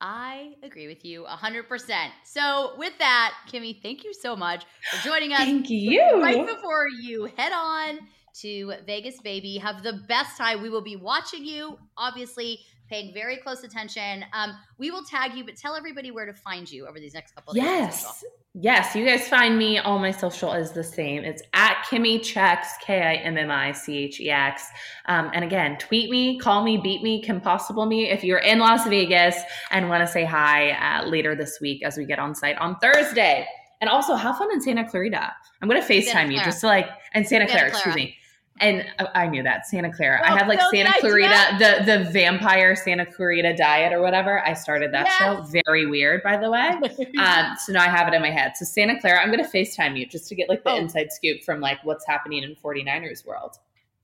I 0.00 0.54
agree 0.62 0.88
with 0.88 1.04
you 1.04 1.24
100%. 1.24 2.08
So, 2.24 2.72
with 2.76 2.92
that, 2.98 3.34
Kimmi, 3.50 3.80
thank 3.82 4.04
you 4.04 4.12
so 4.12 4.36
much 4.36 4.64
for 4.90 5.08
joining 5.08 5.32
us. 5.32 5.40
Thank 5.40 5.70
you. 5.70 6.22
Right 6.22 6.46
before 6.46 6.86
you 6.88 7.30
head 7.36 7.52
on 7.54 8.00
to 8.40 8.74
Vegas, 8.86 9.20
baby, 9.20 9.56
have 9.56 9.82
the 9.82 9.94
best 10.06 10.36
time. 10.36 10.60
We 10.60 10.68
will 10.68 10.82
be 10.82 10.96
watching 10.96 11.46
you, 11.46 11.78
obviously, 11.96 12.60
paying 12.88 13.12
very 13.12 13.36
close 13.36 13.64
attention. 13.64 14.24
Um, 14.32 14.52
we 14.78 14.90
will 14.90 15.04
tag 15.04 15.34
you, 15.34 15.44
but 15.44 15.56
tell 15.56 15.74
everybody 15.74 16.10
where 16.10 16.26
to 16.26 16.34
find 16.34 16.70
you 16.70 16.86
over 16.86 16.98
these 16.98 17.14
next 17.14 17.34
couple 17.34 17.52
of 17.52 17.56
yes. 17.56 18.02
days. 18.02 18.04
Yes. 18.04 18.24
Yes, 18.58 18.96
you 18.96 19.04
guys 19.04 19.28
find 19.28 19.58
me. 19.58 19.78
All 19.78 19.98
my 19.98 20.10
social 20.10 20.54
is 20.54 20.72
the 20.72 20.82
same. 20.82 21.24
It's 21.24 21.42
at 21.52 21.84
Kimmi 21.90 22.20
Chex, 22.20 22.64
K 22.82 23.02
I 23.02 23.14
M 23.16 23.36
M 23.36 23.50
I 23.50 23.72
C 23.72 23.98
H 23.98 24.18
E 24.18 24.30
X. 24.30 24.64
Um, 25.04 25.30
and 25.34 25.44
again, 25.44 25.76
tweet 25.76 26.08
me, 26.08 26.38
call 26.38 26.64
me, 26.64 26.78
beat 26.78 27.02
me, 27.02 27.22
can 27.22 27.38
Possible 27.38 27.84
me 27.84 28.08
if 28.08 28.24
you're 28.24 28.38
in 28.38 28.58
Las 28.58 28.86
Vegas 28.86 29.36
and 29.70 29.90
want 29.90 30.06
to 30.06 30.10
say 30.10 30.24
hi 30.24 30.70
uh, 30.70 31.06
later 31.06 31.34
this 31.34 31.58
week 31.60 31.84
as 31.84 31.98
we 31.98 32.06
get 32.06 32.18
on 32.18 32.34
site 32.34 32.56
on 32.56 32.76
Thursday. 32.76 33.46
And 33.82 33.90
also, 33.90 34.14
have 34.14 34.38
fun 34.38 34.50
in 34.50 34.62
Santa 34.62 34.88
Clarita. 34.88 35.34
I'm 35.60 35.68
going 35.68 35.80
to 35.80 35.86
FaceTime 35.86 36.32
you 36.32 36.38
just 36.42 36.60
to 36.62 36.66
like, 36.66 36.88
and 37.12 37.28
Santa, 37.28 37.46
Santa 37.46 37.52
Clara, 37.52 37.70
Clara, 37.70 37.76
excuse 37.76 37.94
me 37.94 38.16
and 38.60 38.84
I 39.14 39.26
knew 39.26 39.42
that 39.42 39.66
Santa 39.66 39.92
Clara. 39.92 40.18
Well, 40.22 40.32
I 40.32 40.38
have 40.38 40.48
like 40.48 40.60
Santa 40.72 40.92
Clarita, 41.00 41.56
the 41.58 41.84
the 41.84 42.10
vampire 42.10 42.74
Santa 42.74 43.04
Clarita 43.04 43.54
diet 43.54 43.92
or 43.92 44.00
whatever. 44.00 44.42
I 44.46 44.54
started 44.54 44.92
that 44.92 45.06
yes. 45.06 45.18
show. 45.18 45.42
Very 45.64 45.86
weird, 45.86 46.22
by 46.22 46.36
the 46.38 46.50
way. 46.50 46.70
um, 47.18 47.56
so 47.58 47.72
now 47.72 47.82
I 47.82 47.88
have 47.88 48.08
it 48.08 48.14
in 48.14 48.22
my 48.22 48.30
head. 48.30 48.52
So 48.56 48.64
Santa 48.64 48.98
Clara, 48.98 49.20
I'm 49.20 49.30
going 49.30 49.44
to 49.44 49.50
Facetime 49.50 49.98
you 49.98 50.06
just 50.06 50.28
to 50.28 50.34
get 50.34 50.48
like 50.48 50.64
the 50.64 50.70
oh. 50.70 50.76
inside 50.76 51.12
scoop 51.12 51.42
from 51.42 51.60
like 51.60 51.78
what's 51.84 52.06
happening 52.06 52.42
in 52.42 52.54
49ers 52.54 53.26
world. 53.26 53.56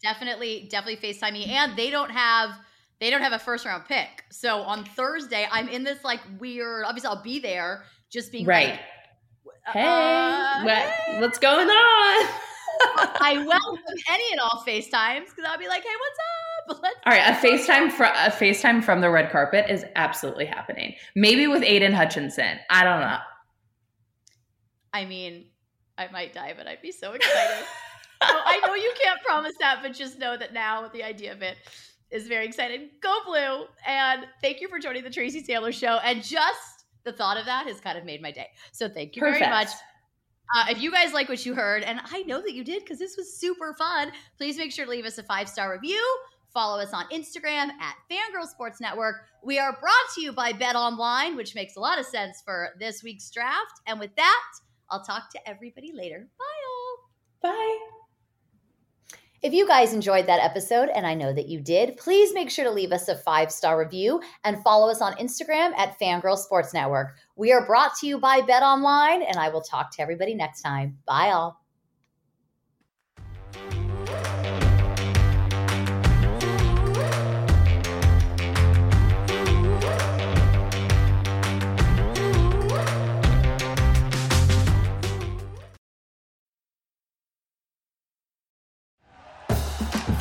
Definitely, 0.02 0.68
definitely 0.70 1.08
Facetime 1.08 1.32
me. 1.32 1.44
And 1.46 1.76
they 1.76 1.90
don't 1.90 2.10
have 2.10 2.50
they 3.00 3.10
don't 3.10 3.22
have 3.22 3.32
a 3.32 3.38
first 3.38 3.64
round 3.64 3.86
pick. 3.86 4.24
So 4.30 4.60
on 4.60 4.84
Thursday, 4.84 5.48
I'm 5.50 5.68
in 5.68 5.82
this 5.82 6.04
like 6.04 6.20
weird. 6.38 6.84
Obviously, 6.84 7.08
I'll 7.08 7.22
be 7.22 7.38
there, 7.38 7.84
just 8.10 8.30
being 8.30 8.44
right. 8.44 8.68
Like, 8.68 8.80
hey, 9.72 9.86
uh, 9.86 10.64
what, 10.64 10.76
hey, 10.76 11.20
what's 11.20 11.38
going 11.38 11.68
on? 11.68 12.28
I 13.20 13.44
welcome 13.46 13.94
any 14.10 14.24
and 14.32 14.40
all 14.40 14.64
FaceTimes 14.66 15.26
because 15.26 15.44
I'll 15.46 15.58
be 15.58 15.68
like, 15.68 15.82
hey, 15.82 15.88
what's 15.98 16.18
up? 16.18 16.82
Let's 16.82 16.96
all 17.06 17.12
right, 17.12 17.30
a 17.30 17.46
FaceTime 17.46 17.90
from 17.90 18.12
a 18.14 18.30
FaceTime 18.30 18.84
from 18.84 19.00
the 19.00 19.10
red 19.10 19.30
carpet 19.30 19.66
is 19.68 19.84
absolutely 19.96 20.46
happening. 20.46 20.94
Maybe 21.14 21.46
with 21.46 21.62
Aidan 21.62 21.92
Hutchinson. 21.92 22.58
I 22.70 22.84
don't 22.84 23.00
know. 23.00 23.18
I 24.92 25.04
mean, 25.04 25.46
I 25.98 26.08
might 26.10 26.32
die, 26.32 26.54
but 26.56 26.66
I'd 26.66 26.82
be 26.82 26.92
so 26.92 27.12
excited. 27.12 27.66
I 28.20 28.60
know 28.66 28.74
you 28.74 28.92
can't 29.02 29.20
promise 29.22 29.54
that, 29.60 29.80
but 29.82 29.92
just 29.94 30.18
know 30.18 30.36
that 30.36 30.52
now 30.52 30.88
the 30.88 31.02
idea 31.02 31.32
of 31.32 31.42
it 31.42 31.56
is 32.10 32.28
very 32.28 32.46
exciting. 32.46 32.90
Go 33.00 33.18
blue. 33.26 33.66
And 33.86 34.26
thank 34.40 34.60
you 34.60 34.68
for 34.68 34.78
joining 34.78 35.02
the 35.02 35.10
Tracy 35.10 35.42
Sandler 35.42 35.72
show. 35.72 35.98
And 36.04 36.22
just 36.22 36.84
the 37.04 37.12
thought 37.12 37.36
of 37.36 37.46
that 37.46 37.66
has 37.66 37.80
kind 37.80 37.98
of 37.98 38.04
made 38.04 38.22
my 38.22 38.30
day. 38.30 38.48
So 38.72 38.88
thank 38.88 39.16
you 39.16 39.20
Perfect. 39.20 39.40
very 39.40 39.50
much. 39.50 39.68
Uh, 40.54 40.66
if 40.68 40.82
you 40.82 40.90
guys 40.90 41.12
like 41.12 41.28
what 41.28 41.44
you 41.46 41.54
heard, 41.54 41.82
and 41.82 42.00
I 42.04 42.22
know 42.22 42.40
that 42.42 42.54
you 42.54 42.64
did 42.64 42.82
because 42.82 42.98
this 42.98 43.16
was 43.16 43.32
super 43.32 43.74
fun, 43.74 44.12
please 44.36 44.58
make 44.58 44.72
sure 44.72 44.84
to 44.84 44.90
leave 44.90 45.06
us 45.06 45.18
a 45.18 45.22
five 45.22 45.48
star 45.48 45.72
review. 45.72 46.02
Follow 46.52 46.80
us 46.80 46.92
on 46.92 47.06
Instagram 47.08 47.70
at 47.80 47.94
Fangirl 48.10 48.46
Sports 48.46 48.80
Network. 48.80 49.16
We 49.42 49.58
are 49.58 49.72
brought 49.80 50.14
to 50.14 50.20
you 50.20 50.32
by 50.32 50.52
BetOnline, 50.52 51.34
which 51.34 51.54
makes 51.54 51.76
a 51.76 51.80
lot 51.80 51.98
of 51.98 52.04
sense 52.04 52.42
for 52.44 52.70
this 52.78 53.02
week's 53.02 53.30
draft. 53.30 53.80
And 53.86 53.98
with 53.98 54.14
that, 54.16 54.50
I'll 54.90 55.02
talk 55.02 55.30
to 55.32 55.48
everybody 55.48 55.92
later. 55.94 56.28
Bye, 56.38 57.48
all. 57.48 57.52
Bye. 57.52 58.01
If 59.42 59.52
you 59.52 59.66
guys 59.66 59.92
enjoyed 59.92 60.28
that 60.28 60.38
episode, 60.38 60.88
and 60.94 61.04
I 61.04 61.14
know 61.14 61.32
that 61.32 61.48
you 61.48 61.60
did, 61.60 61.96
please 61.96 62.32
make 62.32 62.48
sure 62.48 62.64
to 62.64 62.70
leave 62.70 62.92
us 62.92 63.08
a 63.08 63.16
five 63.16 63.50
star 63.50 63.76
review 63.76 64.22
and 64.44 64.62
follow 64.62 64.88
us 64.88 65.00
on 65.00 65.14
Instagram 65.14 65.72
at 65.76 65.98
Fangirl 65.98 66.38
Sports 66.38 66.72
Network. 66.72 67.16
We 67.34 67.50
are 67.52 67.66
brought 67.66 67.96
to 67.96 68.06
you 68.06 68.20
by 68.20 68.42
BetOnline, 68.42 69.26
and 69.26 69.36
I 69.38 69.48
will 69.48 69.62
talk 69.62 69.90
to 69.96 70.02
everybody 70.02 70.36
next 70.36 70.62
time. 70.62 70.98
Bye, 71.08 71.30
all. 71.30 71.61